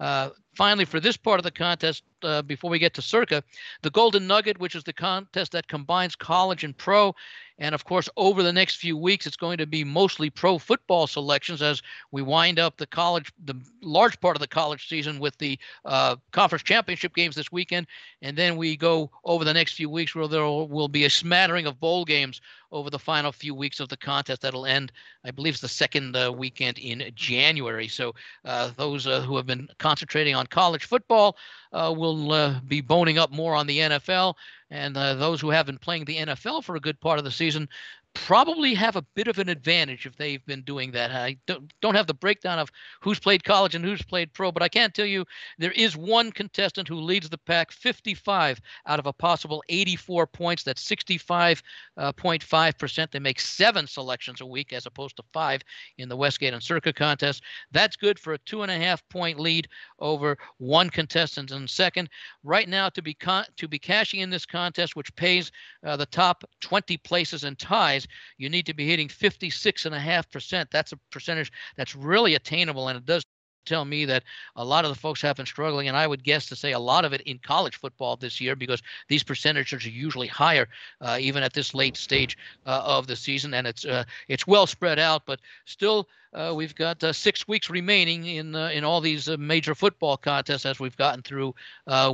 Uh, 0.00 0.30
finally, 0.54 0.84
for 0.84 1.00
this 1.00 1.16
part 1.16 1.40
of 1.40 1.44
the 1.44 1.50
contest, 1.50 2.02
uh, 2.22 2.42
before 2.42 2.70
we 2.70 2.78
get 2.78 2.94
to 2.94 3.02
Circa, 3.02 3.42
the 3.82 3.90
Golden 3.90 4.26
Nugget, 4.26 4.58
which 4.58 4.74
is 4.74 4.84
the 4.84 4.92
contest 4.92 5.52
that 5.52 5.68
combines 5.68 6.14
college 6.14 6.64
and 6.64 6.76
pro. 6.76 7.14
And 7.58 7.74
of 7.74 7.84
course, 7.84 8.08
over 8.16 8.42
the 8.42 8.52
next 8.52 8.76
few 8.76 8.96
weeks, 8.96 9.26
it's 9.26 9.36
going 9.36 9.58
to 9.58 9.66
be 9.66 9.84
mostly 9.84 10.30
pro 10.30 10.58
football 10.58 11.06
selections 11.06 11.62
as 11.62 11.82
we 12.10 12.22
wind 12.22 12.58
up 12.58 12.76
the 12.76 12.86
college, 12.86 13.32
the 13.44 13.54
large 13.82 14.20
part 14.20 14.36
of 14.36 14.40
the 14.40 14.48
college 14.48 14.88
season 14.88 15.18
with 15.18 15.36
the 15.38 15.58
uh, 15.84 16.16
conference 16.32 16.62
championship 16.62 17.14
games 17.14 17.36
this 17.36 17.52
weekend. 17.52 17.86
And 18.20 18.36
then 18.36 18.56
we 18.56 18.76
go 18.76 19.10
over 19.24 19.44
the 19.44 19.54
next 19.54 19.74
few 19.74 19.90
weeks 19.90 20.14
where 20.14 20.26
there 20.28 20.44
will 20.44 20.88
be 20.88 21.04
a 21.04 21.10
smattering 21.10 21.66
of 21.66 21.78
bowl 21.78 22.04
games 22.04 22.40
over 22.72 22.88
the 22.88 22.98
final 22.98 23.30
few 23.30 23.54
weeks 23.54 23.80
of 23.80 23.90
the 23.90 23.96
contest 23.96 24.40
that'll 24.40 24.66
end, 24.66 24.90
I 25.24 25.30
believe, 25.30 25.52
it's 25.52 25.60
the 25.60 25.68
second 25.68 26.16
uh, 26.16 26.32
weekend 26.32 26.78
in 26.78 27.12
January. 27.14 27.86
So 27.86 28.14
uh, 28.44 28.70
those 28.76 29.06
uh, 29.06 29.20
who 29.20 29.36
have 29.36 29.46
been 29.46 29.68
concentrating 29.78 30.34
on 30.34 30.41
college 30.48 30.84
football 30.84 31.36
uh, 31.72 31.92
will 31.96 32.32
uh, 32.32 32.60
be 32.66 32.80
boning 32.80 33.18
up 33.18 33.30
more 33.30 33.54
on 33.54 33.66
the 33.66 33.78
NFL. 33.78 34.34
And 34.70 34.96
uh, 34.96 35.14
those 35.14 35.40
who 35.40 35.50
have 35.50 35.66
been 35.66 35.78
playing 35.78 36.04
the 36.04 36.18
NFL 36.18 36.64
for 36.64 36.76
a 36.76 36.80
good 36.80 37.00
part 37.00 37.18
of 37.18 37.24
the 37.24 37.30
season 37.30 37.68
probably 38.14 38.74
have 38.74 38.96
a 38.96 39.04
bit 39.14 39.26
of 39.26 39.38
an 39.38 39.48
advantage 39.48 40.06
if 40.06 40.16
they've 40.16 40.44
been 40.46 40.62
doing 40.62 40.92
that. 40.92 41.10
I 41.10 41.36
don't, 41.46 41.72
don't 41.80 41.94
have 41.94 42.06
the 42.06 42.14
breakdown 42.14 42.58
of 42.58 42.70
who's 43.00 43.18
played 43.18 43.44
college 43.44 43.74
and 43.74 43.84
who's 43.84 44.02
played 44.02 44.32
pro, 44.32 44.52
but 44.52 44.62
I 44.62 44.68
can 44.68 44.90
tell 44.90 45.06
you 45.06 45.24
there 45.58 45.72
is 45.72 45.96
one 45.96 46.30
contestant 46.30 46.88
who 46.88 46.96
leads 46.96 47.28
the 47.28 47.38
pack 47.38 47.72
55 47.72 48.60
out 48.86 48.98
of 48.98 49.06
a 49.06 49.12
possible 49.12 49.62
84 49.68 50.26
points. 50.26 50.62
That's 50.62 50.86
65.5%. 50.86 51.62
Uh, 51.96 53.06
they 53.10 53.18
make 53.18 53.40
seven 53.40 53.86
selections 53.86 54.40
a 54.40 54.46
week 54.46 54.72
as 54.72 54.86
opposed 54.86 55.16
to 55.16 55.24
five 55.32 55.62
in 55.98 56.08
the 56.08 56.16
Westgate 56.16 56.54
and 56.54 56.62
Circa 56.62 56.92
contest. 56.92 57.42
That's 57.70 57.96
good 57.96 58.18
for 58.18 58.34
a 58.34 58.38
two 58.38 58.62
and 58.62 58.70
a 58.70 58.78
half 58.78 59.06
point 59.08 59.40
lead 59.40 59.68
over 59.98 60.36
one 60.58 60.90
contestant 60.90 61.50
in 61.50 61.66
second. 61.66 62.08
Right 62.44 62.68
now, 62.68 62.88
to 62.90 63.02
be 63.02 63.14
con- 63.14 63.46
to 63.56 63.68
be 63.68 63.78
cashing 63.78 64.20
in 64.20 64.30
this 64.30 64.46
contest, 64.46 64.96
which 64.96 65.14
pays 65.16 65.50
uh, 65.84 65.96
the 65.96 66.06
top 66.06 66.44
20 66.60 66.96
places 66.98 67.44
and 67.44 67.58
ties 67.58 68.01
guys, 68.02 68.08
you 68.38 68.48
need 68.48 68.66
to 68.66 68.74
be 68.74 68.86
hitting 68.86 69.08
56.5%. 69.08 70.66
That's 70.70 70.92
a 70.92 70.96
percentage 71.10 71.52
that's 71.76 71.94
really 71.94 72.34
attainable, 72.34 72.88
and 72.88 72.98
it 72.98 73.06
does 73.06 73.24
tell 73.64 73.84
me 73.84 74.04
that 74.04 74.24
a 74.56 74.64
lot 74.64 74.84
of 74.84 74.90
the 74.90 74.98
folks 74.98 75.22
have 75.22 75.36
been 75.36 75.46
struggling, 75.46 75.86
and 75.86 75.96
I 75.96 76.06
would 76.06 76.24
guess 76.24 76.46
to 76.46 76.56
say 76.56 76.72
a 76.72 76.78
lot 76.78 77.04
of 77.04 77.12
it 77.12 77.20
in 77.22 77.38
college 77.38 77.76
football 77.76 78.16
this 78.16 78.40
year 78.40 78.56
because 78.56 78.82
these 79.08 79.22
percentages 79.22 79.86
are 79.86 79.90
usually 79.90 80.26
higher, 80.26 80.68
uh, 81.00 81.18
even 81.20 81.44
at 81.44 81.52
this 81.52 81.72
late 81.72 81.96
stage 81.96 82.36
uh, 82.66 82.82
of 82.84 83.06
the 83.06 83.14
season, 83.14 83.54
and 83.54 83.68
it's 83.68 83.84
uh, 83.84 84.02
it's 84.26 84.48
well 84.48 84.66
spread 84.66 84.98
out. 84.98 85.22
But 85.26 85.38
still, 85.64 86.08
uh, 86.34 86.52
we've 86.56 86.74
got 86.74 87.04
uh, 87.04 87.12
six 87.12 87.46
weeks 87.46 87.70
remaining 87.70 88.26
in 88.26 88.56
uh, 88.56 88.70
in 88.70 88.82
all 88.82 89.00
these 89.00 89.28
major 89.38 89.76
football 89.76 90.16
contests 90.16 90.66
as 90.66 90.80
we've 90.80 90.96
gotten 90.96 91.22
through 91.22 91.54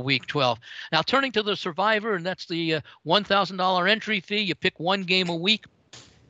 week 0.03 0.27
12. 0.27 0.59
Now, 0.91 1.01
turning 1.01 1.31
to 1.31 1.41
the 1.41 1.55
Survivor, 1.55 2.13
and 2.13 2.25
that's 2.25 2.45
the 2.45 2.81
$1,000 3.07 3.89
entry 3.89 4.19
fee. 4.19 4.41
You 4.41 4.55
pick 4.55 4.79
one 4.79 5.03
game 5.03 5.29
a 5.29 5.35
week, 5.35 5.65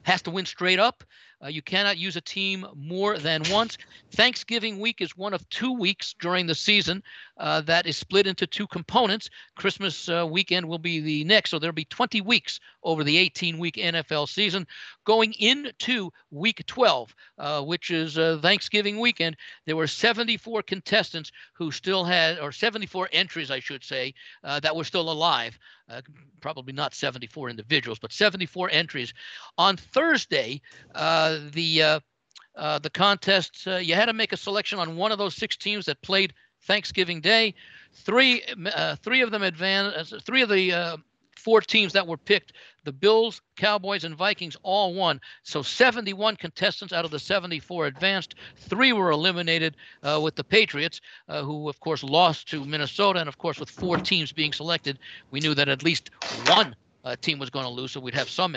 has 0.03 0.21
to 0.23 0.31
win 0.31 0.45
straight 0.45 0.79
up. 0.79 1.03
Uh, 1.43 1.47
you 1.47 1.61
cannot 1.61 1.97
use 1.97 2.15
a 2.15 2.21
team 2.21 2.65
more 2.75 3.17
than 3.17 3.41
once. 3.49 3.77
Thanksgiving 4.11 4.79
week 4.79 5.01
is 5.01 5.15
one 5.15 5.33
of 5.33 5.47
two 5.49 5.71
weeks 5.71 6.13
during 6.19 6.47
the 6.47 6.55
season 6.55 7.01
uh, 7.37 7.61
that 7.61 7.87
is 7.87 7.95
split 7.95 8.27
into 8.27 8.45
two 8.45 8.67
components. 8.67 9.29
Christmas 9.55 10.09
uh, 10.09 10.27
weekend 10.29 10.67
will 10.67 10.79
be 10.79 10.99
the 10.99 11.23
next, 11.23 11.51
so 11.51 11.59
there'll 11.59 11.73
be 11.73 11.85
20 11.85 12.19
weeks 12.21 12.59
over 12.83 13.03
the 13.03 13.17
18 13.17 13.57
week 13.57 13.75
NFL 13.75 14.27
season. 14.27 14.67
Going 15.05 15.33
into 15.33 16.11
week 16.31 16.63
12, 16.67 17.15
uh, 17.37 17.61
which 17.63 17.89
is 17.89 18.17
uh, 18.17 18.39
Thanksgiving 18.41 18.99
weekend, 18.99 19.37
there 19.65 19.75
were 19.77 19.87
74 19.87 20.63
contestants 20.63 21.31
who 21.53 21.71
still 21.71 22.03
had, 22.03 22.39
or 22.39 22.51
74 22.51 23.09
entries, 23.13 23.49
I 23.49 23.59
should 23.59 23.83
say, 23.83 24.13
uh, 24.43 24.59
that 24.59 24.75
were 24.75 24.83
still 24.83 25.09
alive. 25.09 25.57
Uh, 25.89 26.01
probably 26.41 26.73
not 26.73 26.93
74 26.93 27.49
individuals, 27.49 27.97
but 27.97 28.11
74 28.11 28.69
entries. 28.71 29.13
On 29.57 29.75
Thursday, 29.75 30.61
uh, 30.93 31.28
the 31.51 31.83
uh, 31.83 31.99
uh 32.55 32.79
the 32.79 32.89
contest 32.89 33.65
you 33.65 33.95
had 33.95 34.05
to 34.05 34.13
make 34.13 34.33
a 34.33 34.37
selection 34.37 34.79
on 34.79 34.95
one 34.95 35.11
of 35.11 35.17
those 35.17 35.35
six 35.35 35.55
teams 35.57 35.85
that 35.85 36.01
played 36.01 36.33
Thanksgiving 36.63 37.21
Day. 37.21 37.53
Three 37.93 38.43
uh, 38.75 38.95
three 38.97 39.21
of 39.21 39.31
them 39.31 39.43
advanced. 39.43 40.13
Three 40.25 40.41
of 40.41 40.49
the 40.49 40.99
four 41.39 41.61
teams 41.61 41.93
that 41.93 42.05
were 42.05 42.17
picked 42.17 42.53
the 42.83 42.93
Bills, 42.93 43.41
Cowboys, 43.55 44.03
and 44.03 44.15
Vikings 44.15 44.57
all 44.63 44.93
won. 44.93 45.19
So 45.43 45.61
71 45.61 46.37
contestants 46.37 46.93
out 46.93 47.05
of 47.05 47.11
the 47.11 47.19
74 47.19 47.87
advanced. 47.87 48.35
Three 48.55 48.93
were 48.93 49.11
eliminated 49.11 49.75
uh, 50.01 50.19
with 50.23 50.35
the 50.35 50.43
Patriots, 50.43 51.01
uh, 51.27 51.43
who, 51.43 51.69
of 51.69 51.79
course, 51.79 52.03
lost 52.03 52.49
to 52.49 52.65
Minnesota. 52.65 53.19
And, 53.19 53.29
of 53.29 53.37
course, 53.37 53.59
with 53.59 53.69
four 53.69 53.97
teams 53.97 54.31
being 54.31 54.53
selected, 54.53 54.97
we 55.31 55.39
knew 55.39 55.53
that 55.53 55.69
at 55.69 55.83
least 55.83 56.09
one 56.47 56.75
uh, 57.03 57.15
team 57.21 57.37
was 57.39 57.49
going 57.49 57.65
to 57.65 57.71
lose. 57.71 57.91
So 57.91 57.99
we'd 57.99 58.15
have 58.15 58.29
some 58.29 58.55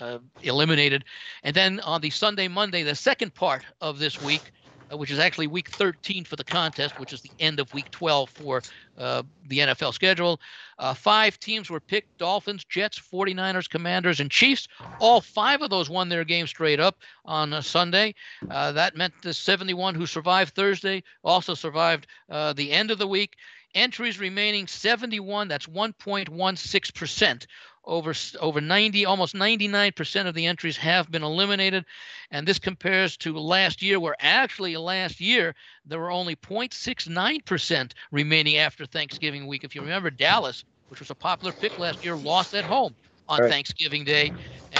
uh, 0.00 0.18
eliminated. 0.42 1.04
And 1.42 1.54
then 1.54 1.80
on 1.80 2.00
the 2.00 2.10
Sunday, 2.10 2.48
Monday, 2.48 2.82
the 2.82 2.94
second 2.94 3.34
part 3.34 3.64
of 3.80 3.98
this 3.98 4.20
week, 4.22 4.52
uh, 4.92 4.96
which 4.96 5.10
is 5.10 5.18
actually 5.18 5.46
week 5.46 5.68
13 5.70 6.24
for 6.24 6.36
the 6.36 6.44
contest, 6.44 6.98
which 7.00 7.12
is 7.12 7.20
the 7.20 7.30
end 7.40 7.58
of 7.58 7.72
week 7.74 7.90
12 7.90 8.30
for 8.30 8.62
uh, 8.98 9.22
the 9.48 9.58
NFL 9.58 9.92
schedule. 9.92 10.40
Uh, 10.78 10.94
five 10.94 11.38
teams 11.40 11.70
were 11.70 11.80
picked 11.80 12.18
Dolphins, 12.18 12.64
Jets, 12.64 13.00
49ers, 13.00 13.68
Commanders, 13.68 14.20
and 14.20 14.30
Chiefs. 14.30 14.68
All 15.00 15.20
five 15.20 15.62
of 15.62 15.70
those 15.70 15.90
won 15.90 16.08
their 16.08 16.24
game 16.24 16.46
straight 16.46 16.80
up 16.80 16.98
on 17.24 17.52
uh, 17.52 17.62
Sunday. 17.62 18.14
Uh, 18.48 18.72
that 18.72 18.96
meant 18.96 19.14
the 19.22 19.34
71 19.34 19.94
who 19.94 20.06
survived 20.06 20.54
Thursday 20.54 21.02
also 21.24 21.54
survived 21.54 22.06
uh, 22.30 22.52
the 22.52 22.70
end 22.72 22.90
of 22.90 22.98
the 22.98 23.08
week. 23.08 23.36
Entries 23.74 24.18
remaining 24.18 24.66
71, 24.66 25.48
that's 25.48 25.66
1.16% 25.66 27.46
over 27.86 28.14
over 28.40 28.60
90 28.60 29.04
almost 29.04 29.34
99% 29.34 30.26
of 30.26 30.34
the 30.34 30.46
entries 30.46 30.76
have 30.76 31.10
been 31.10 31.22
eliminated. 31.22 31.84
And 32.30 32.46
this 32.46 32.58
compares 32.58 33.16
to 33.18 33.38
last 33.38 33.82
year 33.82 34.00
where 34.00 34.16
actually 34.20 34.76
last 34.76 35.20
year 35.20 35.54
there 35.84 36.00
were 36.00 36.10
only 36.10 36.36
0.69% 36.36 37.92
remaining 38.12 38.56
after 38.56 38.86
Thanksgiving 38.86 39.46
week. 39.46 39.64
If 39.64 39.74
you 39.74 39.82
remember 39.82 40.10
Dallas 40.10 40.64
which 40.88 41.00
was 41.00 41.10
a 41.10 41.14
popular 41.16 41.52
pick 41.52 41.78
last 41.78 42.04
year 42.04 42.16
lost 42.16 42.54
at 42.54 42.64
home 42.64 42.94
on 43.28 43.42
right. 43.42 43.50
Thanksgiving 43.50 44.04
Day, 44.04 44.32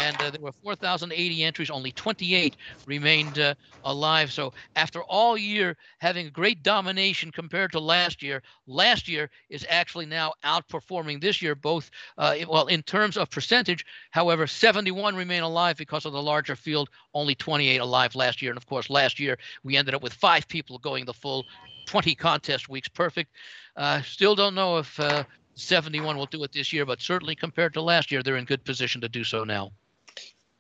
and 0.03 0.17
uh, 0.21 0.31
there 0.31 0.41
were 0.41 0.53
4,080 0.53 1.45
entries. 1.45 1.71
Only 1.71 1.93
28 1.93 2.57
remained 2.87 3.39
uh, 3.39 3.55
alive. 3.85 4.33
So 4.33 4.53
after 4.75 5.03
all 5.03 5.37
year 5.37 5.77
having 5.99 6.31
great 6.31 6.63
domination 6.63 7.31
compared 7.33 7.73
to 7.73 7.81
last 7.81 8.23
year, 8.23 8.43
last 8.67 9.09
year 9.09 9.31
is 9.49 9.67
actually 9.69 10.07
now 10.07 10.35
outperforming 10.45 11.21
this 11.21 11.43
year. 11.43 11.55
Both 11.55 11.91
uh, 12.19 12.37
well 12.49 12.67
in 12.67 12.83
terms 12.83 13.17
of 13.17 13.31
percentage. 13.31 13.85
However, 14.11 14.47
71 14.47 15.17
remain 15.17 15.43
alive 15.43 15.77
because 15.77 16.05
of 16.05 16.13
the 16.13 16.23
larger 16.23 16.57
field. 16.57 16.91
Only 17.15 17.35
28 17.35 17.79
alive 17.79 18.15
last 18.15 18.43
year, 18.43 18.51
and 18.51 18.59
of 18.59 18.67
course 18.67 18.91
last 18.91 19.19
year 19.19 19.39
we 19.63 19.77
ended 19.77 19.95
up 19.95 20.03
with 20.03 20.13
five 20.13 20.47
people 20.49 20.79
going 20.79 21.05
the 21.05 21.15
full 21.15 21.45
20 21.87 22.15
contest 22.15 22.69
weeks. 22.69 22.89
Perfect. 22.89 23.33
Uh, 23.77 24.03
still 24.03 24.35
don't 24.35 24.55
know 24.55 24.79
if 24.79 24.99
uh, 25.01 25.25
71 25.55 26.17
will 26.17 26.27
do 26.27 26.43
it 26.45 26.53
this 26.53 26.73
year, 26.73 26.85
but 26.85 27.01
certainly 27.01 27.35
compared 27.35 27.75
to 27.75 27.83
last 27.83 28.11
year, 28.11 28.23
they're 28.23 28.37
in 28.37 28.45
good 28.45 28.65
position 28.65 29.01
to 29.01 29.09
do 29.09 29.25
so 29.25 29.45
now. 29.45 29.73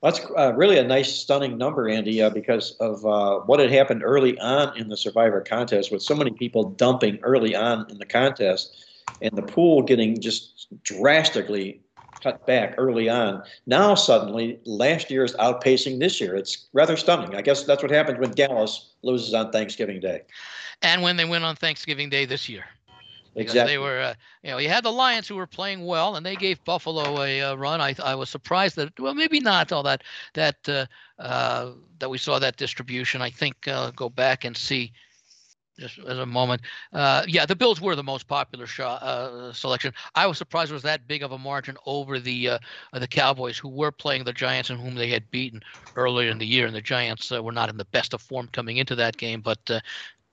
That's 0.03 0.21
uh, 0.37 0.53
really 0.55 0.79
a 0.79 0.85
nice, 0.85 1.13
stunning 1.13 1.57
number, 1.57 1.89
Andy, 1.89 2.23
uh, 2.23 2.31
because 2.31 2.73
of 2.81 3.05
uh, 3.07 3.41
what 3.41 3.61
had 3.61 3.71
happened 3.71 4.03
early 4.05 4.39
on 4.39 4.77
in 4.77 4.89
the 4.89 4.97
Survivor 4.97 5.41
contest, 5.41 5.91
with 5.91 6.03
so 6.03 6.15
many 6.15 6.31
people 6.31 6.71
dumping 6.71 7.19
early 7.23 7.55
on 7.57 7.91
in 7.91 7.99
the 7.99 8.05
contest, 8.05 8.85
and 9.23 9.35
the 9.35 9.43
pool 9.43 9.83
getting 9.83 10.21
just 10.21 10.69
drastically 10.83 11.81
cut 12.23 12.47
back 12.47 12.75
early 12.77 13.09
on. 13.09 13.43
Now, 13.67 13.95
suddenly, 13.95 14.59
last 14.65 15.11
year 15.11 15.25
is 15.25 15.35
outpacing 15.35 15.99
this 15.99 16.21
year. 16.21 16.37
It's 16.37 16.67
rather 16.73 16.97
stunning. 16.97 17.35
I 17.35 17.43
guess 17.43 17.65
that's 17.65 17.83
what 17.83 17.91
happens 17.91 18.19
when 18.19 18.33
Dallas 18.33 18.91
loses 19.03 19.33
on 19.33 19.51
Thanksgiving 19.51 20.01
Day. 20.01 20.23
And 20.83 21.03
when 21.03 21.17
they 21.17 21.25
win 21.25 21.43
on 21.43 21.57
Thanksgiving 21.57 22.11
Day 22.11 22.27
this 22.27 22.49
year. 22.49 22.65
Because 23.37 23.62
Exactly. 23.62 23.64
they 23.64 23.78
were, 23.78 24.01
uh, 24.01 24.14
you 24.43 24.51
know, 24.51 24.59
you 24.59 24.68
had 24.68 24.84
the 24.84 24.93
Lions 24.93 25.28
who 25.28 25.37
were 25.37 25.47
playing 25.47 25.84
well, 25.84 26.16
and 26.16 26.24
they 26.26 26.37
gave 26.37 26.64
Buffalo 26.64 27.20
a 27.22 27.43
uh, 27.43 27.55
run. 27.55 27.80
I 27.80 27.95
I 28.03 28.14
was 28.14 28.30
surprised 28.30 28.76
that, 28.76 28.99
well, 28.99 29.14
maybe 29.14 29.41
not 29.41 29.72
all 29.72 29.82
that 29.84 30.03
that 30.34 30.68
uh, 30.68 30.87
uh, 31.20 31.72
that 31.99 32.11
we 32.11 32.18
saw 32.18 32.39
that 32.39 32.57
distribution. 32.57 33.22
I 33.22 33.30
think 33.30 33.68
uh, 33.68 33.91
go 33.93 34.09
back 34.09 34.45
and 34.45 34.57
see 34.57 34.93
just 35.78 35.99
as 35.99 36.18
a 36.18 36.26
moment. 36.26 36.62
Uh, 36.93 37.22
yeah, 37.26 37.45
the 37.47 37.55
Bills 37.57 37.80
were 37.80 37.95
the 37.95 38.03
most 38.03 38.26
popular 38.28 38.66
shot, 38.66 39.03
uh, 39.03 39.53
selection. 39.53 39.93
I 40.14 40.26
was 40.26 40.39
surprised 40.39 40.70
it 40.70 40.74
was 40.74 40.82
that 40.82 41.07
big 41.07 41.22
of 41.22 41.32
a 41.32 41.39
margin 41.39 41.76
over 41.87 42.18
the 42.18 42.49
uh, 42.51 42.59
uh, 42.93 42.99
the 42.99 43.09
Cowboys, 43.09 43.59
who 43.59 43.68
were 43.68 43.91
playing 43.93 44.24
the 44.24 44.32
Giants 44.32 44.70
and 44.70 44.80
whom 44.80 44.95
they 44.95 45.09
had 45.09 45.30
beaten 45.30 45.61
earlier 45.97 46.30
in 46.30 46.39
the 46.39 46.47
year. 46.47 46.66
And 46.66 46.74
the 46.74 46.80
Giants 46.80 47.30
uh, 47.32 47.43
were 47.43 47.53
not 47.53 47.68
in 47.68 47.76
the 47.76 47.84
best 47.84 48.14
of 48.14 48.22
form 48.22 48.49
coming 48.53 48.76
into 48.78 48.95
that 48.97 49.16
game, 49.16 49.41
but 49.41 49.59
uh, 49.70 49.80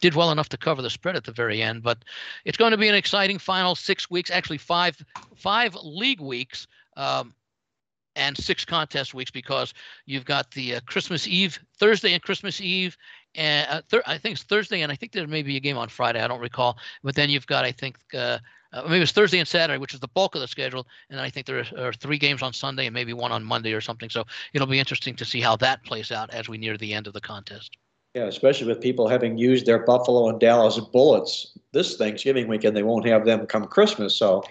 did 0.03 0.15
well 0.15 0.31
enough 0.31 0.49
to 0.49 0.57
cover 0.57 0.81
the 0.81 0.89
spread 0.89 1.15
at 1.15 1.23
the 1.23 1.31
very 1.31 1.61
end. 1.61 1.81
But 1.81 2.03
it's 2.43 2.57
going 2.57 2.71
to 2.71 2.77
be 2.77 2.89
an 2.89 2.95
exciting 2.95 3.39
final 3.39 3.73
six 3.73 4.09
weeks, 4.09 4.29
actually 4.29 4.57
five 4.57 4.97
five 5.35 5.73
league 5.81 6.19
weeks. 6.19 6.67
Um, 6.97 7.33
and 8.15 8.37
six 8.37 8.63
contest 8.63 9.15
weeks 9.15 9.31
because 9.31 9.73
you've 10.05 10.25
got 10.25 10.51
the 10.51 10.75
uh, 10.75 10.79
Christmas 10.85 11.27
Eve, 11.27 11.57
Thursday 11.79 12.13
and 12.13 12.21
Christmas 12.21 12.61
Eve, 12.61 12.95
and 13.33 13.67
uh, 13.67 13.81
thir- 13.89 14.03
I 14.05 14.19
think 14.19 14.33
it's 14.33 14.43
Thursday, 14.43 14.81
and 14.81 14.91
I 14.91 14.95
think 14.95 15.13
there 15.13 15.25
may 15.25 15.41
be 15.41 15.57
a 15.57 15.59
game 15.59 15.79
on 15.79 15.89
Friday. 15.89 16.21
I 16.21 16.27
don't 16.27 16.39
recall. 16.39 16.77
But 17.01 17.15
then 17.15 17.31
you've 17.31 17.47
got, 17.47 17.65
I 17.65 17.71
think, 17.71 17.97
uh, 18.13 18.37
uh, 18.71 18.83
maybe 18.87 19.01
it's 19.01 19.13
Thursday 19.13 19.39
and 19.39 19.47
Saturday, 19.47 19.79
which 19.79 19.95
is 19.95 19.99
the 19.99 20.07
bulk 20.09 20.35
of 20.35 20.41
the 20.41 20.47
schedule, 20.47 20.85
and 21.09 21.19
I 21.19 21.31
think 21.31 21.47
there 21.47 21.65
are, 21.75 21.87
are 21.87 21.93
three 21.93 22.19
games 22.19 22.43
on 22.43 22.53
Sunday 22.53 22.85
and 22.85 22.93
maybe 22.93 23.13
one 23.13 23.31
on 23.31 23.43
Monday 23.43 23.73
or 23.73 23.81
something. 23.81 24.11
So 24.11 24.25
it'll 24.53 24.67
be 24.67 24.77
interesting 24.77 25.15
to 25.15 25.25
see 25.25 25.41
how 25.41 25.55
that 25.55 25.83
plays 25.83 26.11
out 26.11 26.29
as 26.31 26.47
we 26.47 26.59
near 26.59 26.77
the 26.77 26.93
end 26.93 27.07
of 27.07 27.13
the 27.13 27.21
contest. 27.21 27.77
Yeah, 28.13 28.25
especially 28.25 28.67
with 28.67 28.79
people 28.79 29.07
having 29.07 29.37
used 29.37 29.65
their 29.65 29.79
Buffalo 29.79 30.29
and 30.29 30.39
Dallas 30.39 30.79
bullets 30.79 31.57
this 31.71 31.97
Thanksgiving 31.97 32.47
weekend, 32.47 32.77
they 32.77 32.83
won't 32.83 33.07
have 33.07 33.25
them 33.25 33.47
come 33.47 33.65
Christmas. 33.65 34.15
So 34.15 34.43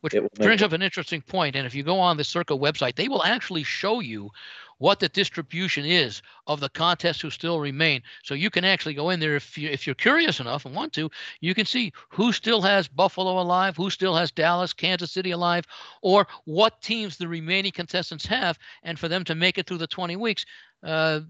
Which 0.00 0.14
It 0.14 0.22
will 0.22 0.30
brings 0.36 0.62
up 0.62 0.72
an 0.72 0.80
interesting 0.80 1.20
point. 1.20 1.54
And 1.54 1.66
if 1.66 1.74
you 1.74 1.82
go 1.82 1.98
on 1.98 2.16
the 2.16 2.24
Circa 2.24 2.54
website, 2.54 2.96
they 2.96 3.08
will 3.08 3.22
actually 3.22 3.62
show 3.62 4.00
you 4.00 4.30
what 4.78 4.98
the 4.98 5.10
distribution 5.10 5.84
is 5.84 6.22
of 6.46 6.60
the 6.60 6.70
contests 6.70 7.20
who 7.20 7.28
still 7.28 7.60
remain. 7.60 8.02
So 8.24 8.32
you 8.32 8.48
can 8.48 8.64
actually 8.64 8.94
go 8.94 9.10
in 9.10 9.20
there 9.20 9.36
if 9.36 9.58
you 9.58 9.68
if 9.68 9.86
you're 9.86 9.94
curious 9.94 10.40
enough 10.40 10.64
and 10.64 10.74
want 10.74 10.94
to, 10.94 11.10
you 11.40 11.54
can 11.54 11.66
see 11.66 11.92
who 12.08 12.32
still 12.32 12.62
has 12.62 12.88
Buffalo 12.88 13.38
alive, 13.38 13.76
who 13.76 13.90
still 13.90 14.16
has 14.16 14.32
Dallas, 14.32 14.72
Kansas 14.72 15.12
City 15.12 15.32
alive, 15.32 15.66
or 16.00 16.26
what 16.46 16.80
teams 16.80 17.18
the 17.18 17.28
remaining 17.28 17.72
contestants 17.72 18.24
have, 18.24 18.58
and 18.82 18.98
for 18.98 19.08
them 19.08 19.24
to 19.24 19.34
make 19.34 19.58
it 19.58 19.66
through 19.66 19.78
the 19.78 19.86
20 19.86 20.16
weeks. 20.16 20.46
Uh, 20.82 21.20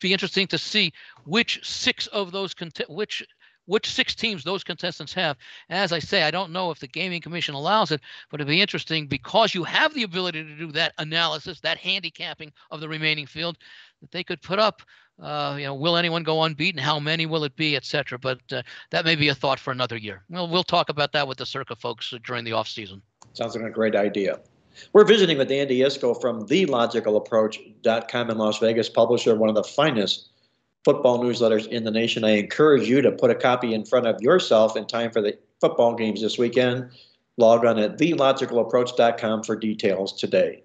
be 0.00 0.12
interesting 0.12 0.46
to 0.48 0.58
see 0.58 0.92
which 1.24 1.60
six 1.62 2.06
of 2.08 2.32
those 2.32 2.54
cont- 2.54 2.88
which 2.88 3.24
which 3.66 3.90
six 3.90 4.14
teams 4.14 4.44
those 4.44 4.64
contestants 4.64 5.12
have. 5.12 5.36
As 5.68 5.92
I 5.92 5.98
say, 5.98 6.22
I 6.22 6.30
don't 6.30 6.52
know 6.52 6.70
if 6.70 6.78
the 6.78 6.86
gaming 6.86 7.20
commission 7.20 7.54
allows 7.54 7.90
it, 7.90 8.00
but 8.30 8.40
it'd 8.40 8.48
be 8.48 8.60
interesting 8.60 9.06
because 9.06 9.54
you 9.54 9.64
have 9.64 9.92
the 9.92 10.04
ability 10.04 10.44
to 10.44 10.56
do 10.56 10.72
that 10.72 10.94
analysis, 10.98 11.60
that 11.60 11.78
handicapping 11.78 12.52
of 12.70 12.80
the 12.80 12.88
remaining 12.88 13.26
field, 13.26 13.58
that 14.00 14.10
they 14.12 14.24
could 14.24 14.40
put 14.40 14.58
up. 14.58 14.82
Uh, 15.20 15.56
you 15.58 15.64
know, 15.64 15.74
will 15.74 15.96
anyone 15.96 16.22
go 16.22 16.42
unbeaten? 16.42 16.80
How 16.80 17.00
many 17.00 17.26
will 17.26 17.44
it 17.44 17.56
be, 17.56 17.74
etc. 17.74 18.18
But 18.18 18.40
uh, 18.52 18.62
that 18.90 19.04
may 19.04 19.16
be 19.16 19.28
a 19.28 19.34
thought 19.34 19.58
for 19.58 19.72
another 19.72 19.96
year. 19.96 20.22
We'll 20.28 20.48
we'll 20.48 20.62
talk 20.62 20.88
about 20.88 21.12
that 21.12 21.26
with 21.26 21.38
the 21.38 21.46
Circa 21.46 21.74
folks 21.74 22.12
during 22.24 22.44
the 22.44 22.52
off 22.52 22.68
season. 22.68 23.02
Sounds 23.32 23.56
like 23.56 23.64
a 23.64 23.70
great 23.70 23.96
idea. 23.96 24.40
We're 24.92 25.04
visiting 25.04 25.38
with 25.38 25.50
Andy 25.50 25.80
Iskoe 25.80 26.20
from 26.20 26.46
TheLogicalApproach.com 26.46 28.30
in 28.30 28.38
Las 28.38 28.58
Vegas, 28.58 28.88
publisher 28.88 29.32
of 29.32 29.38
one 29.38 29.48
of 29.48 29.54
the 29.54 29.64
finest 29.64 30.28
football 30.84 31.18
newsletters 31.18 31.66
in 31.66 31.84
the 31.84 31.90
nation. 31.90 32.24
I 32.24 32.36
encourage 32.38 32.88
you 32.88 33.02
to 33.02 33.12
put 33.12 33.30
a 33.30 33.34
copy 33.34 33.74
in 33.74 33.84
front 33.84 34.06
of 34.06 34.20
yourself 34.20 34.76
in 34.76 34.86
time 34.86 35.10
for 35.10 35.20
the 35.20 35.36
football 35.60 35.94
games 35.94 36.20
this 36.20 36.38
weekend. 36.38 36.90
Log 37.36 37.64
on 37.64 37.78
at 37.78 37.98
TheLogicalApproach.com 37.98 39.42
for 39.42 39.56
details 39.56 40.12
today. 40.12 40.62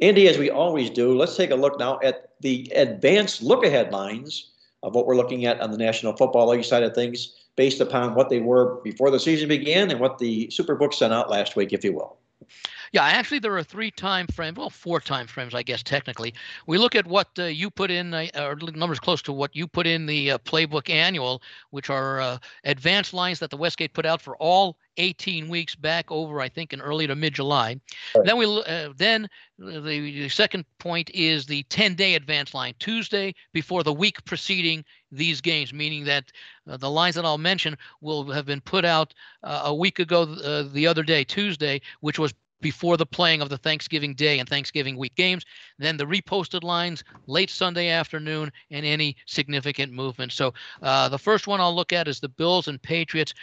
Andy, 0.00 0.28
as 0.28 0.38
we 0.38 0.50
always 0.50 0.90
do, 0.90 1.16
let's 1.16 1.36
take 1.36 1.50
a 1.50 1.56
look 1.56 1.78
now 1.78 1.98
at 2.02 2.30
the 2.40 2.70
advanced 2.74 3.42
look 3.42 3.64
ahead 3.64 3.92
lines 3.92 4.50
of 4.82 4.94
what 4.94 5.06
we're 5.06 5.16
looking 5.16 5.46
at 5.46 5.60
on 5.60 5.70
the 5.70 5.78
National 5.78 6.16
Football 6.16 6.48
League 6.48 6.64
side 6.64 6.82
of 6.82 6.94
things 6.94 7.34
based 7.56 7.80
upon 7.80 8.14
what 8.14 8.28
they 8.28 8.40
were 8.40 8.80
before 8.82 9.10
the 9.10 9.20
season 9.20 9.48
began 9.48 9.90
and 9.90 10.00
what 10.00 10.18
the 10.18 10.48
Superbook 10.48 10.92
sent 10.92 11.12
out 11.12 11.30
last 11.30 11.54
week, 11.54 11.72
if 11.72 11.84
you 11.84 11.92
will. 11.92 12.16
Yeah, 12.92 13.04
actually, 13.04 13.38
there 13.38 13.56
are 13.56 13.62
three 13.62 13.90
time 13.90 14.26
frames, 14.26 14.58
well, 14.58 14.68
four 14.68 15.00
time 15.00 15.26
frames, 15.26 15.54
I 15.54 15.62
guess, 15.62 15.82
technically. 15.82 16.34
We 16.66 16.76
look 16.76 16.94
at 16.94 17.06
what 17.06 17.28
uh, 17.38 17.44
you 17.44 17.70
put 17.70 17.90
in, 17.90 18.12
uh, 18.12 18.26
or 18.36 18.54
numbers 18.74 19.00
close 19.00 19.22
to 19.22 19.32
what 19.32 19.56
you 19.56 19.66
put 19.66 19.86
in 19.86 20.04
the 20.04 20.32
uh, 20.32 20.38
playbook 20.38 20.90
annual, 20.90 21.42
which 21.70 21.88
are 21.88 22.20
uh, 22.20 22.38
advanced 22.64 23.14
lines 23.14 23.38
that 23.38 23.48
the 23.48 23.56
Westgate 23.56 23.94
put 23.94 24.04
out 24.04 24.20
for 24.20 24.36
all 24.36 24.76
18 24.98 25.48
weeks 25.48 25.74
back 25.74 26.10
over, 26.10 26.38
I 26.42 26.50
think, 26.50 26.74
in 26.74 26.82
early 26.82 27.06
to 27.06 27.14
mid 27.16 27.32
July. 27.32 27.80
Right. 28.14 28.26
Then 28.26 28.36
we 28.36 28.44
uh, 28.44 28.90
then 28.94 29.26
the, 29.58 29.80
the 29.80 30.28
second 30.28 30.66
point 30.78 31.10
is 31.14 31.46
the 31.46 31.62
10 31.64 31.94
day 31.94 32.14
advance 32.14 32.52
line, 32.52 32.74
Tuesday 32.78 33.34
before 33.54 33.82
the 33.82 33.92
week 33.92 34.22
preceding 34.26 34.84
these 35.10 35.40
games, 35.40 35.72
meaning 35.72 36.04
that 36.04 36.30
uh, 36.68 36.76
the 36.76 36.90
lines 36.90 37.14
that 37.14 37.24
I'll 37.24 37.38
mention 37.38 37.76
will 38.02 38.30
have 38.32 38.44
been 38.44 38.60
put 38.60 38.84
out 38.84 39.14
uh, 39.42 39.62
a 39.64 39.74
week 39.74 39.98
ago, 39.98 40.22
uh, 40.22 40.64
the 40.70 40.86
other 40.86 41.02
day, 41.02 41.24
Tuesday, 41.24 41.80
which 42.00 42.18
was 42.18 42.34
before 42.62 42.96
the 42.96 43.04
playing 43.04 43.42
of 43.42 43.50
the 43.50 43.58
Thanksgiving 43.58 44.14
Day 44.14 44.38
and 44.38 44.48
Thanksgiving 44.48 44.96
week 44.96 45.14
games, 45.16 45.44
then 45.78 45.96
the 45.96 46.06
reposted 46.06 46.62
lines 46.62 47.04
late 47.26 47.50
Sunday 47.50 47.88
afternoon, 47.88 48.50
and 48.70 48.86
any 48.86 49.16
significant 49.26 49.92
movement. 49.92 50.32
So 50.32 50.54
uh, 50.80 51.08
the 51.10 51.18
first 51.18 51.46
one 51.46 51.60
I'll 51.60 51.74
look 51.74 51.92
at 51.92 52.08
is 52.08 52.20
the 52.20 52.28
Bills 52.28 52.68
and 52.68 52.80
Patriots. 52.80 53.34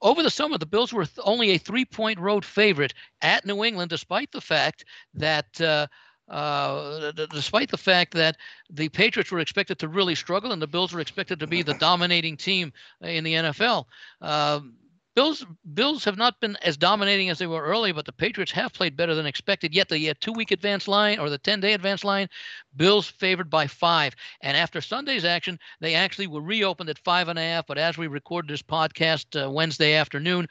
Over 0.00 0.22
the 0.22 0.30
summer, 0.30 0.58
the 0.58 0.66
Bills 0.66 0.92
were 0.92 1.06
th- 1.06 1.18
only 1.24 1.50
a 1.50 1.58
three 1.58 1.84
point 1.84 2.20
road 2.20 2.44
favorite 2.44 2.94
at 3.22 3.44
New 3.44 3.64
England, 3.64 3.90
despite 3.90 4.30
the 4.30 4.40
fact 4.40 4.84
that. 5.14 5.60
Uh, 5.60 5.86
uh, 6.28 7.10
d- 7.12 7.26
despite 7.30 7.70
the 7.70 7.78
fact 7.78 8.12
that 8.12 8.36
the 8.68 8.90
Patriots 8.90 9.30
were 9.30 9.38
expected 9.38 9.78
to 9.78 9.88
really 9.88 10.14
struggle 10.14 10.52
and 10.52 10.60
the 10.60 10.66
Bills 10.66 10.92
were 10.92 11.00
expected 11.00 11.40
to 11.40 11.46
be 11.46 11.62
the 11.62 11.72
dominating 11.72 12.36
team 12.36 12.70
in 13.00 13.24
the 13.24 13.32
NFL. 13.32 13.86
Um, 14.20 14.74
Bills 15.18 15.44
Bills 15.74 16.04
have 16.04 16.16
not 16.16 16.38
been 16.38 16.56
as 16.62 16.76
dominating 16.76 17.28
as 17.28 17.38
they 17.40 17.48
were 17.48 17.64
early, 17.64 17.90
but 17.90 18.04
the 18.06 18.12
Patriots 18.12 18.52
have 18.52 18.72
played 18.72 18.96
better 18.96 19.16
than 19.16 19.26
expected. 19.26 19.74
Yet 19.74 19.88
the 19.88 20.10
uh, 20.10 20.14
two-week 20.20 20.52
advance 20.52 20.86
line 20.86 21.18
or 21.18 21.28
the 21.28 21.40
10-day 21.40 21.72
advance 21.72 22.04
line, 22.04 22.28
Bills 22.76 23.08
favored 23.08 23.50
by 23.50 23.66
five. 23.66 24.14
And 24.42 24.56
after 24.56 24.80
Sunday's 24.80 25.24
action, 25.24 25.58
they 25.80 25.96
actually 25.96 26.28
were 26.28 26.40
reopened 26.40 26.88
at 26.88 27.00
five 27.00 27.26
and 27.26 27.36
a 27.36 27.42
half. 27.42 27.66
But 27.66 27.78
as 27.78 27.98
we 27.98 28.06
recorded 28.06 28.48
this 28.48 28.62
podcast 28.62 29.34
uh, 29.34 29.50
Wednesday 29.50 29.94
afternoon, 29.94 30.46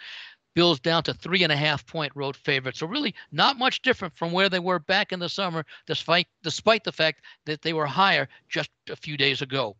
Bills 0.53 0.81
down 0.81 1.03
to 1.03 1.13
three 1.13 1.43
and 1.43 1.53
a 1.53 1.55
half 1.55 1.85
point 1.85 2.11
road 2.13 2.35
favorite. 2.35 2.75
So 2.75 2.87
really 2.87 3.15
not 3.31 3.57
much 3.57 3.81
different 3.83 4.17
from 4.17 4.33
where 4.33 4.49
they 4.49 4.59
were 4.59 4.79
back 4.79 5.13
in 5.13 5.19
the 5.19 5.29
summer, 5.29 5.63
despite 5.85 6.27
despite 6.43 6.83
the 6.83 6.91
fact 6.91 7.21
that 7.45 7.61
they 7.61 7.71
were 7.71 7.85
higher 7.85 8.27
just 8.49 8.69
a 8.89 8.97
few 8.97 9.15
days 9.15 9.41
ago. 9.41 9.77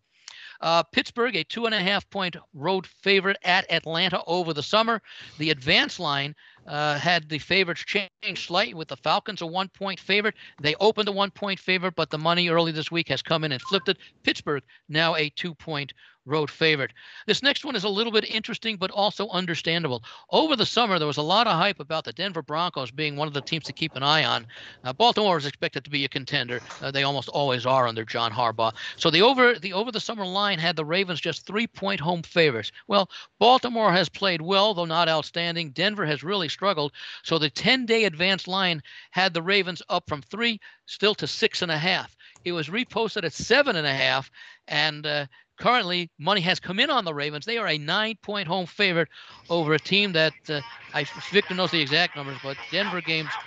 Uh, 0.61 0.83
Pittsburgh, 0.83 1.35
a 1.35 1.43
two 1.43 1.65
and 1.65 1.75
a 1.75 1.79
half 1.79 2.09
point 2.09 2.35
road 2.53 2.85
favorite 2.85 3.37
at 3.43 3.69
Atlanta 3.71 4.21
over 4.25 4.53
the 4.53 4.63
summer. 4.63 5.01
The 5.37 5.51
advance 5.51 5.99
line 5.99 6.35
uh, 6.67 6.97
had 6.97 7.29
the 7.29 7.39
favorites 7.39 7.85
change 7.85 8.47
slightly 8.47 8.73
with 8.73 8.87
the 8.87 8.97
Falcons 8.97 9.41
a 9.41 9.45
one 9.45 9.69
point 9.69 9.99
favorite. 9.99 10.35
They 10.61 10.75
opened 10.79 11.07
a 11.07 11.13
one 11.13 11.31
point 11.31 11.59
favorite, 11.59 11.95
but 11.95 12.09
the 12.09 12.17
money 12.17 12.49
early 12.49 12.71
this 12.71 12.91
week 12.91 13.07
has 13.09 13.21
come 13.21 13.43
in 13.43 13.51
and 13.51 13.61
flipped 13.61 13.89
it. 13.89 13.97
Pittsburgh 14.23 14.63
now 14.89 15.15
a 15.15 15.29
two 15.29 15.53
point 15.55 15.93
road 16.28 16.51
favorite. 16.51 16.91
This 17.25 17.41
next 17.41 17.65
one 17.65 17.75
is 17.75 17.84
a 17.84 17.89
little 17.89 18.11
bit 18.11 18.25
interesting, 18.25 18.75
but 18.78 18.91
also 18.91 19.30
understandable. 19.30 20.03
Over 20.30 20.55
the 20.55 20.65
summer, 20.65 20.99
there 20.99 21.07
was 21.07 21.17
a 21.17 21.21
lot 21.21 21.47
of 21.47 21.53
hype 21.53 21.80
about 21.80 22.03
the 22.03 22.13
Denver 22.13 22.41
Broncos 22.41 22.91
being 22.91 23.15
one 23.15 23.28
of 23.28 23.34
the 23.34 23.41
teams 23.41 23.65
to 23.65 23.73
keep 23.73 23.95
an 23.95 24.03
eye 24.03 24.25
on. 24.25 24.45
Uh, 24.84 24.93
Baltimore 24.93 25.38
is 25.38 25.45
expected 25.45 25.84
to 25.84 25.89
be 25.89 26.05
a 26.05 26.09
contender. 26.09 26.59
Uh, 26.82 26.91
they 26.91 27.03
almost 27.03 27.30
always 27.30 27.65
are 27.65 27.88
under 27.88 28.03
John 28.03 28.32
Harbaugh. 28.32 28.73
So 28.97 29.09
the 29.09 29.21
over 29.21 29.57
the 29.57 29.73
over 29.73 29.91
the 29.91 29.99
summer 29.99 30.25
line 30.25 30.59
had 30.59 30.75
the 30.75 30.86
Ravens 30.86 31.21
just 31.21 31.45
three 31.45 31.67
point 31.67 31.99
home 31.99 32.21
favorites. 32.23 32.71
Well, 32.88 33.09
Baltimore 33.39 33.91
has 33.91 34.09
played 34.09 34.41
well, 34.41 34.73
though 34.73 34.86
not 34.86 35.09
outstanding. 35.09 35.71
Denver 35.71 36.05
has 36.05 36.23
really 36.23 36.49
struggled. 36.49 36.91
So 37.23 37.39
the 37.39 37.49
10 37.49 37.86
day 37.86 38.03
advance 38.05 38.47
line 38.47 38.82
had 39.11 39.34
the 39.34 39.41
Ravens 39.41 39.82
up 39.89 40.07
from 40.07 40.21
three 40.21 40.59
still 40.86 41.15
to 41.15 41.28
six 41.28 41.61
and 41.61 41.71
a 41.71 41.78
half. 41.78 42.15
It 42.45 42.51
was 42.53 42.69
reposted 42.69 43.23
at 43.23 43.34
seven 43.34 43.75
and 43.75 43.88
a 43.88 43.93
half, 43.93 44.32
and 44.67 45.05
uh, 45.05 45.25
currently 45.57 46.09
money 46.19 46.41
has 46.41 46.59
come 46.59 46.79
in 46.79 46.89
on 46.89 47.05
the 47.05 47.13
Ravens. 47.13 47.45
They 47.45 47.57
are 47.57 47.67
a 47.67 47.77
nine-point 47.77 48.47
home 48.47 48.65
favorite 48.65 49.09
over 49.49 49.73
a 49.73 49.79
team 49.79 50.13
that 50.13 50.33
uh, 50.49 50.61
I 50.93 51.03
Victor 51.31 51.53
knows 51.53 51.71
the 51.71 51.81
exact 51.81 52.15
numbers, 52.15 52.37
but 52.41 52.57
Denver 52.71 53.01
games 53.01 53.37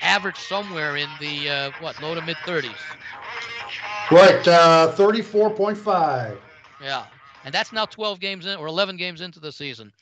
average 0.00 0.38
somewhere 0.38 0.96
in 0.96 1.08
the 1.18 1.48
uh, 1.48 1.70
what 1.78 2.00
low 2.00 2.14
to 2.14 2.22
mid 2.22 2.36
30s. 2.46 2.72
Right, 4.10 4.46
uh, 4.46 4.92
34.5. 4.96 6.36
Yeah, 6.82 7.04
and 7.44 7.54
that's 7.54 7.72
now 7.72 7.86
12 7.86 8.20
games 8.20 8.46
in 8.46 8.56
or 8.58 8.66
11 8.66 8.96
games 8.96 9.20
into 9.20 9.40
the 9.40 9.52
season. 9.52 9.92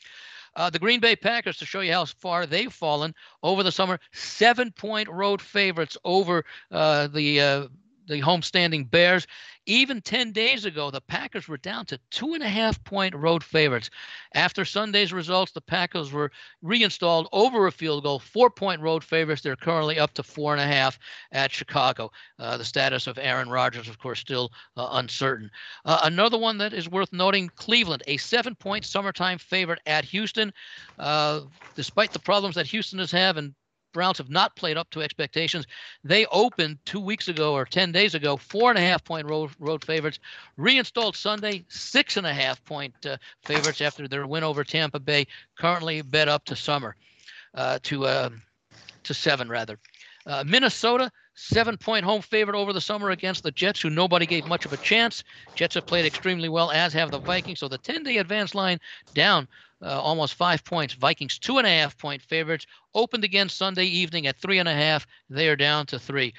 Uh, 0.57 0.69
the 0.69 0.79
Green 0.81 0.99
Bay 0.99 1.15
Packers, 1.15 1.59
to 1.59 1.67
show 1.67 1.81
you 1.81 1.93
how 1.93 2.05
far 2.05 2.45
they've 2.45 2.73
fallen 2.73 3.15
over 3.43 3.63
the 3.63 3.71
summer, 3.71 4.01
seven-point 4.13 5.09
road 5.09 5.41
favorites 5.41 5.97
over 6.05 6.45
uh, 6.73 7.07
the 7.07 7.41
uh, 7.41 7.69
the 8.09 8.21
homestanding 8.21 8.91
Bears. 8.91 9.27
Even 9.67 10.01
10 10.01 10.33
days 10.33 10.65
ago, 10.65 10.91
the 10.91 11.03
Packers 11.03 11.47
were 11.47 11.59
down 11.59 11.85
to 11.87 12.01
two 12.11 12.35
and 12.35 12.43
a 12.43 12.49
half 12.49 12.83
point 12.83 13.15
road 13.15 13.45
favorites. 13.45 13.91
After 14.35 14.65
Sunday's 14.65 15.13
results, 15.13 15.53
the 15.53 15.61
Packers 15.61 16.13
were 16.13 16.33
reinstalled 16.63 17.29
over 17.33 17.67
a 17.67 17.73
field 17.73 18.03
goal, 18.03 18.19
four 18.19 18.51
point 18.51 18.81
road 18.81 19.05
favorites. 19.05 19.43
They're 19.43 19.57
currently 19.57 19.99
up 19.99 20.15
to 20.15 20.23
four 20.23 20.53
and 20.53 20.61
a 20.61 20.67
half 20.67 20.99
at 21.33 21.53
Chicago. 21.53 22.11
Uh, 22.39 22.57
the 22.57 22.65
status 22.65 23.07
of 23.07 23.19
Aaron 23.19 23.51
Rodgers, 23.51 23.89
of 23.89 23.99
course, 23.99 24.19
still 24.19 24.51
uh, 24.77 24.89
uncertain. 24.93 25.51
Uh, 25.85 26.01
another 26.05 26.39
one 26.39 26.59
that 26.59 26.73
is 26.73 26.89
worth 26.89 27.13
noting 27.13 27.51
Cleveland, 27.55 28.03
a 28.07 28.17
seven 28.17 28.55
point 28.55 28.85
summertime 28.85 29.39
favorite 29.39 29.81
at 29.87 30.05
Houston. 30.07 30.53
Uh, 30.99 31.43
despite 31.77 32.13
the 32.13 32.19
problems 32.19 32.55
that 32.57 32.67
Houston 32.67 32.99
has 32.99 33.11
had 33.11 33.37
and 33.37 33.55
Browns 33.93 34.19
have 34.19 34.31
not 34.31 34.57
played 34.57 34.77
up 34.77 34.91
to 34.91 35.03
expectations. 35.03 35.67
They 36.05 36.27
opened 36.27 36.79
two 36.85 37.01
weeks 37.01 37.29
ago 37.29 37.55
or 37.55 37.65
10 37.65 37.93
days 37.93 38.15
ago, 38.15 38.37
four 38.37 38.71
and 38.71 38.79
a 38.79 38.83
half 38.83 39.05
point 39.05 39.29
road, 39.29 39.51
road 39.59 39.85
favorites, 39.85 40.19
reinstalled 40.57 41.17
Sunday, 41.17 41.65
six 41.69 42.17
and 42.17 42.27
a 42.27 42.35
half 42.35 42.65
point 42.65 42.95
uh, 43.07 43.17
favorites 43.43 43.81
after 43.81 44.09
their 44.09 44.27
win 44.27 44.45
over 44.45 44.65
Tampa 44.65 45.01
Bay, 45.01 45.27
currently 45.59 46.03
bet 46.03 46.29
up 46.29 46.45
to 46.47 46.57
summer, 46.57 46.97
uh, 47.55 47.79
to, 47.83 48.07
uh, 48.07 48.31
to 49.05 49.15
seven 49.15 49.49
rather. 49.49 49.79
Uh, 50.27 50.45
Minnesota, 50.47 51.11
seven 51.35 51.77
point 51.77 52.05
home 52.05 52.23
favorite 52.23 52.57
over 52.57 52.73
the 52.73 52.81
summer 52.81 53.11
against 53.11 53.43
the 53.43 53.51
Jets, 53.51 53.81
who 53.81 53.91
nobody 53.91 54.27
gave 54.27 54.47
much 54.47 54.65
of 54.65 54.73
a 54.73 54.77
chance. 54.79 55.25
Jets 55.55 55.75
have 55.75 55.87
played 55.87 56.07
extremely 56.07 56.49
well, 56.49 56.71
as 56.71 56.93
have 56.93 57.11
the 57.11 57.19
Vikings. 57.19 57.61
So 57.61 57.69
the 57.69 57.79
10 57.79 58.03
day 58.03 58.19
advance 58.19 58.55
line 58.55 58.79
down 59.15 59.49
uh, 59.83 60.01
almost 60.01 60.35
five 60.35 60.65
points. 60.65 60.95
Vikings 60.95 61.39
two 61.39 61.59
and 61.59 61.67
a 61.67 61.71
half 61.71 61.97
point 61.97 62.23
favorites. 62.23 62.67
Opened 62.95 63.25
again 63.25 63.49
Sunday 63.49 63.85
evening 63.85 64.27
at 64.27 64.37
three 64.37 64.59
and 64.59 64.69
a 64.69 64.75
half. 64.75 65.07
They 65.29 65.49
are 65.49 65.57
down 65.57 65.87
to 65.87 65.99
three. 65.99 66.35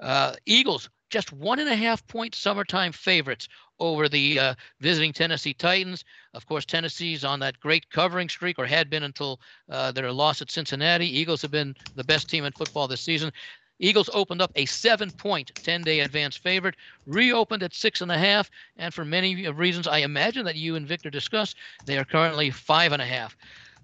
Uh, 0.00 0.34
Eagles 0.44 0.88
just 1.10 1.32
one 1.32 1.58
and 1.58 1.68
a 1.68 1.76
half 1.76 2.06
point 2.06 2.34
summertime 2.34 2.92
favorites 2.92 3.48
over 3.78 4.08
the 4.08 4.38
uh, 4.38 4.54
visiting 4.80 5.12
Tennessee 5.12 5.54
Titans. 5.54 6.04
Of 6.34 6.46
course, 6.46 6.64
Tennessee's 6.64 7.24
on 7.24 7.40
that 7.40 7.60
great 7.60 7.88
covering 7.90 8.28
streak, 8.28 8.58
or 8.58 8.66
had 8.66 8.90
been 8.90 9.02
until 9.02 9.40
uh, 9.70 9.92
their 9.92 10.10
loss 10.12 10.42
at 10.42 10.50
Cincinnati. 10.50 11.06
Eagles 11.06 11.42
have 11.42 11.50
been 11.50 11.74
the 11.94 12.04
best 12.04 12.28
team 12.28 12.44
in 12.44 12.52
football 12.52 12.88
this 12.88 13.00
season. 13.00 13.32
Eagles 13.78 14.10
opened 14.12 14.40
up 14.40 14.52
a 14.56 14.64
seven 14.66 15.10
point 15.10 15.52
10 15.54 15.82
day 15.82 16.00
advance 16.00 16.36
favorite, 16.36 16.76
reopened 17.06 17.62
at 17.62 17.74
six 17.74 18.00
and 18.00 18.10
a 18.10 18.18
half, 18.18 18.50
and 18.76 18.92
for 18.92 19.04
many 19.04 19.48
reasons 19.48 19.86
I 19.86 19.98
imagine 19.98 20.44
that 20.46 20.56
you 20.56 20.76
and 20.76 20.86
Victor 20.86 21.10
discussed, 21.10 21.56
they 21.84 21.98
are 21.98 22.04
currently 22.04 22.50
five 22.50 22.92
and 22.92 23.02
a 23.02 23.06
half. 23.06 23.36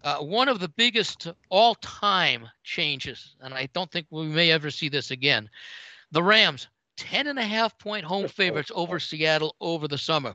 Uh, 0.03 0.18
one 0.18 0.49
of 0.49 0.59
the 0.59 0.68
biggest 0.68 1.28
all 1.49 1.76
time 1.76 2.49
changes, 2.64 3.36
and 3.40 3.55
I 3.55 3.68
don't 3.72 3.90
think 3.90 4.07
we 4.11 4.26
may 4.26 4.51
ever 4.51 4.70
see 4.70 4.88
this 4.88 5.11
again 5.11 5.49
the 6.11 6.22
Rams, 6.22 6.68
10 6.99 7.26
and 7.26 7.38
a 7.38 7.45
half 7.45 7.78
point 7.78 8.05
home 8.05 8.28
favorites 8.28 8.70
over 8.74 9.01
Seattle 9.01 9.57
over 9.61 9.88
the 9.88 9.99
summer. 9.99 10.34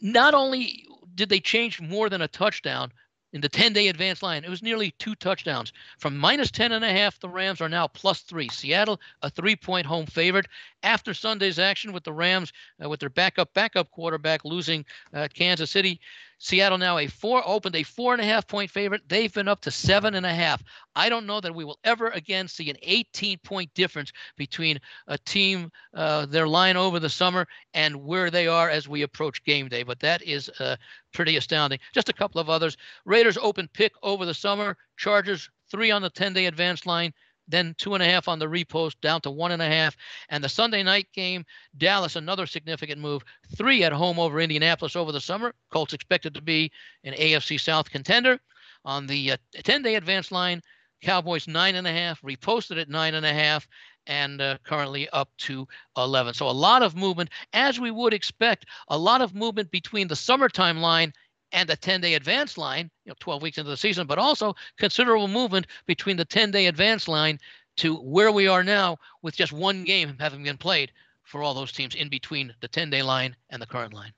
Not 0.00 0.34
only 0.34 0.86
did 1.14 1.28
they 1.28 1.40
change 1.40 1.80
more 1.80 2.08
than 2.08 2.22
a 2.22 2.28
touchdown, 2.28 2.92
in 3.32 3.40
the 3.40 3.48
10 3.48 3.72
day 3.72 3.88
advance 3.88 4.22
line. 4.22 4.44
It 4.44 4.50
was 4.50 4.62
nearly 4.62 4.92
two 4.92 5.14
touchdowns. 5.14 5.72
From 5.98 6.16
minus 6.16 6.50
10 6.50 6.72
and 6.72 6.84
a 6.84 6.92
half, 6.92 7.18
the 7.20 7.28
Rams 7.28 7.60
are 7.60 7.68
now 7.68 7.86
plus 7.86 8.20
three. 8.20 8.48
Seattle, 8.48 9.00
a 9.22 9.30
three 9.30 9.56
point 9.56 9.86
home 9.86 10.06
favorite. 10.06 10.46
After 10.82 11.14
Sunday's 11.14 11.58
action 11.58 11.92
with 11.92 12.04
the 12.04 12.12
Rams, 12.12 12.52
uh, 12.82 12.88
with 12.88 13.00
their 13.00 13.10
backup, 13.10 13.52
backup 13.54 13.90
quarterback 13.90 14.44
losing 14.44 14.84
uh, 15.14 15.28
Kansas 15.32 15.70
City, 15.70 16.00
Seattle 16.42 16.78
now 16.78 16.96
a 16.96 17.06
four 17.06 17.42
opened 17.46 17.76
a 17.76 17.82
four 17.82 18.14
and 18.14 18.22
a 18.22 18.24
half 18.24 18.46
point 18.46 18.70
favorite. 18.70 19.02
They've 19.06 19.32
been 19.32 19.46
up 19.46 19.60
to 19.60 19.70
seven 19.70 20.14
and 20.14 20.24
a 20.24 20.34
half. 20.34 20.62
I 20.96 21.10
don't 21.10 21.26
know 21.26 21.38
that 21.38 21.54
we 21.54 21.66
will 21.66 21.78
ever 21.84 22.08
again 22.08 22.48
see 22.48 22.70
an 22.70 22.78
18 22.82 23.38
point 23.44 23.72
difference 23.74 24.10
between 24.38 24.80
a 25.06 25.18
team, 25.18 25.70
uh, 25.92 26.24
their 26.24 26.48
line 26.48 26.78
over 26.78 26.98
the 26.98 27.10
summer, 27.10 27.46
and 27.74 27.94
where 27.94 28.30
they 28.30 28.46
are 28.46 28.70
as 28.70 28.88
we 28.88 29.02
approach 29.02 29.44
game 29.44 29.68
day. 29.68 29.82
But 29.82 30.00
that 30.00 30.22
is 30.22 30.48
uh, 30.60 30.76
pretty 31.12 31.36
astounding. 31.36 31.78
Just 31.92 32.08
a 32.08 32.14
couple 32.14 32.40
of 32.40 32.48
others. 32.48 32.78
Raiders 33.04 33.36
open 33.36 33.68
pick 33.74 33.92
over 34.02 34.24
the 34.24 34.32
summer. 34.32 34.78
Chargers 34.96 35.50
three 35.70 35.90
on 35.90 36.00
the 36.00 36.10
10 36.10 36.32
day 36.32 36.46
advance 36.46 36.86
line 36.86 37.12
then 37.50 37.74
two 37.78 37.94
and 37.94 38.02
a 38.02 38.06
half 38.06 38.28
on 38.28 38.38
the 38.38 38.46
repost, 38.46 39.00
down 39.00 39.20
to 39.22 39.30
one 39.30 39.52
and 39.52 39.62
a 39.62 39.66
half. 39.66 39.96
And 40.28 40.42
the 40.42 40.48
Sunday 40.48 40.82
night 40.82 41.08
game, 41.12 41.44
Dallas, 41.76 42.16
another 42.16 42.46
significant 42.46 43.00
move, 43.00 43.22
three 43.56 43.84
at 43.84 43.92
home 43.92 44.18
over 44.18 44.40
Indianapolis 44.40 44.96
over 44.96 45.12
the 45.12 45.20
summer. 45.20 45.54
Colts 45.70 45.92
expected 45.92 46.34
to 46.34 46.42
be 46.42 46.70
an 47.04 47.14
AFC 47.14 47.60
South 47.60 47.90
contender. 47.90 48.38
On 48.84 49.06
the 49.06 49.32
uh, 49.32 49.36
10 49.62 49.82
day 49.82 49.96
advance 49.96 50.32
line, 50.32 50.62
Cowboys 51.02 51.48
nine 51.48 51.76
and 51.76 51.86
a 51.86 51.92
half, 51.92 52.20
reposted 52.22 52.80
at 52.80 52.88
nine 52.88 53.14
and 53.14 53.24
a 53.24 53.32
half, 53.32 53.66
and 54.06 54.40
uh, 54.40 54.58
currently 54.64 55.08
up 55.10 55.30
to 55.38 55.66
11. 55.96 56.34
So 56.34 56.48
a 56.48 56.50
lot 56.50 56.82
of 56.82 56.94
movement, 56.96 57.30
as 57.52 57.80
we 57.80 57.90
would 57.90 58.12
expect, 58.12 58.66
a 58.88 58.98
lot 58.98 59.22
of 59.22 59.34
movement 59.34 59.70
between 59.70 60.08
the 60.08 60.16
summertime 60.16 60.80
line 60.80 61.12
and 61.52 61.68
the 61.68 61.76
10 61.76 62.00
day 62.00 62.14
advance 62.14 62.56
line, 62.56 62.90
you 63.04 63.10
know, 63.10 63.16
12 63.20 63.42
weeks 63.42 63.58
into 63.58 63.70
the 63.70 63.76
season, 63.76 64.06
but 64.06 64.18
also 64.18 64.54
considerable 64.78 65.28
movement 65.28 65.66
between 65.86 66.16
the 66.16 66.24
10 66.24 66.50
day 66.50 66.66
advance 66.66 67.08
line 67.08 67.38
to 67.76 67.96
where 67.96 68.32
we 68.32 68.46
are 68.46 68.64
now 68.64 68.96
with 69.22 69.36
just 69.36 69.52
one 69.52 69.84
game 69.84 70.16
having 70.18 70.42
been 70.42 70.58
played 70.58 70.92
for 71.24 71.42
all 71.42 71.54
those 71.54 71.72
teams 71.72 71.94
in 71.94 72.08
between 72.08 72.52
the 72.60 72.68
10 72.68 72.90
day 72.90 73.02
line 73.02 73.34
and 73.50 73.60
the 73.60 73.66
current 73.66 73.94
line. 73.94 74.12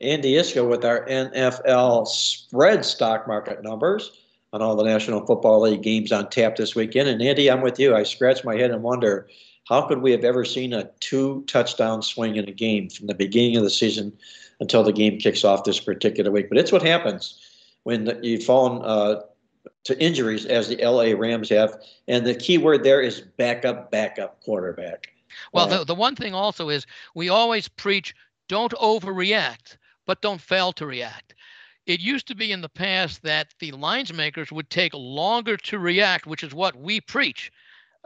Andy 0.00 0.34
Iskoe 0.34 0.68
with 0.68 0.84
our 0.84 1.06
NFL 1.06 2.06
spread 2.06 2.84
stock 2.84 3.26
market 3.26 3.62
numbers 3.62 4.10
on 4.52 4.60
all 4.60 4.76
the 4.76 4.84
National 4.84 5.24
Football 5.24 5.62
League 5.62 5.82
games 5.82 6.12
on 6.12 6.28
tap 6.28 6.56
this 6.56 6.74
weekend. 6.74 7.08
And 7.08 7.22
Andy, 7.22 7.50
I'm 7.50 7.62
with 7.62 7.78
you. 7.78 7.94
I 7.94 8.02
scratch 8.02 8.44
my 8.44 8.56
head 8.56 8.70
and 8.70 8.82
wonder 8.82 9.28
how 9.68 9.82
could 9.82 10.02
we 10.02 10.12
have 10.12 10.24
ever 10.24 10.44
seen 10.44 10.72
a 10.72 10.90
two 11.00 11.44
touchdown 11.46 12.02
swing 12.02 12.36
in 12.36 12.48
a 12.48 12.52
game 12.52 12.88
from 12.88 13.06
the 13.06 13.14
beginning 13.14 13.56
of 13.56 13.64
the 13.64 13.70
season 13.70 14.12
until 14.60 14.82
the 14.82 14.92
game 14.92 15.18
kicks 15.18 15.44
off 15.44 15.64
this 15.64 15.80
particular 15.80 16.30
week. 16.30 16.48
But 16.48 16.58
it's 16.58 16.72
what 16.72 16.82
happens 16.82 17.40
when 17.84 18.18
you've 18.22 18.44
fallen 18.44 18.82
uh, 18.82 19.22
to 19.84 20.02
injuries, 20.02 20.46
as 20.46 20.68
the 20.68 20.76
LA 20.76 21.12
Rams 21.16 21.48
have. 21.50 21.80
And 22.08 22.26
the 22.26 22.34
key 22.34 22.58
word 22.58 22.82
there 22.82 23.00
is 23.00 23.20
backup, 23.20 23.90
backup 23.90 24.42
quarterback. 24.42 25.08
Well, 25.52 25.66
uh, 25.66 25.78
the, 25.78 25.84
the 25.84 25.94
one 25.94 26.16
thing 26.16 26.34
also 26.34 26.68
is 26.68 26.86
we 27.14 27.28
always 27.28 27.68
preach 27.68 28.14
don't 28.48 28.72
overreact, 28.72 29.76
but 30.06 30.22
don't 30.22 30.40
fail 30.40 30.72
to 30.74 30.86
react. 30.86 31.34
It 31.86 32.00
used 32.00 32.26
to 32.28 32.34
be 32.34 32.50
in 32.50 32.62
the 32.62 32.68
past 32.68 33.22
that 33.22 33.54
the 33.60 33.70
lines 33.72 34.12
makers 34.12 34.50
would 34.50 34.70
take 34.70 34.92
longer 34.94 35.56
to 35.58 35.78
react, 35.78 36.26
which 36.26 36.42
is 36.42 36.52
what 36.52 36.74
we 36.74 37.00
preach. 37.00 37.52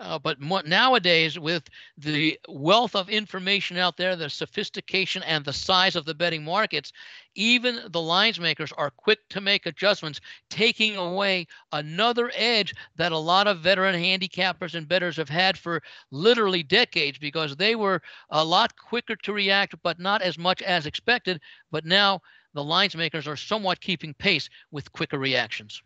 Uh, 0.00 0.18
but 0.18 0.40
nowadays, 0.40 1.38
with 1.38 1.68
the 1.98 2.38
wealth 2.48 2.96
of 2.96 3.10
information 3.10 3.76
out 3.76 3.98
there, 3.98 4.16
the 4.16 4.30
sophistication 4.30 5.22
and 5.24 5.44
the 5.44 5.52
size 5.52 5.94
of 5.94 6.06
the 6.06 6.14
betting 6.14 6.42
markets, 6.42 6.90
even 7.34 7.78
the 7.90 8.00
lines 8.00 8.40
makers 8.40 8.72
are 8.78 8.90
quick 8.90 9.18
to 9.28 9.42
make 9.42 9.66
adjustments, 9.66 10.18
taking 10.48 10.96
away 10.96 11.46
another 11.72 12.32
edge 12.34 12.72
that 12.96 13.12
a 13.12 13.18
lot 13.18 13.46
of 13.46 13.60
veteran 13.60 13.94
handicappers 13.94 14.74
and 14.74 14.88
bettors 14.88 15.18
have 15.18 15.28
had 15.28 15.58
for 15.58 15.82
literally 16.10 16.62
decades 16.62 17.18
because 17.18 17.54
they 17.56 17.74
were 17.74 18.00
a 18.30 18.42
lot 18.42 18.74
quicker 18.78 19.16
to 19.16 19.34
react, 19.34 19.74
but 19.82 20.00
not 20.00 20.22
as 20.22 20.38
much 20.38 20.62
as 20.62 20.86
expected. 20.86 21.42
But 21.70 21.84
now 21.84 22.22
the 22.54 22.64
lines 22.64 22.96
makers 22.96 23.28
are 23.28 23.36
somewhat 23.36 23.82
keeping 23.82 24.14
pace 24.14 24.48
with 24.70 24.92
quicker 24.92 25.18
reactions. 25.18 25.82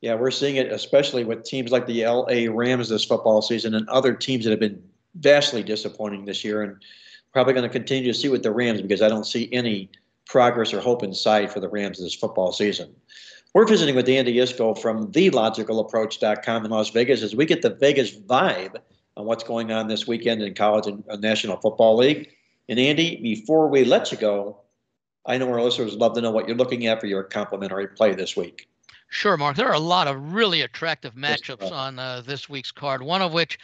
Yeah, 0.00 0.14
we're 0.14 0.30
seeing 0.30 0.56
it 0.56 0.70
especially 0.70 1.24
with 1.24 1.44
teams 1.44 1.72
like 1.72 1.86
the 1.86 2.04
LA 2.04 2.52
Rams 2.52 2.88
this 2.88 3.04
football 3.04 3.42
season 3.42 3.74
and 3.74 3.88
other 3.88 4.14
teams 4.14 4.44
that 4.44 4.50
have 4.50 4.60
been 4.60 4.82
vastly 5.14 5.62
disappointing 5.62 6.24
this 6.24 6.44
year 6.44 6.62
and 6.62 6.76
probably 7.32 7.54
going 7.54 7.64
to 7.64 7.72
continue 7.72 8.12
to 8.12 8.18
see 8.18 8.28
with 8.28 8.42
the 8.42 8.52
Rams 8.52 8.82
because 8.82 9.02
I 9.02 9.08
don't 9.08 9.26
see 9.26 9.48
any 9.52 9.90
progress 10.26 10.72
or 10.72 10.80
hope 10.80 11.02
in 11.02 11.14
sight 11.14 11.50
for 11.50 11.60
the 11.60 11.68
Rams 11.68 11.98
this 11.98 12.14
football 12.14 12.52
season. 12.52 12.94
We're 13.54 13.66
visiting 13.66 13.94
with 13.94 14.08
Andy 14.08 14.36
Iskoe 14.36 14.78
from 14.78 15.10
TheLogicalApproach.com 15.12 16.64
in 16.64 16.70
Las 16.70 16.90
Vegas 16.90 17.22
as 17.22 17.34
we 17.34 17.46
get 17.46 17.62
the 17.62 17.70
Vegas 17.70 18.14
vibe 18.14 18.76
on 19.16 19.24
what's 19.24 19.44
going 19.44 19.72
on 19.72 19.88
this 19.88 20.06
weekend 20.06 20.42
in 20.42 20.54
college 20.54 20.86
and 20.86 21.02
uh, 21.08 21.16
National 21.16 21.56
Football 21.56 21.96
League. 21.96 22.28
And 22.68 22.78
Andy, 22.78 23.16
before 23.22 23.68
we 23.68 23.84
let 23.84 24.12
you 24.12 24.18
go, 24.18 24.60
I 25.24 25.38
know 25.38 25.50
our 25.50 25.62
listeners 25.62 25.94
love 25.94 26.14
to 26.14 26.20
know 26.20 26.30
what 26.30 26.46
you're 26.46 26.56
looking 26.56 26.86
at 26.86 27.00
for 27.00 27.06
your 27.06 27.22
complimentary 27.22 27.88
play 27.88 28.14
this 28.14 28.36
week. 28.36 28.68
Sure, 29.08 29.36
Mark. 29.36 29.56
There 29.56 29.68
are 29.68 29.74
a 29.74 29.78
lot 29.78 30.08
of 30.08 30.32
really 30.32 30.62
attractive 30.62 31.14
matchups 31.14 31.70
on 31.70 31.98
uh, 31.98 32.22
this 32.22 32.48
week's 32.48 32.72
card. 32.72 33.02
One 33.02 33.22
of 33.22 33.32
which 33.32 33.58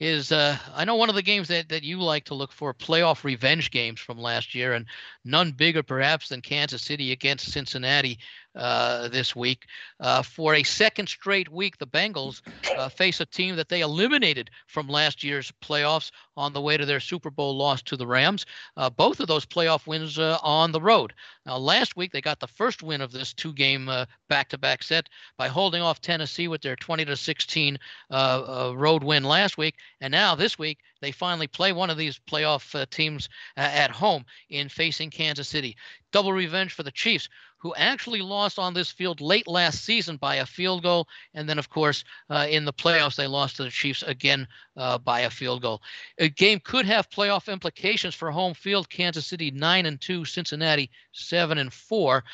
is 0.00 0.32
uh, 0.32 0.56
I 0.74 0.84
know 0.84 0.96
one 0.96 1.08
of 1.08 1.14
the 1.14 1.22
games 1.22 1.48
that, 1.48 1.68
that 1.68 1.82
you 1.82 2.00
like 2.00 2.24
to 2.26 2.34
look 2.34 2.52
for 2.52 2.74
playoff 2.74 3.24
revenge 3.24 3.70
games 3.70 4.00
from 4.00 4.18
last 4.18 4.54
year, 4.54 4.72
and 4.72 4.86
none 5.24 5.52
bigger 5.52 5.82
perhaps 5.82 6.28
than 6.28 6.40
Kansas 6.40 6.82
City 6.82 7.12
against 7.12 7.52
Cincinnati. 7.52 8.18
Uh, 8.54 9.08
this 9.08 9.34
week. 9.34 9.66
Uh, 10.00 10.22
for 10.22 10.54
a 10.54 10.62
second 10.62 11.08
straight 11.08 11.50
week, 11.50 11.78
the 11.78 11.86
Bengals 11.86 12.40
uh, 12.76 12.88
face 12.88 13.20
a 13.20 13.26
team 13.26 13.56
that 13.56 13.68
they 13.68 13.80
eliminated 13.80 14.50
from 14.66 14.88
last 14.88 15.24
year's 15.24 15.52
playoffs 15.62 16.10
on 16.36 16.52
the 16.52 16.60
way 16.60 16.76
to 16.76 16.86
their 16.86 17.00
Super 17.00 17.30
Bowl 17.30 17.56
loss 17.56 17.82
to 17.82 17.96
the 17.96 18.06
Rams. 18.06 18.46
Uh, 18.76 18.90
both 18.90 19.20
of 19.20 19.28
those 19.28 19.46
playoff 19.46 19.86
wins 19.86 20.18
uh, 20.18 20.38
on 20.42 20.72
the 20.72 20.80
road. 20.80 21.12
Now, 21.46 21.56
last 21.56 21.96
week 21.96 22.12
they 22.12 22.20
got 22.20 22.40
the 22.40 22.46
first 22.46 22.82
win 22.82 23.00
of 23.00 23.12
this 23.12 23.32
two-game 23.32 23.90
back-to-back 24.28 24.82
set 24.82 25.08
by 25.36 25.48
holding 25.48 25.82
off 25.82 26.00
Tennessee 26.00 26.48
with 26.48 26.62
their 26.62 26.76
20 26.76 27.04
to 27.04 27.16
16 27.16 27.78
road 28.10 29.04
win 29.04 29.24
last 29.24 29.58
week, 29.58 29.74
and 30.00 30.10
now 30.10 30.34
this 30.34 30.58
week 30.58 30.78
they 31.04 31.12
finally 31.12 31.46
play 31.46 31.72
one 31.72 31.90
of 31.90 31.98
these 31.98 32.18
playoff 32.18 32.74
uh, 32.74 32.86
teams 32.90 33.28
uh, 33.58 33.60
at 33.60 33.90
home 33.90 34.24
in 34.48 34.70
facing 34.70 35.10
Kansas 35.10 35.48
City. 35.48 35.76
Double 36.12 36.32
revenge 36.32 36.72
for 36.72 36.82
the 36.82 36.90
Chiefs, 36.90 37.28
who 37.58 37.74
actually 37.76 38.20
lost 38.20 38.58
on 38.58 38.72
this 38.72 38.90
field 38.90 39.20
late 39.20 39.46
last 39.46 39.84
season 39.84 40.16
by 40.16 40.36
a 40.36 40.46
field 40.46 40.82
goal. 40.82 41.08
And 41.34 41.48
then, 41.48 41.58
of 41.58 41.70
course, 41.70 42.04
uh, 42.30 42.46
in 42.48 42.64
the 42.64 42.72
playoffs, 42.72 43.16
they 43.16 43.26
lost 43.26 43.56
to 43.56 43.64
the 43.64 43.70
Chiefs 43.70 44.02
again 44.02 44.46
uh, 44.76 44.98
by 44.98 45.20
a 45.20 45.30
field 45.30 45.62
goal. 45.62 45.82
A 46.18 46.28
game 46.28 46.60
could 46.62 46.86
have 46.86 47.10
playoff 47.10 47.52
implications 47.52 48.14
for 48.14 48.30
home 48.30 48.54
field. 48.54 48.88
Kansas 48.88 49.26
City 49.26 49.50
9 49.50 49.86
and 49.86 50.00
2, 50.00 50.24
Cincinnati 50.24 50.90
7 51.12 51.58
and 51.58 51.72
4. 51.72 52.24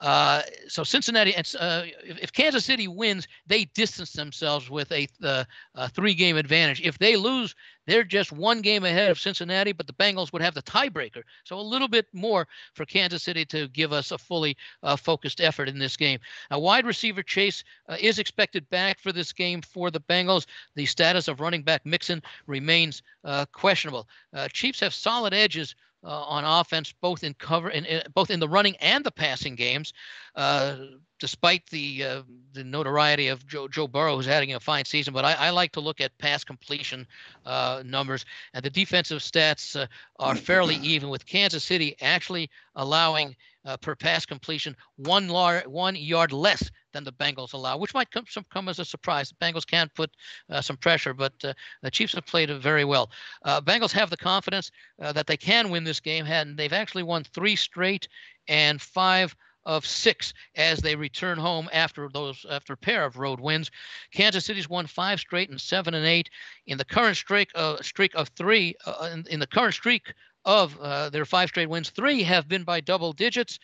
Uh, 0.00 0.42
so 0.68 0.84
Cincinnati, 0.84 1.34
uh, 1.36 1.42
if, 2.04 2.32
Kansas 2.32 2.64
City 2.64 2.86
wins, 2.86 3.26
they 3.46 3.64
distance 3.64 4.12
themselves 4.12 4.68
with 4.68 4.92
a, 4.92 5.08
uh, 5.22 5.44
a 5.74 5.88
three-game 5.88 6.36
advantage. 6.36 6.82
If 6.82 6.98
they 6.98 7.16
lose, 7.16 7.54
they're 7.86 8.04
just 8.04 8.30
one 8.30 8.60
game 8.60 8.84
ahead 8.84 9.10
of 9.10 9.18
Cincinnati, 9.18 9.72
but 9.72 9.86
the 9.86 9.94
Bengals 9.94 10.32
would 10.32 10.42
have 10.42 10.54
the 10.54 10.62
tiebreaker. 10.62 11.22
So 11.44 11.58
a 11.58 11.62
little 11.62 11.88
bit 11.88 12.06
more 12.12 12.46
for 12.74 12.84
Kansas 12.84 13.22
City 13.22 13.46
to 13.46 13.68
give 13.68 13.92
us 13.92 14.10
a 14.10 14.18
fully 14.18 14.56
uh, 14.82 14.96
focused 14.96 15.40
effort 15.40 15.68
in 15.68 15.78
this 15.78 15.96
game. 15.96 16.18
Now, 16.50 16.58
wide 16.58 16.84
receiver 16.84 17.22
Chase 17.22 17.64
uh, 17.88 17.96
is 17.98 18.18
expected 18.18 18.68
back 18.68 19.00
for 19.00 19.12
this 19.12 19.32
game 19.32 19.62
for 19.62 19.90
the 19.90 20.00
Bengals. 20.00 20.46
The 20.74 20.84
status 20.84 21.26
of 21.26 21.40
running 21.40 21.62
back 21.62 21.86
Mixon 21.86 22.22
remains 22.46 23.02
questionable. 23.52 24.08
Chiefs 24.52 24.80
have 24.80 24.94
solid 24.94 25.34
edges 25.34 25.74
uh, 25.74 25.95
Uh, 26.06 26.22
on 26.22 26.44
offense, 26.44 26.94
both 27.00 27.24
in 27.24 27.34
cover 27.34 27.68
and 27.68 27.84
both 28.14 28.30
in 28.30 28.38
the 28.38 28.48
running 28.48 28.76
and 28.76 29.04
the 29.04 29.10
passing 29.10 29.56
games. 29.56 29.92
Uh, 30.36 30.76
despite 31.18 31.64
the 31.70 32.04
uh, 32.04 32.22
the 32.52 32.62
notoriety 32.62 33.28
of 33.28 33.46
Joe 33.46 33.68
Joe 33.68 33.88
Burrow, 33.88 34.16
who's 34.16 34.26
having 34.26 34.52
a 34.52 34.60
fine 34.60 34.84
season, 34.84 35.14
but 35.14 35.24
I, 35.24 35.32
I 35.32 35.50
like 35.50 35.72
to 35.72 35.80
look 35.80 36.00
at 36.00 36.16
pass 36.18 36.44
completion 36.44 37.06
uh, 37.46 37.82
numbers, 37.86 38.26
and 38.52 38.62
the 38.62 38.68
defensive 38.68 39.20
stats 39.20 39.80
uh, 39.80 39.86
are 40.18 40.34
fairly 40.34 40.76
even, 40.76 41.08
with 41.08 41.24
Kansas 41.24 41.64
City 41.64 41.96
actually 42.02 42.50
allowing 42.74 43.34
uh, 43.64 43.78
per 43.78 43.94
pass 43.94 44.26
completion 44.26 44.76
one 44.96 45.28
lar- 45.28 45.64
one 45.66 45.96
yard 45.96 46.32
less 46.32 46.70
than 46.92 47.02
the 47.02 47.12
Bengals 47.12 47.54
allow, 47.54 47.78
which 47.78 47.94
might 47.94 48.10
come 48.10 48.24
some, 48.28 48.44
come 48.52 48.68
as 48.68 48.78
a 48.78 48.84
surprise. 48.84 49.30
The 49.30 49.36
Bengals 49.36 49.66
can 49.66 49.90
put 49.94 50.10
uh, 50.50 50.60
some 50.60 50.76
pressure, 50.76 51.14
but 51.14 51.32
the 51.38 51.90
Chiefs 51.90 52.14
have 52.14 52.26
played 52.26 52.50
very 52.50 52.84
well. 52.84 53.10
Bengals 53.44 53.92
have 53.92 54.10
the 54.10 54.16
confidence 54.18 54.70
that 54.98 55.26
they 55.26 55.38
can 55.38 55.70
win 55.70 55.84
this 55.84 56.00
game, 56.00 56.26
and 56.26 56.58
they've 56.58 56.74
actually 56.74 57.04
won 57.04 57.24
three 57.24 57.56
straight 57.56 58.06
and 58.48 58.82
five 58.82 59.34
of 59.66 59.84
six 59.84 60.32
as 60.54 60.78
they 60.78 60.96
return 60.96 61.36
home 61.36 61.68
after 61.72 62.08
those 62.08 62.46
after 62.48 62.72
a 62.72 62.76
pair 62.76 63.04
of 63.04 63.18
road 63.18 63.40
wins. 63.40 63.70
Kansas 64.12 64.44
City's 64.44 64.70
won 64.70 64.86
five 64.86 65.20
straight 65.20 65.50
and 65.50 65.60
seven 65.60 65.92
and 65.92 66.06
eight 66.06 66.30
in 66.66 66.78
the 66.78 66.84
current 66.84 67.16
streak 67.16 67.50
uh, 67.54 67.82
streak 67.82 68.14
of 68.14 68.28
three 68.28 68.74
uh, 68.86 69.10
in, 69.12 69.26
in, 69.28 69.40
the 69.40 69.46
current 69.46 69.74
streak 69.74 70.14
of 70.44 70.78
uh, 70.80 71.10
their 71.10 71.24
five 71.24 71.48
straight 71.48 71.68
wins. 71.68 71.90
Three 71.90 72.22
have 72.22 72.48
been 72.48 72.62
by 72.62 72.80
double 72.80 73.12
digits, 73.12 73.58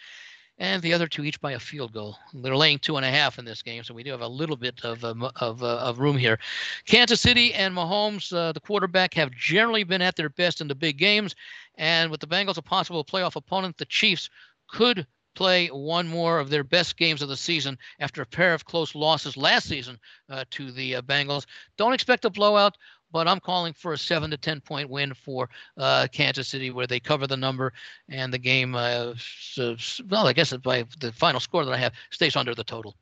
and 0.58 0.82
the 0.82 0.92
other 0.92 1.06
two 1.06 1.24
each 1.24 1.40
by 1.40 1.52
a 1.52 1.60
field 1.60 1.92
goal. 1.92 2.18
They're 2.34 2.56
laying 2.56 2.80
two 2.80 2.96
and 2.96 3.06
a 3.06 3.10
half 3.10 3.38
in 3.38 3.44
this 3.44 3.62
game, 3.62 3.84
so 3.84 3.94
we 3.94 4.02
do 4.02 4.10
have 4.10 4.22
a 4.22 4.28
little 4.28 4.56
bit 4.56 4.84
of 4.84 5.04
um, 5.04 5.30
of, 5.36 5.62
uh, 5.62 5.78
of 5.78 6.00
room 6.00 6.16
here. 6.16 6.40
Kansas 6.84 7.20
City 7.20 7.54
and 7.54 7.74
Mahomes, 7.74 8.32
uh, 8.36 8.50
the 8.50 8.60
quarterback, 8.60 9.14
have 9.14 9.30
generally 9.30 9.84
been 9.84 10.02
at 10.02 10.16
their 10.16 10.30
best 10.30 10.60
in 10.60 10.66
the 10.66 10.74
big 10.74 10.98
games, 10.98 11.36
and 11.76 12.10
with 12.10 12.18
the 12.18 12.26
Bengals 12.26 12.58
a 12.58 12.62
possible 12.62 13.04
playoff 13.04 13.36
opponent, 13.36 13.78
the 13.78 13.86
Chiefs 13.86 14.28
could 14.68 15.06
play 15.34 15.68
one 15.68 16.06
more 16.08 16.38
of 16.38 16.50
their 16.50 16.64
best 16.64 16.96
games 16.96 17.22
of 17.22 17.28
the 17.28 17.36
season 17.36 17.78
after 18.00 18.22
a 18.22 18.26
pair 18.26 18.54
of 18.54 18.64
close 18.64 18.94
losses 18.94 19.36
last 19.36 19.68
season 19.68 19.98
uh, 20.28 20.44
to 20.50 20.70
the 20.70 20.96
uh, 20.96 21.02
Bengals. 21.02 21.46
Don't 21.76 21.92
expect 21.92 22.24
a 22.24 22.30
blowout, 22.30 22.76
but 23.10 23.28
I'm 23.28 23.40
calling 23.40 23.72
for 23.72 23.92
a 23.92 23.98
seven 23.98 24.30
to 24.30 24.36
ten 24.36 24.60
point 24.60 24.88
win 24.88 25.14
for 25.14 25.48
uh, 25.76 26.06
Kansas 26.12 26.48
City, 26.48 26.70
where 26.70 26.86
they 26.86 27.00
cover 27.00 27.26
the 27.26 27.36
number 27.36 27.72
and 28.08 28.32
the 28.32 28.38
game. 28.38 28.74
Uh, 28.74 29.14
well, 29.56 30.26
I 30.26 30.32
guess 30.32 30.52
by 30.56 30.84
the 31.00 31.12
final 31.12 31.40
score 31.40 31.64
that 31.64 31.74
I 31.74 31.78
have 31.78 31.92
stays 32.10 32.36
under 32.36 32.54
the 32.54 32.64
total. 32.64 32.96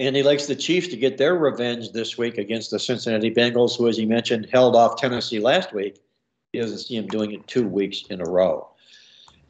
And 0.00 0.14
he 0.14 0.22
likes 0.22 0.46
the 0.46 0.54
Chiefs 0.54 0.88
to 0.88 0.96
get 0.96 1.18
their 1.18 1.34
revenge 1.34 1.90
this 1.90 2.16
week 2.16 2.38
against 2.38 2.70
the 2.70 2.78
Cincinnati 2.78 3.34
Bengals, 3.34 3.76
who, 3.76 3.88
as 3.88 3.96
he 3.96 4.06
mentioned, 4.06 4.48
held 4.52 4.76
off 4.76 4.96
Tennessee 4.96 5.40
last 5.40 5.74
week. 5.74 5.98
He 6.52 6.60
doesn't 6.60 6.78
see 6.78 6.96
him 6.96 7.08
doing 7.08 7.32
it 7.32 7.46
two 7.48 7.66
weeks 7.66 8.04
in 8.08 8.20
a 8.20 8.24
row. 8.24 8.70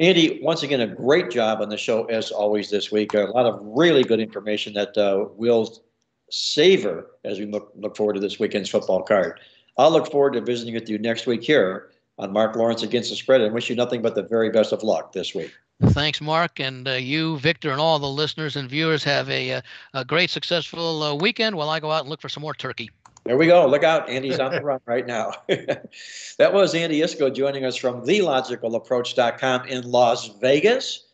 Andy, 0.00 0.38
once 0.42 0.62
again, 0.62 0.80
a 0.80 0.86
great 0.86 1.30
job 1.30 1.60
on 1.60 1.68
the 1.68 1.76
show 1.76 2.04
as 2.04 2.30
always 2.30 2.70
this 2.70 2.92
week. 2.92 3.14
A 3.14 3.18
lot 3.18 3.46
of 3.46 3.58
really 3.62 4.04
good 4.04 4.20
information 4.20 4.72
that 4.74 4.96
uh, 4.96 5.26
we'll 5.34 5.82
savor 6.30 7.10
as 7.24 7.38
we 7.38 7.46
look, 7.46 7.72
look 7.74 7.96
forward 7.96 8.14
to 8.14 8.20
this 8.20 8.38
weekend's 8.38 8.70
football 8.70 9.02
card. 9.02 9.40
I'll 9.76 9.90
look 9.90 10.10
forward 10.10 10.34
to 10.34 10.40
visiting 10.40 10.74
with 10.74 10.88
you 10.88 10.98
next 10.98 11.26
week 11.26 11.42
here 11.42 11.90
on 12.18 12.32
Mark 12.32 12.54
Lawrence 12.54 12.82
Against 12.82 13.10
the 13.10 13.16
Spread 13.16 13.40
and 13.40 13.52
wish 13.54 13.70
you 13.70 13.76
nothing 13.76 14.02
but 14.02 14.14
the 14.14 14.22
very 14.22 14.50
best 14.50 14.72
of 14.72 14.82
luck 14.82 15.12
this 15.12 15.34
week. 15.34 15.52
Thanks, 15.80 16.20
Mark. 16.20 16.58
And 16.58 16.88
uh, 16.88 16.92
you, 16.92 17.38
Victor, 17.38 17.70
and 17.70 17.80
all 17.80 18.00
the 18.00 18.08
listeners 18.08 18.56
and 18.56 18.68
viewers 18.68 19.04
have 19.04 19.30
a, 19.30 19.50
a, 19.50 19.62
uh, 19.94 20.04
great, 20.04 20.28
successful 20.28 21.02
uh, 21.02 21.14
weekend 21.14 21.56
while 21.56 21.70
I 21.70 21.78
go 21.78 21.92
out 21.92 22.00
and 22.00 22.10
look 22.10 22.20
for 22.20 22.28
some 22.28 22.40
more 22.40 22.54
turkey. 22.54 22.90
There 23.28 23.36
we 23.36 23.46
go. 23.46 23.64
Look 23.66 23.84
out. 23.84 24.08
Andy's 24.08 24.40
on 24.40 24.50
the 24.50 24.60
run 24.60 24.80
right 24.86 25.06
now. 25.06 25.34
that 25.48 26.52
was 26.52 26.74
Andy 26.74 27.00
Iskoe 27.00 27.32
joining 27.32 27.64
us 27.64 27.76
from 27.76 28.04
TheLogicalApproach.com 28.04 29.66
in 29.66 29.88
Las 29.88 30.28
Vegas. 30.40 31.04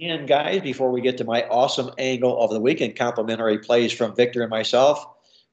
And 0.00 0.26
guys, 0.26 0.62
before 0.62 0.90
we 0.90 1.02
get 1.02 1.18
to 1.18 1.24
my 1.24 1.42
awesome 1.44 1.90
angle 1.98 2.40
of 2.40 2.50
the 2.50 2.60
weekend 2.60 2.96
complimentary 2.96 3.58
plays 3.58 3.92
from 3.92 4.16
Victor 4.16 4.40
and 4.40 4.50
myself, 4.50 5.04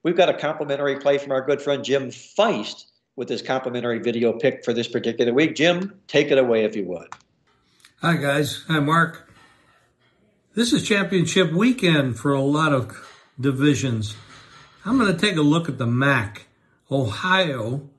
We've 0.07 0.15
got 0.15 0.29
a 0.29 0.33
complimentary 0.33 0.97
play 0.99 1.17
from 1.17 1.33
our 1.33 1.41
good 1.41 1.61
friend 1.61 1.83
Jim 1.83 2.11
Feist 2.11 2.85
with 3.17 3.27
his 3.27 3.41
complimentary 3.41 3.99
video 3.99 4.31
pick 4.31 4.63
for 4.63 4.71
this 4.71 4.87
particular 4.87 5.33
week. 5.33 5.55
Jim, 5.55 5.99
take 6.07 6.31
it 6.31 6.37
away 6.37 6.63
if 6.63 6.77
you 6.77 6.85
would. 6.85 7.09
Hi, 8.01 8.15
guys. 8.15 8.63
Hi, 8.69 8.79
Mark. 8.79 9.29
This 10.53 10.71
is 10.71 10.87
championship 10.87 11.51
weekend 11.51 12.17
for 12.17 12.33
a 12.33 12.41
lot 12.41 12.71
of 12.71 13.05
divisions. 13.37 14.15
I'm 14.87 14.97
going 14.97 15.13
to 15.13 15.19
take 15.19 15.35
a 15.35 15.41
look 15.41 15.67
at 15.67 15.77
the 15.77 15.85
MAC. 15.85 16.47
Ohio 16.89 17.89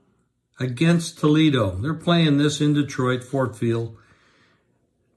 against 0.58 1.18
Toledo. 1.18 1.72
They're 1.72 1.92
playing 1.92 2.38
this 2.38 2.62
in 2.62 2.72
Detroit, 2.72 3.22
Ford 3.22 3.54
Field. 3.54 3.94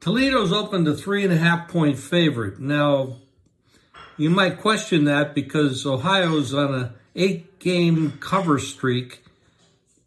Toledo's 0.02 0.52
opened 0.52 0.86
a 0.90 0.94
three 0.94 1.24
and 1.24 1.32
a 1.32 1.38
half 1.38 1.70
point 1.70 1.98
favorite. 1.98 2.60
Now, 2.60 3.16
you 4.18 4.30
might 4.30 4.60
question 4.60 5.06
that 5.06 5.34
because 5.34 5.86
Ohio's 5.86 6.54
on 6.54 6.76
a 6.76 6.94
eight 7.16 7.60
game 7.60 8.18
cover 8.20 8.60
streak 8.60 9.24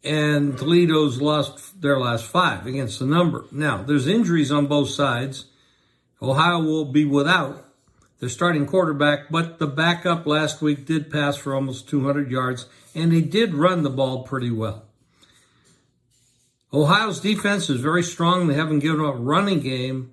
and 0.03 0.55
Toledo's 0.55 1.19
lost 1.19 1.81
their 1.81 1.99
last 1.99 2.25
five 2.25 2.67
against 2.67 2.99
the 2.99 3.07
number. 3.07 3.45
Now, 3.51 3.81
there's 3.81 4.05
injuries 4.05 4.51
on 4.51 4.67
both 4.67 4.89
sides. 4.89 5.45
Ohio 6.21 6.59
will 6.59 6.85
be 6.85 7.05
without 7.05 7.64
their 8.19 8.29
starting 8.29 8.65
quarterback, 8.65 9.29
but 9.29 9.59
the 9.59 9.67
backup 9.67 10.25
last 10.25 10.61
week 10.61 10.85
did 10.85 11.11
pass 11.11 11.35
for 11.35 11.53
almost 11.53 11.89
200 11.89 12.31
yards, 12.31 12.67
and 12.93 13.11
he 13.11 13.21
did 13.21 13.53
run 13.53 13.83
the 13.83 13.89
ball 13.89 14.23
pretty 14.23 14.51
well. 14.51 14.83
Ohio's 16.73 17.19
defense 17.19 17.69
is 17.69 17.79
very 17.79 18.03
strong. 18.03 18.47
They 18.47 18.55
haven't 18.55 18.79
given 18.79 19.05
up 19.05 19.15
a 19.15 19.17
running 19.17 19.61
game 19.61 20.11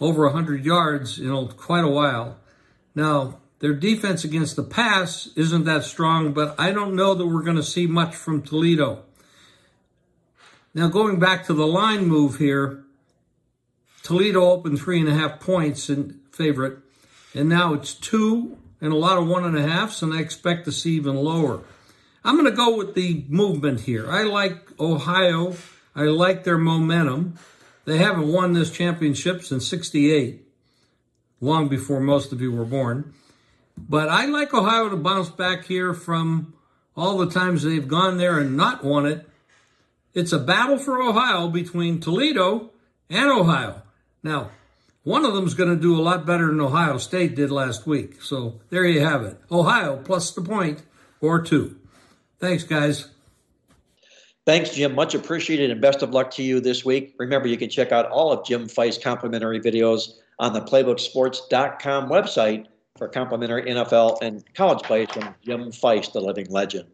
over 0.00 0.24
100 0.24 0.64
yards 0.64 1.18
in 1.18 1.48
quite 1.48 1.84
a 1.84 1.88
while. 1.88 2.38
Now, 2.94 3.40
their 3.58 3.74
defense 3.74 4.24
against 4.24 4.56
the 4.56 4.62
pass 4.62 5.28
isn't 5.36 5.64
that 5.64 5.84
strong, 5.84 6.32
but 6.32 6.54
I 6.58 6.72
don't 6.72 6.96
know 6.96 7.14
that 7.14 7.26
we're 7.26 7.42
going 7.42 7.56
to 7.56 7.62
see 7.62 7.86
much 7.86 8.14
from 8.14 8.42
Toledo. 8.42 9.02
Now, 10.74 10.88
going 10.88 11.18
back 11.18 11.46
to 11.46 11.54
the 11.54 11.66
line 11.66 12.06
move 12.06 12.36
here, 12.36 12.84
Toledo 14.02 14.42
opened 14.42 14.80
three 14.80 15.00
and 15.00 15.08
a 15.08 15.14
half 15.14 15.40
points 15.40 15.88
in 15.88 16.20
favorite, 16.30 16.78
and 17.34 17.48
now 17.48 17.74
it's 17.74 17.94
two 17.94 18.56
and 18.80 18.92
a 18.92 18.96
lot 18.96 19.18
of 19.18 19.26
one 19.26 19.44
and 19.44 19.56
a 19.56 19.62
halfs, 19.62 20.02
and 20.02 20.12
I 20.12 20.20
expect 20.20 20.64
to 20.66 20.72
see 20.72 20.92
even 20.92 21.16
lower. 21.16 21.62
I'm 22.24 22.36
going 22.36 22.50
to 22.50 22.56
go 22.56 22.76
with 22.76 22.94
the 22.94 23.24
movement 23.28 23.80
here. 23.80 24.10
I 24.10 24.22
like 24.22 24.78
Ohio. 24.80 25.56
I 25.94 26.02
like 26.02 26.44
their 26.44 26.58
momentum. 26.58 27.38
They 27.84 27.98
haven't 27.98 28.32
won 28.32 28.52
this 28.52 28.70
championship 28.70 29.42
since 29.42 29.68
68 29.68 30.42
long 31.40 31.68
before 31.68 32.00
most 32.00 32.32
of 32.32 32.40
you 32.40 32.52
were 32.52 32.64
born. 32.64 33.12
But 33.76 34.08
I 34.08 34.26
like 34.26 34.54
Ohio 34.54 34.88
to 34.88 34.96
bounce 34.96 35.30
back 35.30 35.64
here 35.64 35.92
from 35.92 36.54
all 36.96 37.18
the 37.18 37.30
times 37.30 37.62
they've 37.62 37.86
gone 37.86 38.16
there 38.16 38.38
and 38.38 38.56
not 38.56 38.84
won 38.84 39.06
it. 39.06 39.28
It's 40.14 40.32
a 40.32 40.38
battle 40.38 40.78
for 40.78 41.02
Ohio 41.02 41.48
between 41.48 42.00
Toledo 42.00 42.70
and 43.10 43.30
Ohio. 43.30 43.82
Now, 44.22 44.50
one 45.04 45.24
of 45.24 45.34
them's 45.34 45.54
going 45.54 45.70
to 45.70 45.80
do 45.80 45.98
a 45.98 46.02
lot 46.02 46.26
better 46.26 46.46
than 46.46 46.60
Ohio 46.60 46.98
State 46.98 47.36
did 47.36 47.50
last 47.50 47.86
week. 47.86 48.20
So 48.22 48.60
there 48.70 48.84
you 48.84 49.00
have 49.00 49.22
it. 49.22 49.38
Ohio 49.52 49.98
plus 49.98 50.32
the 50.32 50.42
point 50.42 50.82
or 51.20 51.40
two. 51.42 51.78
Thanks, 52.40 52.64
guys. 52.64 53.08
Thanks, 54.46 54.74
Jim. 54.74 54.94
Much 54.94 55.14
appreciated 55.14 55.70
and 55.70 55.80
best 55.80 56.02
of 56.02 56.10
luck 56.10 56.30
to 56.32 56.42
you 56.42 56.60
this 56.60 56.84
week. 56.84 57.14
Remember, 57.18 57.48
you 57.48 57.56
can 57.56 57.70
check 57.70 57.92
out 57.92 58.10
all 58.10 58.32
of 58.32 58.44
Jim 58.44 58.66
Feist's 58.66 59.02
complimentary 59.02 59.60
videos 59.60 60.14
on 60.38 60.52
the 60.52 60.60
playbooksports.com 60.60 62.08
website 62.08 62.66
for 62.96 63.08
complimentary 63.08 63.64
NFL 63.64 64.18
and 64.22 64.44
college 64.54 64.82
plays 64.82 65.08
from 65.10 65.34
Jim 65.42 65.70
Feist, 65.70 66.12
the 66.12 66.20
living 66.20 66.46
legend. 66.50 66.88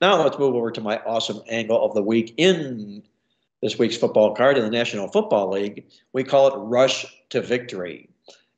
Now 0.00 0.22
let's 0.22 0.38
move 0.38 0.54
over 0.54 0.70
to 0.70 0.80
my 0.80 0.98
awesome 0.98 1.40
angle 1.48 1.82
of 1.84 1.94
the 1.94 2.02
week 2.02 2.34
in 2.36 3.02
this 3.64 3.78
week's 3.78 3.96
football 3.96 4.34
card 4.34 4.58
in 4.58 4.62
the 4.62 4.70
National 4.70 5.08
Football 5.08 5.48
League. 5.48 5.86
We 6.12 6.22
call 6.22 6.48
it 6.48 6.58
Rush 6.58 7.06
to 7.30 7.40
Victory. 7.40 8.10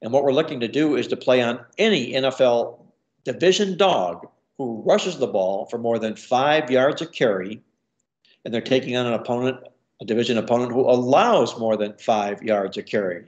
And 0.02 0.10
what 0.10 0.24
we're 0.24 0.32
looking 0.32 0.58
to 0.58 0.66
do 0.66 0.96
is 0.96 1.06
to 1.06 1.16
play 1.16 1.40
on 1.40 1.64
any 1.78 2.14
NFL 2.14 2.80
division 3.22 3.76
dog 3.76 4.26
who 4.58 4.82
rushes 4.84 5.18
the 5.18 5.28
ball 5.28 5.66
for 5.66 5.78
more 5.78 6.00
than 6.00 6.16
five 6.16 6.72
yards 6.72 7.02
of 7.02 7.12
carry 7.12 7.62
and 8.44 8.52
they're 8.52 8.60
taking 8.60 8.96
on 8.96 9.06
an 9.06 9.12
opponent, 9.12 9.58
a 10.00 10.04
division 10.04 10.38
opponent 10.38 10.72
who 10.72 10.80
allows 10.80 11.56
more 11.56 11.76
than 11.76 11.94
five 11.98 12.42
yards 12.42 12.76
of 12.76 12.86
carry. 12.86 13.26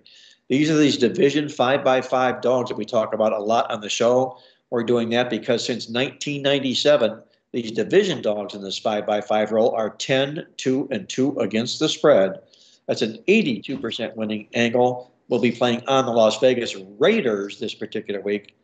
These 0.49 0.72
are 0.72 0.76
these 0.76 0.97
division 0.97 1.49
five 1.49 1.85
by 1.85 2.01
five 2.01 2.41
dogs 2.41 2.70
that 2.70 2.76
we 2.76 2.87
talk 2.87 3.14
about 3.14 3.33
a 3.33 3.39
lot 3.39 3.70
on 3.70 3.83
the 3.83 3.89
show. 3.89 4.37
We're 4.70 4.83
doing 4.83 5.11
that 5.11 5.31
because 5.31 5.64
since 5.64 5.87
1997, 5.87 7.22
these 7.53 7.72
division 7.72 8.20
dogs 8.20 8.55
in 8.55 8.62
this 8.62 8.78
five 8.78 9.07
by 9.07 9.20
five 9.20 9.53
role 9.53 9.70
are 9.70 9.90
10, 9.90 10.46
2, 10.57 10.88
and 10.90 11.09
2 11.09 11.38
against 11.38 11.78
the 11.78 11.88
spread. 11.88 12.40
That's 12.86 13.03
an 13.03 13.18
82% 13.28 14.16
winning 14.16 14.49
angle. 14.55 15.12
We'll 15.28 15.40
be 15.40 15.53
playing 15.53 15.82
on 15.86 16.07
the 16.07 16.12
Las 16.12 16.38
Vegas 16.40 16.74
Raiders 16.99 17.59
this 17.59 17.74
particular 17.74 18.20
week 18.20 18.55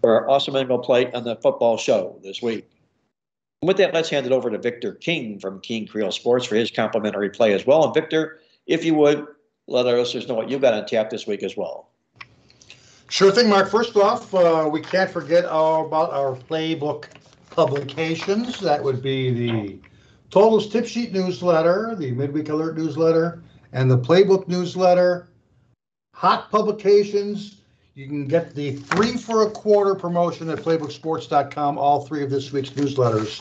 for 0.00 0.14
our 0.14 0.28
awesome 0.28 0.56
angle 0.56 0.78
play 0.78 1.10
on 1.12 1.24
the 1.24 1.36
football 1.36 1.76
show 1.76 2.18
this 2.22 2.40
week. 2.40 2.68
With 3.62 3.76
that, 3.78 3.92
let's 3.92 4.08
hand 4.08 4.24
it 4.24 4.32
over 4.32 4.50
to 4.50 4.58
Victor 4.58 4.92
King 4.92 5.40
from 5.40 5.60
King 5.60 5.86
Creole 5.86 6.12
Sports 6.12 6.46
for 6.46 6.54
his 6.54 6.70
complimentary 6.70 7.28
play 7.30 7.52
as 7.52 7.66
well. 7.66 7.84
And 7.84 7.92
Victor, 7.92 8.38
if 8.66 8.84
you 8.84 8.94
would, 8.94 9.26
let 9.66 9.86
our 9.86 9.98
listeners 9.98 10.28
know 10.28 10.34
what 10.34 10.48
you've 10.48 10.60
got 10.60 10.74
on 10.74 10.86
tap 10.86 11.10
this 11.10 11.26
week 11.26 11.42
as 11.42 11.56
well. 11.56 11.88
Sure 13.10 13.32
thing, 13.32 13.48
Mark. 13.48 13.70
First 13.70 13.96
off, 13.96 14.34
uh, 14.34 14.68
we 14.70 14.80
can't 14.80 15.10
forget 15.10 15.44
all 15.44 15.86
about 15.86 16.12
our 16.12 16.36
playbook 16.36 17.06
publications. 17.58 18.60
That 18.60 18.80
would 18.84 19.02
be 19.02 19.32
the 19.32 19.80
Totals 20.30 20.68
Tip 20.68 20.86
Sheet 20.86 21.12
newsletter, 21.12 21.96
the 21.98 22.12
Midweek 22.12 22.50
Alert 22.50 22.78
newsletter, 22.78 23.42
and 23.72 23.90
the 23.90 23.98
Playbook 23.98 24.46
newsletter. 24.46 25.26
Hot 26.14 26.52
publications. 26.52 27.62
You 27.96 28.06
can 28.06 28.28
get 28.28 28.54
the 28.54 28.76
three 28.76 29.16
for 29.16 29.42
a 29.42 29.50
quarter 29.50 29.96
promotion 29.96 30.48
at 30.50 30.58
playbooksports.com, 30.58 31.78
all 31.78 32.06
three 32.06 32.22
of 32.22 32.30
this 32.30 32.52
week's 32.52 32.70
newsletters 32.70 33.40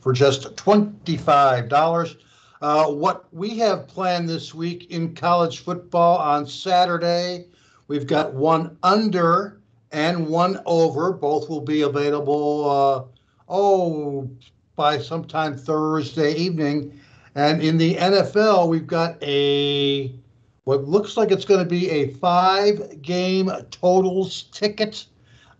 for 0.00 0.12
just 0.12 0.54
$25. 0.54 2.16
Uh, 2.62 2.86
what 2.86 3.24
we 3.34 3.58
have 3.58 3.88
planned 3.88 4.28
this 4.28 4.54
week 4.54 4.92
in 4.92 5.12
college 5.12 5.64
football 5.64 6.18
on 6.18 6.46
Saturday, 6.46 7.46
we've 7.88 8.06
got 8.06 8.32
one 8.32 8.78
under 8.84 9.60
and 9.90 10.28
one 10.28 10.60
over. 10.66 11.12
Both 11.12 11.48
will 11.48 11.60
be 11.60 11.82
available, 11.82 12.70
uh, 12.70 13.15
oh, 13.48 14.28
by 14.76 14.98
sometime 14.98 15.56
Thursday 15.56 16.34
evening. 16.34 17.00
And 17.34 17.62
in 17.62 17.78
the 17.78 17.96
NFL, 17.96 18.68
we've 18.68 18.86
got 18.86 19.22
a 19.22 20.12
what 20.64 20.84
looks 20.84 21.16
like 21.16 21.30
it's 21.30 21.44
going 21.44 21.60
to 21.60 21.68
be 21.68 21.88
a 21.90 22.12
five 22.14 23.00
game 23.02 23.50
totals 23.70 24.44
ticket. 24.52 25.06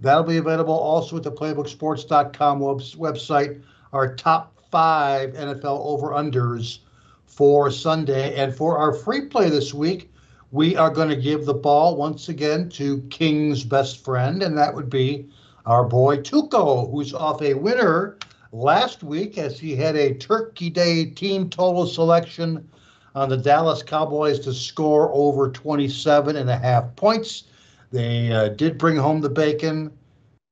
That'll 0.00 0.24
be 0.24 0.38
available 0.38 0.74
also 0.74 1.16
at 1.16 1.22
the 1.22 1.32
playbooksports.com 1.32 2.60
website. 2.60 3.62
Our 3.92 4.14
top 4.16 4.58
five 4.70 5.34
NFL 5.34 5.86
over 5.86 6.08
unders 6.08 6.80
for 7.26 7.70
Sunday. 7.70 8.34
And 8.34 8.54
for 8.54 8.78
our 8.78 8.92
free 8.92 9.26
play 9.26 9.48
this 9.48 9.72
week, 9.72 10.10
we 10.50 10.76
are 10.76 10.90
going 10.90 11.08
to 11.08 11.16
give 11.16 11.44
the 11.44 11.54
ball 11.54 11.96
once 11.96 12.28
again 12.28 12.68
to 12.70 13.00
King's 13.10 13.64
best 13.64 14.04
friend, 14.04 14.42
and 14.42 14.56
that 14.56 14.74
would 14.74 14.90
be 14.90 15.30
our 15.66 15.84
boy 15.84 16.18
Tuco, 16.18 16.90
who's 16.90 17.12
off 17.12 17.42
a 17.42 17.54
winner 17.54 18.16
last 18.52 19.02
week 19.02 19.36
as 19.36 19.58
he 19.58 19.74
had 19.74 19.96
a 19.96 20.14
Turkey 20.14 20.70
Day 20.70 21.06
team 21.06 21.50
total 21.50 21.86
selection 21.86 22.68
on 23.16 23.28
the 23.28 23.36
Dallas 23.36 23.82
Cowboys 23.82 24.38
to 24.40 24.54
score 24.54 25.10
over 25.12 25.50
27 25.50 26.36
and 26.36 26.48
a 26.48 26.56
half 26.56 26.94
points. 26.94 27.44
They 27.90 28.32
uh, 28.32 28.50
did 28.50 28.78
bring 28.78 28.96
home 28.96 29.20
the 29.20 29.28
bacon 29.28 29.90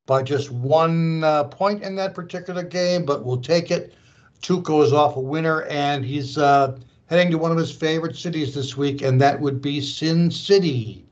by 0.07 0.23
just 0.23 0.51
one 0.51 1.23
uh, 1.23 1.45
point 1.45 1.83
in 1.83 1.95
that 1.97 2.15
particular 2.15 2.63
game, 2.63 3.05
but 3.05 3.25
we'll 3.25 3.41
take 3.41 3.71
it. 3.71 3.95
Tuco 4.43 4.83
is 4.85 4.93
off 4.93 5.17
a 5.17 5.21
winner, 5.21 5.63
and 5.65 6.05
he's 6.05 6.37
uh, 6.37 6.77
heading 7.07 7.31
to 7.31 7.39
one 7.39 7.51
of 7.51 7.57
his 7.57 7.73
favorite 7.73 8.17
cities 8.17 8.55
this 8.55 8.77
week, 8.77 9.01
and 9.01 9.21
that 9.21 9.41
would 9.41 9.63
be 9.63 9.81
Sin 9.81 10.31
City. 10.31 11.05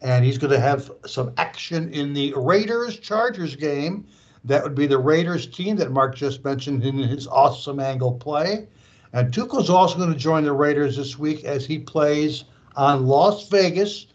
And 0.00 0.24
he's 0.24 0.38
going 0.38 0.52
to 0.52 0.60
have 0.60 0.90
some 1.06 1.32
action 1.36 1.92
in 1.92 2.12
the 2.12 2.34
Raiders 2.36 2.98
Chargers 2.98 3.56
game. 3.56 4.06
That 4.44 4.62
would 4.62 4.74
be 4.74 4.86
the 4.86 4.98
Raiders 4.98 5.46
team 5.46 5.76
that 5.76 5.90
Mark 5.90 6.14
just 6.14 6.44
mentioned 6.44 6.84
in 6.84 6.98
his 6.98 7.26
awesome 7.26 7.80
angle 7.80 8.12
play. 8.12 8.68
And 9.12 9.32
Tuco's 9.32 9.70
also 9.70 9.96
going 9.96 10.12
to 10.12 10.18
join 10.18 10.44
the 10.44 10.52
Raiders 10.52 10.96
this 10.96 11.18
week 11.18 11.44
as 11.44 11.64
he 11.64 11.78
plays 11.78 12.44
on 12.76 13.06
Las 13.06 13.48
Vegas 13.48 14.06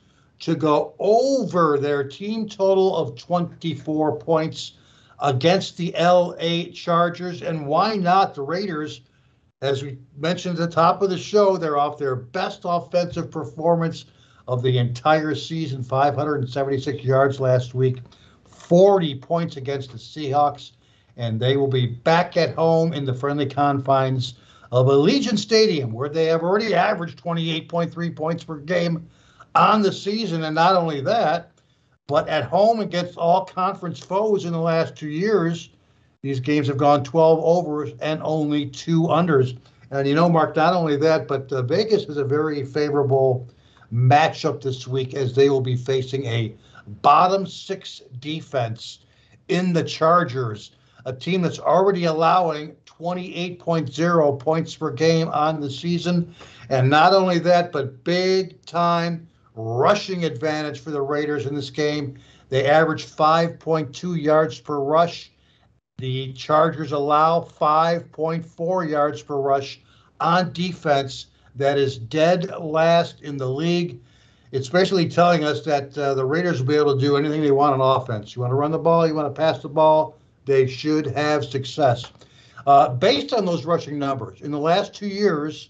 to 0.42 0.56
go 0.56 0.94
over 1.00 1.78
their 1.80 2.04
team 2.04 2.48
total 2.48 2.96
of 2.96 3.18
24 3.18 4.18
points 4.18 4.74
against 5.20 5.78
the 5.78 5.94
LA 6.00 6.72
Chargers. 6.74 7.42
And 7.42 7.66
why 7.66 7.96
not 7.96 8.36
the 8.36 8.42
Raiders? 8.42 9.02
As 9.62 9.84
we 9.84 9.98
mentioned 10.18 10.60
at 10.60 10.70
the 10.70 10.76
top 10.76 11.02
of 11.02 11.10
the 11.10 11.18
show, 11.18 11.58
they're 11.58 11.78
off 11.78 11.98
their 11.98 12.16
best 12.16 12.62
offensive 12.64 13.30
performance 13.30 14.06
of 14.48 14.64
the 14.64 14.78
entire 14.78 15.36
season 15.36 15.84
576 15.84 17.04
yards 17.04 17.39
last 17.39 17.74
week, 17.74 18.00
40 18.46 19.16
points 19.16 19.58
against 19.58 19.92
the 19.92 19.98
Seahawks. 19.98 20.72
And 21.18 21.39
they 21.39 21.58
will 21.58 21.68
be 21.68 21.88
back 21.88 22.38
at 22.38 22.56
home 22.56 22.94
in 22.94 23.06
the 23.06 23.14
friendly 23.14 23.46
confines 23.46 24.36
of 24.72 24.88
Allegiant 24.88 25.38
Stadium, 25.38 25.92
where 25.92 26.10
they 26.10 26.26
have 26.26 26.42
already 26.42 26.74
averaged 26.74 27.22
28.3 27.22 28.16
points 28.16 28.44
per 28.44 28.58
game 28.58 29.08
on 29.56 29.82
the 29.82 29.92
season. 29.92 30.44
And 30.44 30.56
not 30.56 30.76
only 30.76 31.02
that, 31.02 31.52
but 32.08 32.28
at 32.28 32.46
home 32.46 32.80
against 32.80 33.18
all 33.18 33.46
conference 33.46 34.00
foes 34.00 34.46
in 34.46 34.54
the 34.54 34.60
last 34.60 34.96
two 34.96 35.10
years, 35.10 35.70
these 36.22 36.39
games 36.39 36.68
have 36.68 36.78
gone 36.78 37.04
12 37.04 37.39
overs 37.44 37.92
and 38.02 38.22
only 38.24 38.68
two 38.68 39.04
unders. 39.04 39.58
And 39.92 40.08
you 40.08 40.16
know, 40.16 40.30
Mark, 40.30 40.56
not 40.56 40.74
only 40.74 40.96
that, 40.98 41.28
but 41.28 41.52
uh, 41.52 41.62
Vegas 41.64 42.04
is 42.04 42.18
a 42.18 42.24
very 42.24 42.64
favorable 42.64 43.50
matchup 43.94 44.62
this 44.62 44.88
week 44.88 45.14
as 45.14 45.34
they 45.34 45.50
will 45.50 45.62
be 45.62 45.76
facing 45.76 46.26
a 46.26 46.56
bottom 47.02 47.46
six 47.46 48.02
defense 48.20 49.00
in 49.48 49.74
the 49.74 49.84
Chargers, 49.84 50.72
a 51.06 51.14
team 51.14 51.42
that's 51.42 51.60
already 51.60 52.06
allowing 52.06 52.76
28.0 52.86 54.39
points 54.39 54.76
per 54.76 54.92
game 54.92 55.28
on 55.30 55.60
the 55.60 55.70
season. 55.70 56.34
And 56.70 56.89
not 56.89 57.14
only 57.14 57.39
that, 57.39 57.72
but 57.72 58.04
big 58.04 58.64
time 58.66 59.28
rushing 59.56 60.24
advantage 60.24 60.80
for 60.80 60.92
the 60.92 61.02
Raiders 61.02 61.46
in 61.46 61.56
this 61.56 61.70
game. 61.70 62.18
They 62.50 62.68
average 62.68 63.06
5.2 63.06 64.22
yards 64.22 64.60
per 64.60 64.80
rush. 64.80 65.32
The 65.98 66.34
Chargers 66.34 66.92
allow 66.92 67.42
5.4 67.42 68.89
yards 68.89 69.22
per 69.22 69.38
rush 69.38 69.80
on 70.20 70.52
defense. 70.54 71.28
That 71.56 71.78
is 71.78 71.97
dead 71.97 72.52
last 72.60 73.22
in 73.22 73.38
the 73.38 73.49
league. 73.49 73.99
It's 74.52 74.70
basically 74.70 75.08
telling 75.08 75.43
us 75.43 75.64
that 75.64 75.97
uh, 75.97 76.14
the 76.14 76.26
Raiders 76.26 76.60
will 76.60 76.68
be 76.68 76.76
able 76.76 76.95
to 76.95 76.99
do 76.99 77.16
anything 77.18 77.41
they 77.41 77.52
want 77.52 77.80
on 77.80 78.02
offense. 78.02 78.36
You 78.36 78.41
want 78.41 78.52
to 78.52 78.56
run 78.56 78.72
the 78.72 78.80
ball, 78.80 79.08
you 79.08 79.16
want 79.16 79.34
to 79.34 79.39
pass 79.39 79.60
the 79.60 79.70
ball, 79.70 80.18
they 80.45 80.68
should 80.68 81.08
have 81.08 81.45
success. 81.45 82.12
Uh, 82.68 82.89
based 82.89 83.34
on 83.34 83.45
those 83.45 83.66
rushing 83.66 83.97
numbers, 83.97 84.41
in 84.41 84.52
the 84.52 84.60
last 84.60 84.93
two 84.93 85.08
years, 85.08 85.70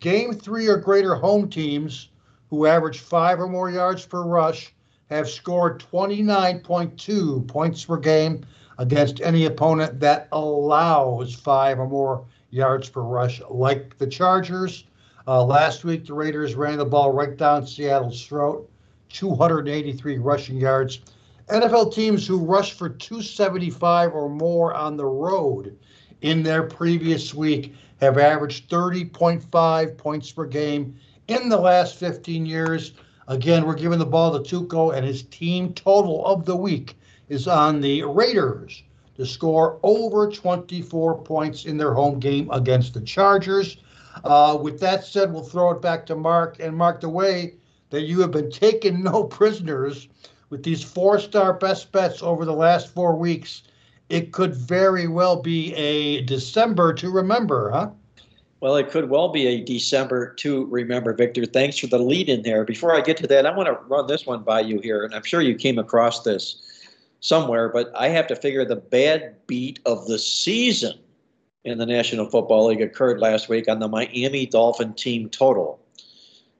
game 0.00 0.32
three 0.32 0.66
or 0.68 0.76
greater 0.76 1.14
home 1.14 1.48
teams 1.48 2.08
who 2.50 2.66
average 2.66 2.98
five 2.98 3.40
or 3.40 3.48
more 3.48 3.70
yards 3.70 4.04
per 4.04 4.22
rush 4.22 4.72
have 5.10 5.28
scored 5.28 5.84
29.2 5.92 7.46
points 7.46 7.84
per 7.84 7.96
game 7.96 8.44
against 8.78 9.20
any 9.20 9.46
opponent 9.46 10.00
that 10.00 10.28
allows 10.32 11.34
five 11.34 11.78
or 11.78 11.88
more 11.88 12.24
yards 12.50 12.88
per 12.88 13.02
rush, 13.02 13.40
like 13.48 13.96
the 13.98 14.06
Chargers. 14.06 14.84
Uh, 15.26 15.44
last 15.44 15.84
week, 15.84 16.06
the 16.06 16.14
Raiders 16.14 16.54
ran 16.54 16.78
the 16.78 16.84
ball 16.84 17.12
right 17.12 17.36
down 17.36 17.66
Seattle's 17.66 18.24
throat, 18.24 18.70
283 19.10 20.18
rushing 20.18 20.56
yards. 20.56 21.00
NFL 21.48 21.92
teams 21.92 22.26
who 22.26 22.38
rush 22.38 22.72
for 22.72 22.88
275 22.88 24.12
or 24.12 24.28
more 24.28 24.74
on 24.74 24.96
the 24.96 25.04
road 25.04 25.76
in 26.22 26.42
their 26.42 26.62
previous 26.64 27.34
week 27.34 27.74
have 28.00 28.18
averaged 28.18 28.68
30.5 28.70 29.96
points 29.96 30.32
per 30.32 30.44
game 30.44 30.96
in 31.28 31.48
the 31.48 31.56
last 31.56 31.96
15 31.96 32.46
years 32.46 32.92
Again, 33.28 33.66
we're 33.66 33.74
giving 33.74 33.98
the 33.98 34.06
ball 34.06 34.38
to 34.38 34.56
Tuco, 34.58 34.94
and 34.94 35.04
his 35.04 35.24
team 35.24 35.72
total 35.74 36.24
of 36.24 36.44
the 36.44 36.54
week 36.54 36.96
is 37.28 37.48
on 37.48 37.80
the 37.80 38.04
Raiders 38.04 38.84
to 39.16 39.26
score 39.26 39.80
over 39.82 40.30
24 40.30 41.22
points 41.22 41.64
in 41.64 41.76
their 41.76 41.92
home 41.92 42.20
game 42.20 42.48
against 42.52 42.94
the 42.94 43.00
Chargers. 43.00 43.78
Uh, 44.24 44.58
with 44.60 44.80
that 44.80 45.04
said, 45.04 45.32
we'll 45.32 45.42
throw 45.42 45.70
it 45.70 45.82
back 45.82 46.06
to 46.06 46.16
Mark. 46.16 46.58
And 46.60 46.76
Mark, 46.76 47.00
the 47.00 47.08
way 47.08 47.54
that 47.90 48.02
you 48.02 48.20
have 48.20 48.30
been 48.30 48.50
taking 48.50 49.02
no 49.02 49.24
prisoners 49.24 50.08
with 50.50 50.62
these 50.62 50.82
four 50.82 51.18
star 51.18 51.52
best 51.52 51.92
bets 51.92 52.22
over 52.22 52.44
the 52.44 52.52
last 52.52 52.92
four 52.92 53.16
weeks, 53.16 53.62
it 54.08 54.32
could 54.32 54.54
very 54.54 55.08
well 55.08 55.42
be 55.42 55.74
a 55.74 56.22
December 56.22 56.94
to 56.94 57.10
remember, 57.10 57.70
huh? 57.70 57.90
Well, 58.60 58.76
it 58.76 58.90
could 58.90 59.10
well 59.10 59.28
be 59.28 59.46
a 59.46 59.62
December 59.62 60.32
to 60.34 60.64
remember, 60.66 61.12
Victor. 61.12 61.44
Thanks 61.44 61.76
for 61.76 61.88
the 61.88 61.98
lead 61.98 62.28
in 62.28 62.42
there. 62.42 62.64
Before 62.64 62.94
I 62.94 63.00
get 63.00 63.16
to 63.18 63.26
that, 63.26 63.44
I 63.44 63.54
want 63.54 63.66
to 63.66 63.74
run 63.86 64.06
this 64.06 64.24
one 64.24 64.42
by 64.42 64.60
you 64.60 64.80
here, 64.80 65.04
and 65.04 65.14
I'm 65.14 65.24
sure 65.24 65.42
you 65.42 65.54
came 65.56 65.78
across 65.78 66.22
this 66.22 66.62
somewhere, 67.20 67.68
but 67.68 67.92
I 67.94 68.08
have 68.08 68.26
to 68.28 68.36
figure 68.36 68.64
the 68.64 68.76
bad 68.76 69.34
beat 69.46 69.80
of 69.84 70.06
the 70.06 70.18
season 70.18 70.98
in 71.66 71.78
the 71.78 71.86
National 71.86 72.26
Football 72.26 72.68
League 72.68 72.80
occurred 72.80 73.20
last 73.20 73.48
week 73.48 73.68
on 73.68 73.80
the 73.80 73.88
Miami 73.88 74.46
Dolphin 74.46 74.94
team 74.94 75.28
total. 75.28 75.80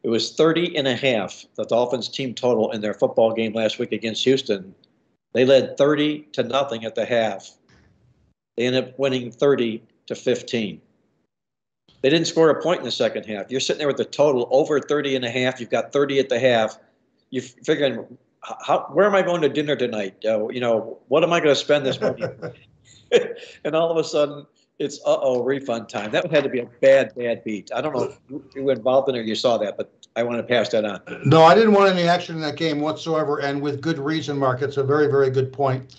It 0.02 0.08
was 0.08 0.32
30 0.32 0.76
and 0.76 0.88
a 0.88 0.96
half, 0.96 1.46
the 1.54 1.64
Dolphins 1.64 2.08
team 2.08 2.34
total 2.34 2.72
in 2.72 2.80
their 2.80 2.92
football 2.92 3.32
game 3.32 3.52
last 3.52 3.78
week 3.78 3.92
against 3.92 4.24
Houston. 4.24 4.74
They 5.32 5.44
led 5.44 5.78
30 5.78 6.28
to 6.32 6.42
nothing 6.42 6.84
at 6.84 6.96
the 6.96 7.04
half. 7.04 7.50
They 8.56 8.66
ended 8.66 8.84
up 8.84 8.98
winning 8.98 9.30
30 9.30 9.82
to 10.06 10.14
15. 10.14 10.80
They 12.02 12.10
didn't 12.10 12.26
score 12.26 12.50
a 12.50 12.60
point 12.60 12.80
in 12.80 12.84
the 12.84 12.90
second 12.90 13.26
half. 13.26 13.50
You're 13.50 13.60
sitting 13.60 13.78
there 13.78 13.88
with 13.88 13.96
the 13.96 14.04
total 14.04 14.48
over 14.50 14.80
30 14.80 15.16
and 15.16 15.24
a 15.24 15.30
half. 15.30 15.60
You've 15.60 15.70
got 15.70 15.92
30 15.92 16.18
at 16.18 16.28
the 16.28 16.38
half. 16.38 16.78
You're 17.30 17.42
figuring, 17.42 18.18
how, 18.42 18.88
where 18.92 19.06
am 19.06 19.14
I 19.14 19.22
going 19.22 19.42
to 19.42 19.48
dinner 19.48 19.76
tonight? 19.76 20.16
Uh, 20.24 20.48
you 20.48 20.60
know, 20.60 20.98
what 21.08 21.22
am 21.22 21.32
I 21.32 21.38
going 21.38 21.54
to 21.54 21.60
spend 21.60 21.86
this 21.86 22.00
money? 22.00 22.24
and 23.64 23.74
all 23.74 23.90
of 23.90 23.96
a 23.96 24.04
sudden, 24.04 24.46
it's 24.78 24.98
uh 25.06 25.18
oh 25.20 25.42
refund 25.42 25.88
time. 25.88 26.10
That 26.10 26.30
had 26.30 26.44
to 26.44 26.50
be 26.50 26.60
a 26.60 26.66
bad, 26.80 27.14
bad 27.14 27.44
beat. 27.44 27.70
I 27.74 27.80
don't 27.80 27.94
know 27.94 28.14
if 28.30 28.54
you 28.54 28.64
were 28.64 28.72
involved 28.72 29.08
in 29.08 29.14
it 29.14 29.20
or 29.20 29.22
you 29.22 29.34
saw 29.34 29.56
that, 29.58 29.76
but 29.76 29.90
I 30.16 30.22
want 30.22 30.38
to 30.38 30.42
pass 30.42 30.68
that 30.70 30.84
on. 30.84 31.00
No, 31.24 31.42
I 31.42 31.54
didn't 31.54 31.72
want 31.72 31.90
any 31.90 32.08
action 32.08 32.36
in 32.36 32.42
that 32.42 32.56
game 32.56 32.80
whatsoever, 32.80 33.40
and 33.40 33.60
with 33.60 33.80
good 33.80 33.98
reason, 33.98 34.38
Mark. 34.38 34.62
It's 34.62 34.76
a 34.76 34.84
very, 34.84 35.06
very 35.08 35.30
good 35.30 35.52
point. 35.52 35.96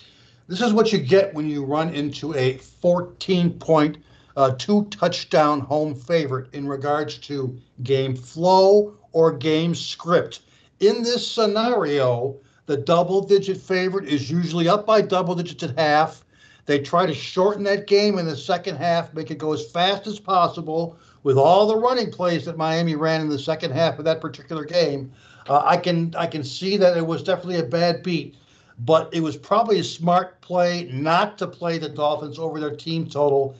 This 0.48 0.60
is 0.60 0.72
what 0.72 0.92
you 0.92 0.98
get 0.98 1.34
when 1.34 1.48
you 1.48 1.64
run 1.64 1.90
into 1.90 2.34
a 2.34 2.56
14 2.56 3.58
point, 3.58 3.98
uh, 4.36 4.52
two 4.58 4.86
touchdown 4.86 5.60
home 5.60 5.94
favorite 5.94 6.52
in 6.54 6.66
regards 6.66 7.18
to 7.18 7.56
game 7.82 8.16
flow 8.16 8.94
or 9.12 9.32
game 9.32 9.74
script. 9.74 10.40
In 10.80 11.02
this 11.02 11.30
scenario, 11.30 12.36
the 12.66 12.76
double 12.76 13.20
digit 13.20 13.58
favorite 13.58 14.08
is 14.08 14.30
usually 14.30 14.68
up 14.68 14.86
by 14.86 15.00
double 15.00 15.34
digits 15.34 15.62
at 15.64 15.78
half 15.78 16.24
they 16.68 16.78
try 16.78 17.06
to 17.06 17.14
shorten 17.14 17.64
that 17.64 17.86
game 17.86 18.18
in 18.18 18.26
the 18.26 18.36
second 18.36 18.76
half, 18.76 19.14
make 19.14 19.30
it 19.30 19.38
go 19.38 19.54
as 19.54 19.66
fast 19.70 20.06
as 20.06 20.20
possible 20.20 20.98
with 21.22 21.38
all 21.38 21.66
the 21.66 21.74
running 21.74 22.12
plays 22.12 22.44
that 22.44 22.58
Miami 22.58 22.94
ran 22.94 23.22
in 23.22 23.30
the 23.30 23.38
second 23.38 23.70
half 23.70 23.98
of 23.98 24.04
that 24.04 24.20
particular 24.20 24.66
game. 24.66 25.10
Uh, 25.48 25.62
I 25.64 25.78
can 25.78 26.14
I 26.14 26.26
can 26.26 26.44
see 26.44 26.76
that 26.76 26.94
it 26.94 27.06
was 27.06 27.22
definitely 27.22 27.56
a 27.56 27.62
bad 27.62 28.02
beat, 28.02 28.36
but 28.80 29.08
it 29.14 29.22
was 29.22 29.34
probably 29.34 29.80
a 29.80 29.84
smart 29.84 30.42
play 30.42 30.90
not 30.92 31.38
to 31.38 31.46
play 31.46 31.78
the 31.78 31.88
Dolphins 31.88 32.38
over 32.38 32.60
their 32.60 32.76
team 32.76 33.08
total, 33.08 33.56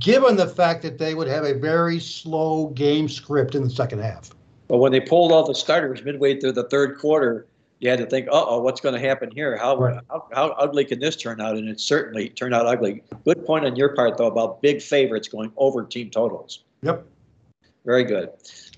given 0.00 0.34
the 0.34 0.48
fact 0.48 0.82
that 0.82 0.98
they 0.98 1.14
would 1.14 1.28
have 1.28 1.44
a 1.44 1.54
very 1.54 2.00
slow 2.00 2.70
game 2.70 3.08
script 3.08 3.54
in 3.54 3.62
the 3.62 3.70
second 3.70 4.00
half. 4.00 4.30
But 4.66 4.78
when 4.78 4.90
they 4.90 5.00
pulled 5.00 5.30
all 5.30 5.46
the 5.46 5.54
starters 5.54 6.02
midway 6.02 6.40
through 6.40 6.52
the 6.52 6.64
third 6.64 6.98
quarter, 6.98 7.46
you 7.80 7.90
had 7.90 7.98
to 7.98 8.06
think, 8.06 8.26
uh 8.28 8.44
oh, 8.46 8.60
what's 8.60 8.80
going 8.80 8.94
to 8.94 9.00
happen 9.00 9.30
here? 9.30 9.56
How, 9.56 10.00
how, 10.08 10.28
how 10.32 10.48
ugly 10.50 10.84
can 10.84 10.98
this 10.98 11.16
turn 11.16 11.40
out? 11.40 11.56
And 11.56 11.68
it 11.68 11.80
certainly 11.80 12.28
turned 12.30 12.54
out 12.54 12.66
ugly. 12.66 13.02
Good 13.24 13.46
point 13.46 13.64
on 13.64 13.76
your 13.76 13.94
part, 13.94 14.16
though, 14.16 14.26
about 14.26 14.62
big 14.62 14.82
favorites 14.82 15.28
going 15.28 15.52
over 15.56 15.84
team 15.84 16.10
totals. 16.10 16.64
Yep. 16.82 17.06
Very 17.84 18.04
good. 18.04 18.30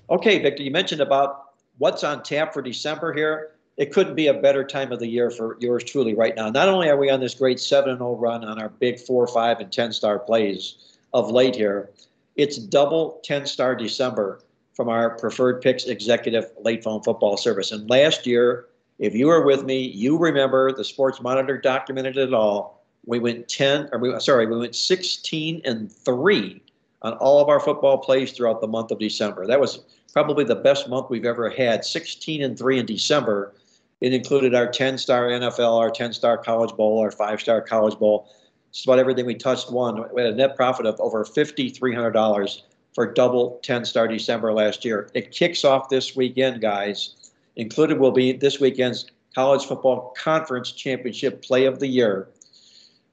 Okay, 0.09 0.39
Victor, 0.39 0.63
you 0.63 0.71
mentioned 0.71 1.01
about 1.01 1.51
what's 1.77 2.03
on 2.03 2.21
tap 2.23 2.53
for 2.53 2.61
December 2.61 3.13
here. 3.13 3.51
It 3.77 3.91
couldn't 3.91 4.15
be 4.15 4.27
a 4.27 4.33
better 4.33 4.63
time 4.63 4.91
of 4.91 4.99
the 4.99 5.07
year 5.07 5.31
for 5.31 5.57
yours 5.59 5.83
truly 5.83 6.13
right 6.13 6.35
now. 6.35 6.49
Not 6.49 6.69
only 6.69 6.89
are 6.89 6.97
we 6.97 7.09
on 7.09 7.19
this 7.19 7.33
great 7.33 7.59
7 7.59 7.97
0 7.97 8.15
run 8.15 8.43
on 8.43 8.61
our 8.61 8.69
big 8.69 8.99
4, 8.99 9.27
5, 9.27 9.59
and 9.59 9.71
10 9.71 9.93
star 9.93 10.19
plays 10.19 10.75
of 11.13 11.31
late 11.31 11.55
here, 11.55 11.89
it's 12.35 12.57
double 12.57 13.19
10 13.23 13.45
star 13.45 13.75
December 13.75 14.41
from 14.75 14.89
our 14.89 15.11
preferred 15.17 15.61
picks 15.61 15.85
executive 15.85 16.51
late 16.61 16.83
phone 16.83 17.01
football 17.01 17.37
service. 17.37 17.71
And 17.71 17.89
last 17.89 18.27
year, 18.27 18.67
if 19.01 19.15
you 19.15 19.25
were 19.25 19.43
with 19.43 19.65
me, 19.65 19.81
you 19.81 20.15
remember 20.15 20.71
the 20.71 20.83
Sports 20.83 21.21
Monitor 21.21 21.57
documented 21.57 22.17
it 22.17 22.35
all. 22.35 22.85
We 23.07 23.17
went 23.17 23.49
10, 23.49 23.89
or 23.91 23.97
we, 23.97 24.19
sorry, 24.19 24.45
we 24.45 24.59
went 24.59 24.75
16 24.75 25.61
and 25.65 25.91
3 25.91 26.61
on 27.01 27.13
all 27.13 27.41
of 27.41 27.49
our 27.49 27.59
football 27.59 27.97
plays 27.97 28.31
throughout 28.31 28.61
the 28.61 28.67
month 28.67 28.91
of 28.91 28.99
December. 28.99 29.47
That 29.47 29.59
was 29.59 29.79
probably 30.13 30.43
the 30.43 30.55
best 30.55 30.87
month 30.87 31.09
we've 31.09 31.25
ever 31.25 31.49
had 31.49 31.83
16 31.83 32.43
and 32.43 32.55
3 32.55 32.77
in 32.77 32.85
December. 32.85 33.55
It 34.01 34.13
included 34.13 34.53
our 34.53 34.67
10 34.67 34.99
star 34.99 35.29
NFL, 35.29 35.79
our 35.79 35.89
10 35.89 36.13
star 36.13 36.37
college 36.37 36.75
bowl, 36.75 36.99
our 36.99 37.09
5 37.09 37.41
star 37.41 37.59
college 37.59 37.97
bowl. 37.97 38.29
Just 38.71 38.85
about 38.85 38.99
everything 38.99 39.25
we 39.25 39.33
touched 39.33 39.71
won. 39.71 40.05
We 40.13 40.21
had 40.21 40.33
a 40.33 40.35
net 40.35 40.55
profit 40.55 40.85
of 40.85 40.99
over 40.99 41.25
$5,300 41.25 42.61
for 42.93 43.11
double 43.11 43.59
10 43.63 43.83
star 43.83 44.07
December 44.07 44.53
last 44.53 44.85
year. 44.85 45.09
It 45.15 45.31
kicks 45.31 45.65
off 45.65 45.89
this 45.89 46.15
weekend, 46.15 46.61
guys 46.61 47.15
Included 47.55 47.99
will 47.99 48.11
be 48.11 48.33
this 48.33 48.59
weekend's 48.59 49.05
College 49.35 49.65
Football 49.65 50.13
Conference 50.17 50.71
Championship 50.71 51.41
Play 51.41 51.65
of 51.65 51.79
the 51.79 51.87
Year. 51.87 52.27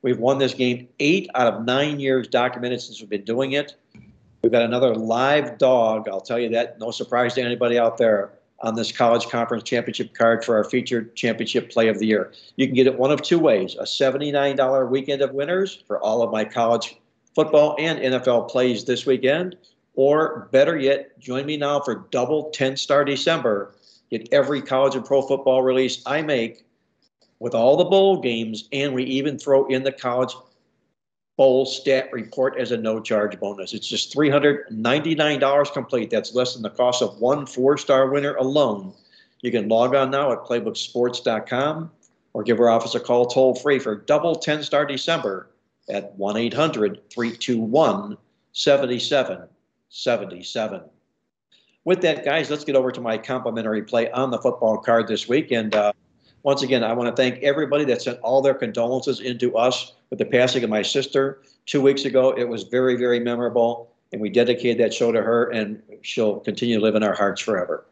We've 0.03 0.18
won 0.18 0.39
this 0.39 0.55
game 0.55 0.89
eight 1.01 1.28
out 1.34 1.53
of 1.53 1.64
nine 1.64 1.99
years 1.99 2.28
documented 2.28 2.80
since 2.80 3.01
we've 3.01 3.11
been 3.11 3.24
doing 3.24 3.53
it. 3.53 3.74
We've 4.43 4.53
got 4.53 4.62
another 4.62 4.95
live 4.95 5.59
dog, 5.59 6.09
I'll 6.09 6.20
tell 6.20 6.39
you 6.39 6.49
that, 6.51 6.78
no 6.78 6.93
surprise 6.93 7.34
to 7.34 7.43
anybody 7.43 7.78
out 7.78 7.99
there, 7.99 8.32
on 8.61 8.74
this 8.74 8.91
College 8.91 9.26
Conference 9.28 9.62
Championship 9.62 10.14
card 10.14 10.45
for 10.45 10.57
our 10.57 10.64
featured 10.64 11.14
championship 11.14 11.70
play 11.70 11.89
of 11.89 11.99
the 11.99 12.07
year. 12.07 12.32
You 12.57 12.66
can 12.66 12.74
get 12.74 12.86
it 12.86 12.99
one 12.99 13.11
of 13.11 13.22
two 13.22 13.39
ways 13.39 13.76
a 13.78 13.84
$79 13.84 14.91
weekend 14.91 15.22
of 15.22 15.32
winners 15.32 15.82
for 15.86 16.01
all 16.01 16.22
of 16.22 16.32
my 16.32 16.45
college 16.45 16.97
football 17.34 17.76
and 17.78 17.99
NFL 18.01 18.51
plays 18.51 18.84
this 18.84 19.07
weekend, 19.07 19.57
or 19.95 20.49
better 20.51 20.76
yet, 20.76 21.18
join 21.20 21.47
me 21.47 21.57
now 21.57 21.80
for 21.80 22.07
double 22.11 22.51
10 22.51 22.76
star 22.76 23.05
December 23.05 23.74
get 24.11 24.28
every 24.32 24.62
college 24.62 24.94
and 24.94 25.04
pro 25.04 25.22
football 25.22 25.62
release 25.62 26.02
I 26.06 26.22
make 26.22 26.64
with 27.38 27.54
all 27.54 27.76
the 27.76 27.84
bowl 27.84 28.20
games, 28.20 28.68
and 28.72 28.94
we 28.94 29.04
even 29.04 29.38
throw 29.38 29.66
in 29.66 29.84
the 29.84 29.92
college 29.92 30.34
bowl 31.36 31.64
stat 31.64 32.09
report 32.12 32.59
as 32.59 32.72
a 32.72 32.76
no 32.76 33.00
charge 33.00 33.38
bonus. 33.38 33.72
It's 33.72 33.88
just 33.88 34.12
$399 34.14 35.72
complete. 35.72 36.11
That's 36.11 36.34
less 36.34 36.54
than 36.54 36.62
the 36.62 36.70
cost 36.70 37.00
of 37.00 37.20
one 37.20 37.46
four 37.46 37.78
star 37.78 38.11
winner 38.11 38.34
alone. 38.34 38.92
You 39.40 39.52
can 39.52 39.68
log 39.68 39.94
on 39.94 40.11
now 40.11 40.32
at 40.32 40.44
playbooksports.com 40.44 41.92
or 42.32 42.42
give 42.42 42.59
our 42.59 42.68
office 42.68 42.96
a 42.96 43.00
call 43.00 43.26
toll 43.26 43.54
free 43.54 43.78
for 43.78 43.94
double 43.94 44.34
10 44.34 44.64
star 44.64 44.84
December 44.84 45.48
at 45.88 46.12
1 46.16 46.36
800 46.36 47.09
321 47.11 48.18
7777 48.52 50.90
with 51.84 52.02
that, 52.02 52.24
guys, 52.24 52.50
let's 52.50 52.64
get 52.64 52.76
over 52.76 52.90
to 52.90 53.00
my 53.00 53.18
complimentary 53.18 53.82
play 53.82 54.10
on 54.10 54.30
the 54.30 54.38
football 54.38 54.78
card 54.78 55.08
this 55.08 55.28
week. 55.28 55.50
And 55.50 55.74
uh, 55.74 55.92
once 56.42 56.62
again, 56.62 56.84
I 56.84 56.92
want 56.92 57.14
to 57.14 57.20
thank 57.20 57.42
everybody 57.42 57.84
that 57.86 58.02
sent 58.02 58.20
all 58.20 58.42
their 58.42 58.54
condolences 58.54 59.20
into 59.20 59.56
us 59.56 59.94
with 60.10 60.18
the 60.18 60.24
passing 60.24 60.64
of 60.64 60.70
my 60.70 60.82
sister 60.82 61.42
two 61.66 61.80
weeks 61.80 62.04
ago. 62.04 62.30
It 62.36 62.48
was 62.48 62.64
very, 62.64 62.96
very 62.96 63.20
memorable, 63.20 63.90
and 64.12 64.20
we 64.20 64.30
dedicated 64.30 64.78
that 64.78 64.94
show 64.94 65.12
to 65.12 65.22
her, 65.22 65.50
and 65.50 65.82
she'll 66.02 66.40
continue 66.40 66.76
to 66.78 66.82
live 66.82 66.94
in 66.94 67.02
our 67.02 67.14
hearts 67.14 67.40
forever. 67.40 67.84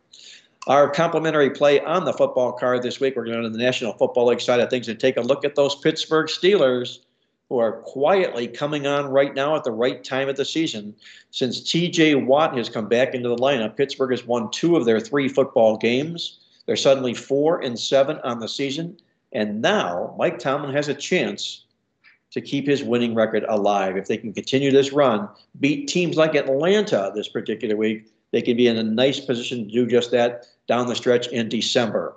Our 0.66 0.90
complimentary 0.90 1.50
play 1.50 1.80
on 1.80 2.04
the 2.04 2.12
football 2.12 2.52
card 2.52 2.82
this 2.82 2.98
week, 2.98 3.14
we're 3.14 3.26
going 3.26 3.42
to 3.42 3.48
the 3.48 3.58
National 3.58 3.92
Football 3.92 4.26
League 4.26 4.40
side 4.40 4.58
of 4.58 4.68
things 4.68 4.88
and 4.88 4.98
take 4.98 5.16
a 5.16 5.20
look 5.20 5.44
at 5.44 5.54
those 5.54 5.76
Pittsburgh 5.76 6.26
Steelers 6.26 6.98
who 7.48 7.58
are 7.58 7.80
quietly 7.82 8.48
coming 8.48 8.86
on 8.86 9.06
right 9.06 9.34
now 9.34 9.54
at 9.54 9.64
the 9.64 9.70
right 9.70 10.02
time 10.02 10.28
of 10.28 10.36
the 10.36 10.44
season. 10.44 10.94
Since 11.30 11.60
TJ 11.62 12.26
Watt 12.26 12.56
has 12.56 12.68
come 12.68 12.88
back 12.88 13.14
into 13.14 13.28
the 13.28 13.36
lineup, 13.36 13.76
Pittsburgh 13.76 14.10
has 14.10 14.26
won 14.26 14.50
two 14.50 14.76
of 14.76 14.84
their 14.84 14.98
three 14.98 15.28
football 15.28 15.76
games. 15.76 16.40
They're 16.66 16.76
suddenly 16.76 17.14
four 17.14 17.62
and 17.62 17.78
seven 17.78 18.18
on 18.24 18.40
the 18.40 18.48
season. 18.48 18.96
And 19.32 19.62
now 19.62 20.14
Mike 20.18 20.38
Tomlin 20.38 20.74
has 20.74 20.88
a 20.88 20.94
chance 20.94 21.64
to 22.32 22.40
keep 22.40 22.66
his 22.66 22.82
winning 22.82 23.14
record 23.14 23.44
alive. 23.48 23.96
If 23.96 24.08
they 24.08 24.16
can 24.16 24.32
continue 24.32 24.72
this 24.72 24.92
run, 24.92 25.28
beat 25.60 25.86
teams 25.86 26.16
like 26.16 26.34
Atlanta 26.34 27.12
this 27.14 27.28
particular 27.28 27.76
week, 27.76 28.10
they 28.32 28.42
can 28.42 28.56
be 28.56 28.66
in 28.66 28.76
a 28.76 28.82
nice 28.82 29.20
position 29.20 29.64
to 29.64 29.70
do 29.70 29.86
just 29.86 30.10
that 30.10 30.46
down 30.66 30.88
the 30.88 30.96
stretch 30.96 31.28
in 31.28 31.48
December. 31.48 32.16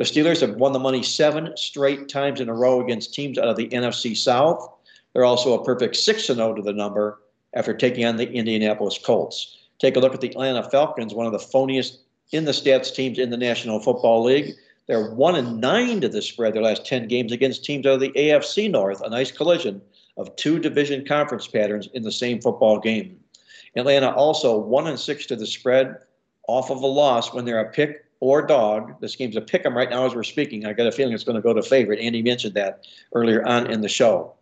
The 0.00 0.06
Steelers 0.06 0.40
have 0.40 0.56
won 0.56 0.72
the 0.72 0.78
money 0.78 1.02
seven 1.02 1.54
straight 1.58 2.08
times 2.08 2.40
in 2.40 2.48
a 2.48 2.54
row 2.54 2.80
against 2.80 3.12
teams 3.12 3.36
out 3.36 3.48
of 3.48 3.56
the 3.56 3.68
NFC 3.68 4.16
South. 4.16 4.66
They're 5.12 5.26
also 5.26 5.52
a 5.52 5.62
perfect 5.62 5.94
6 5.94 6.24
0 6.24 6.54
to 6.54 6.62
the 6.62 6.72
number 6.72 7.20
after 7.52 7.74
taking 7.74 8.06
on 8.06 8.16
the 8.16 8.32
Indianapolis 8.32 8.96
Colts. 8.96 9.58
Take 9.78 9.96
a 9.96 10.00
look 10.00 10.14
at 10.14 10.22
the 10.22 10.30
Atlanta 10.30 10.62
Falcons, 10.70 11.12
one 11.12 11.26
of 11.26 11.32
the 11.32 11.38
phoniest 11.38 11.98
in 12.32 12.46
the 12.46 12.52
stats 12.52 12.94
teams 12.94 13.18
in 13.18 13.28
the 13.28 13.36
National 13.36 13.78
Football 13.78 14.24
League. 14.24 14.54
They're 14.86 15.10
one 15.10 15.34
and 15.34 15.60
nine 15.60 16.00
to 16.00 16.08
the 16.08 16.22
spread 16.22 16.54
their 16.54 16.62
last 16.62 16.86
10 16.86 17.06
games 17.06 17.30
against 17.30 17.66
teams 17.66 17.84
out 17.84 17.92
of 17.92 18.00
the 18.00 18.12
AFC 18.12 18.70
North, 18.70 19.02
a 19.02 19.10
nice 19.10 19.30
collision 19.30 19.82
of 20.16 20.34
two 20.36 20.58
division 20.58 21.04
conference 21.04 21.46
patterns 21.46 21.90
in 21.92 22.04
the 22.04 22.10
same 22.10 22.40
football 22.40 22.78
game. 22.78 23.20
Atlanta 23.76 24.14
also 24.14 24.56
one 24.56 24.86
and 24.86 24.98
six 24.98 25.26
to 25.26 25.36
the 25.36 25.46
spread 25.46 25.98
off 26.48 26.70
of 26.70 26.80
a 26.80 26.86
loss 26.86 27.34
when 27.34 27.44
they're 27.44 27.60
a 27.60 27.70
pick 27.70 28.06
or 28.20 28.42
dog. 28.42 29.00
This 29.00 29.16
game's 29.16 29.36
a 29.36 29.40
pick 29.40 29.64
'em 29.64 29.76
right 29.76 29.90
now 29.90 30.06
as 30.06 30.14
we're 30.14 30.22
speaking. 30.22 30.66
I 30.66 30.72
got 30.72 30.86
a 30.86 30.92
feeling 30.92 31.12
it's 31.12 31.24
going 31.24 31.36
to 31.36 31.42
go 31.42 31.54
to 31.54 31.62
favorite. 31.62 32.00
Andy 32.00 32.22
mentioned 32.22 32.54
that 32.54 32.86
earlier 33.14 33.46
on 33.46 33.70
in 33.70 33.80
the 33.80 33.88
show. 33.88 34.34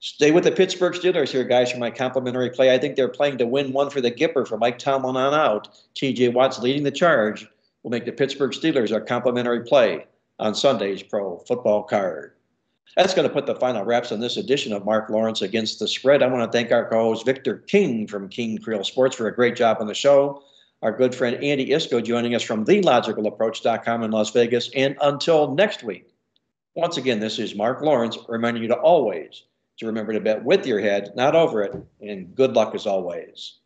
Stay 0.00 0.30
with 0.30 0.44
the 0.44 0.52
Pittsburgh 0.52 0.92
Steelers 0.92 1.30
here, 1.30 1.42
guys, 1.42 1.72
for 1.72 1.78
my 1.78 1.90
complimentary 1.90 2.50
play. 2.50 2.72
I 2.72 2.78
think 2.78 2.94
they're 2.94 3.08
playing 3.08 3.38
to 3.38 3.46
win 3.46 3.72
one 3.72 3.90
for 3.90 4.00
the 4.00 4.12
Gipper 4.12 4.46
for 4.46 4.56
Mike 4.56 4.78
Tomlin 4.78 5.16
on 5.16 5.34
out. 5.34 5.68
TJ 5.96 6.32
Watt's 6.32 6.60
leading 6.60 6.84
the 6.84 6.90
charge. 6.90 7.48
Will 7.82 7.90
make 7.90 8.04
the 8.04 8.12
Pittsburgh 8.12 8.52
Steelers 8.52 8.92
our 8.92 9.00
complimentary 9.00 9.64
play 9.64 10.06
on 10.38 10.54
Sunday's 10.54 11.02
Pro 11.02 11.38
Football 11.48 11.84
Card. 11.84 12.32
That's 12.96 13.14
going 13.14 13.28
to 13.28 13.32
put 13.32 13.46
the 13.46 13.54
final 13.54 13.84
wraps 13.84 14.12
on 14.12 14.20
this 14.20 14.36
edition 14.36 14.72
of 14.72 14.84
Mark 14.84 15.10
Lawrence 15.10 15.42
Against 15.42 15.78
the 15.78 15.86
Spread. 15.86 16.22
I 16.22 16.26
want 16.26 16.50
to 16.50 16.56
thank 16.56 16.72
our 16.72 16.88
co 16.88 17.04
host 17.04 17.26
Victor 17.26 17.58
King 17.58 18.06
from 18.06 18.28
King 18.28 18.58
Creole 18.58 18.84
Sports 18.84 19.16
for 19.16 19.28
a 19.28 19.34
great 19.34 19.56
job 19.56 19.78
on 19.80 19.86
the 19.86 19.94
show. 19.94 20.42
Our 20.80 20.92
good 20.92 21.12
friend 21.12 21.42
Andy 21.42 21.70
Iskoe 21.70 22.04
joining 22.04 22.36
us 22.36 22.42
from 22.42 22.64
TheLogicalApproach.com 22.64 24.04
in 24.04 24.10
Las 24.12 24.30
Vegas. 24.30 24.70
And 24.76 24.96
until 25.02 25.52
next 25.52 25.82
week, 25.82 26.14
once 26.76 26.96
again, 26.96 27.18
this 27.18 27.40
is 27.40 27.56
Mark 27.56 27.82
Lawrence 27.82 28.16
reminding 28.28 28.62
you 28.62 28.68
to 28.68 28.76
always 28.76 29.42
to 29.78 29.86
remember 29.86 30.12
to 30.12 30.20
bet 30.20 30.44
with 30.44 30.66
your 30.66 30.78
head, 30.78 31.10
not 31.16 31.34
over 31.34 31.62
it. 31.62 31.74
And 32.00 32.32
good 32.32 32.54
luck 32.54 32.76
as 32.76 32.86
always. 32.86 33.58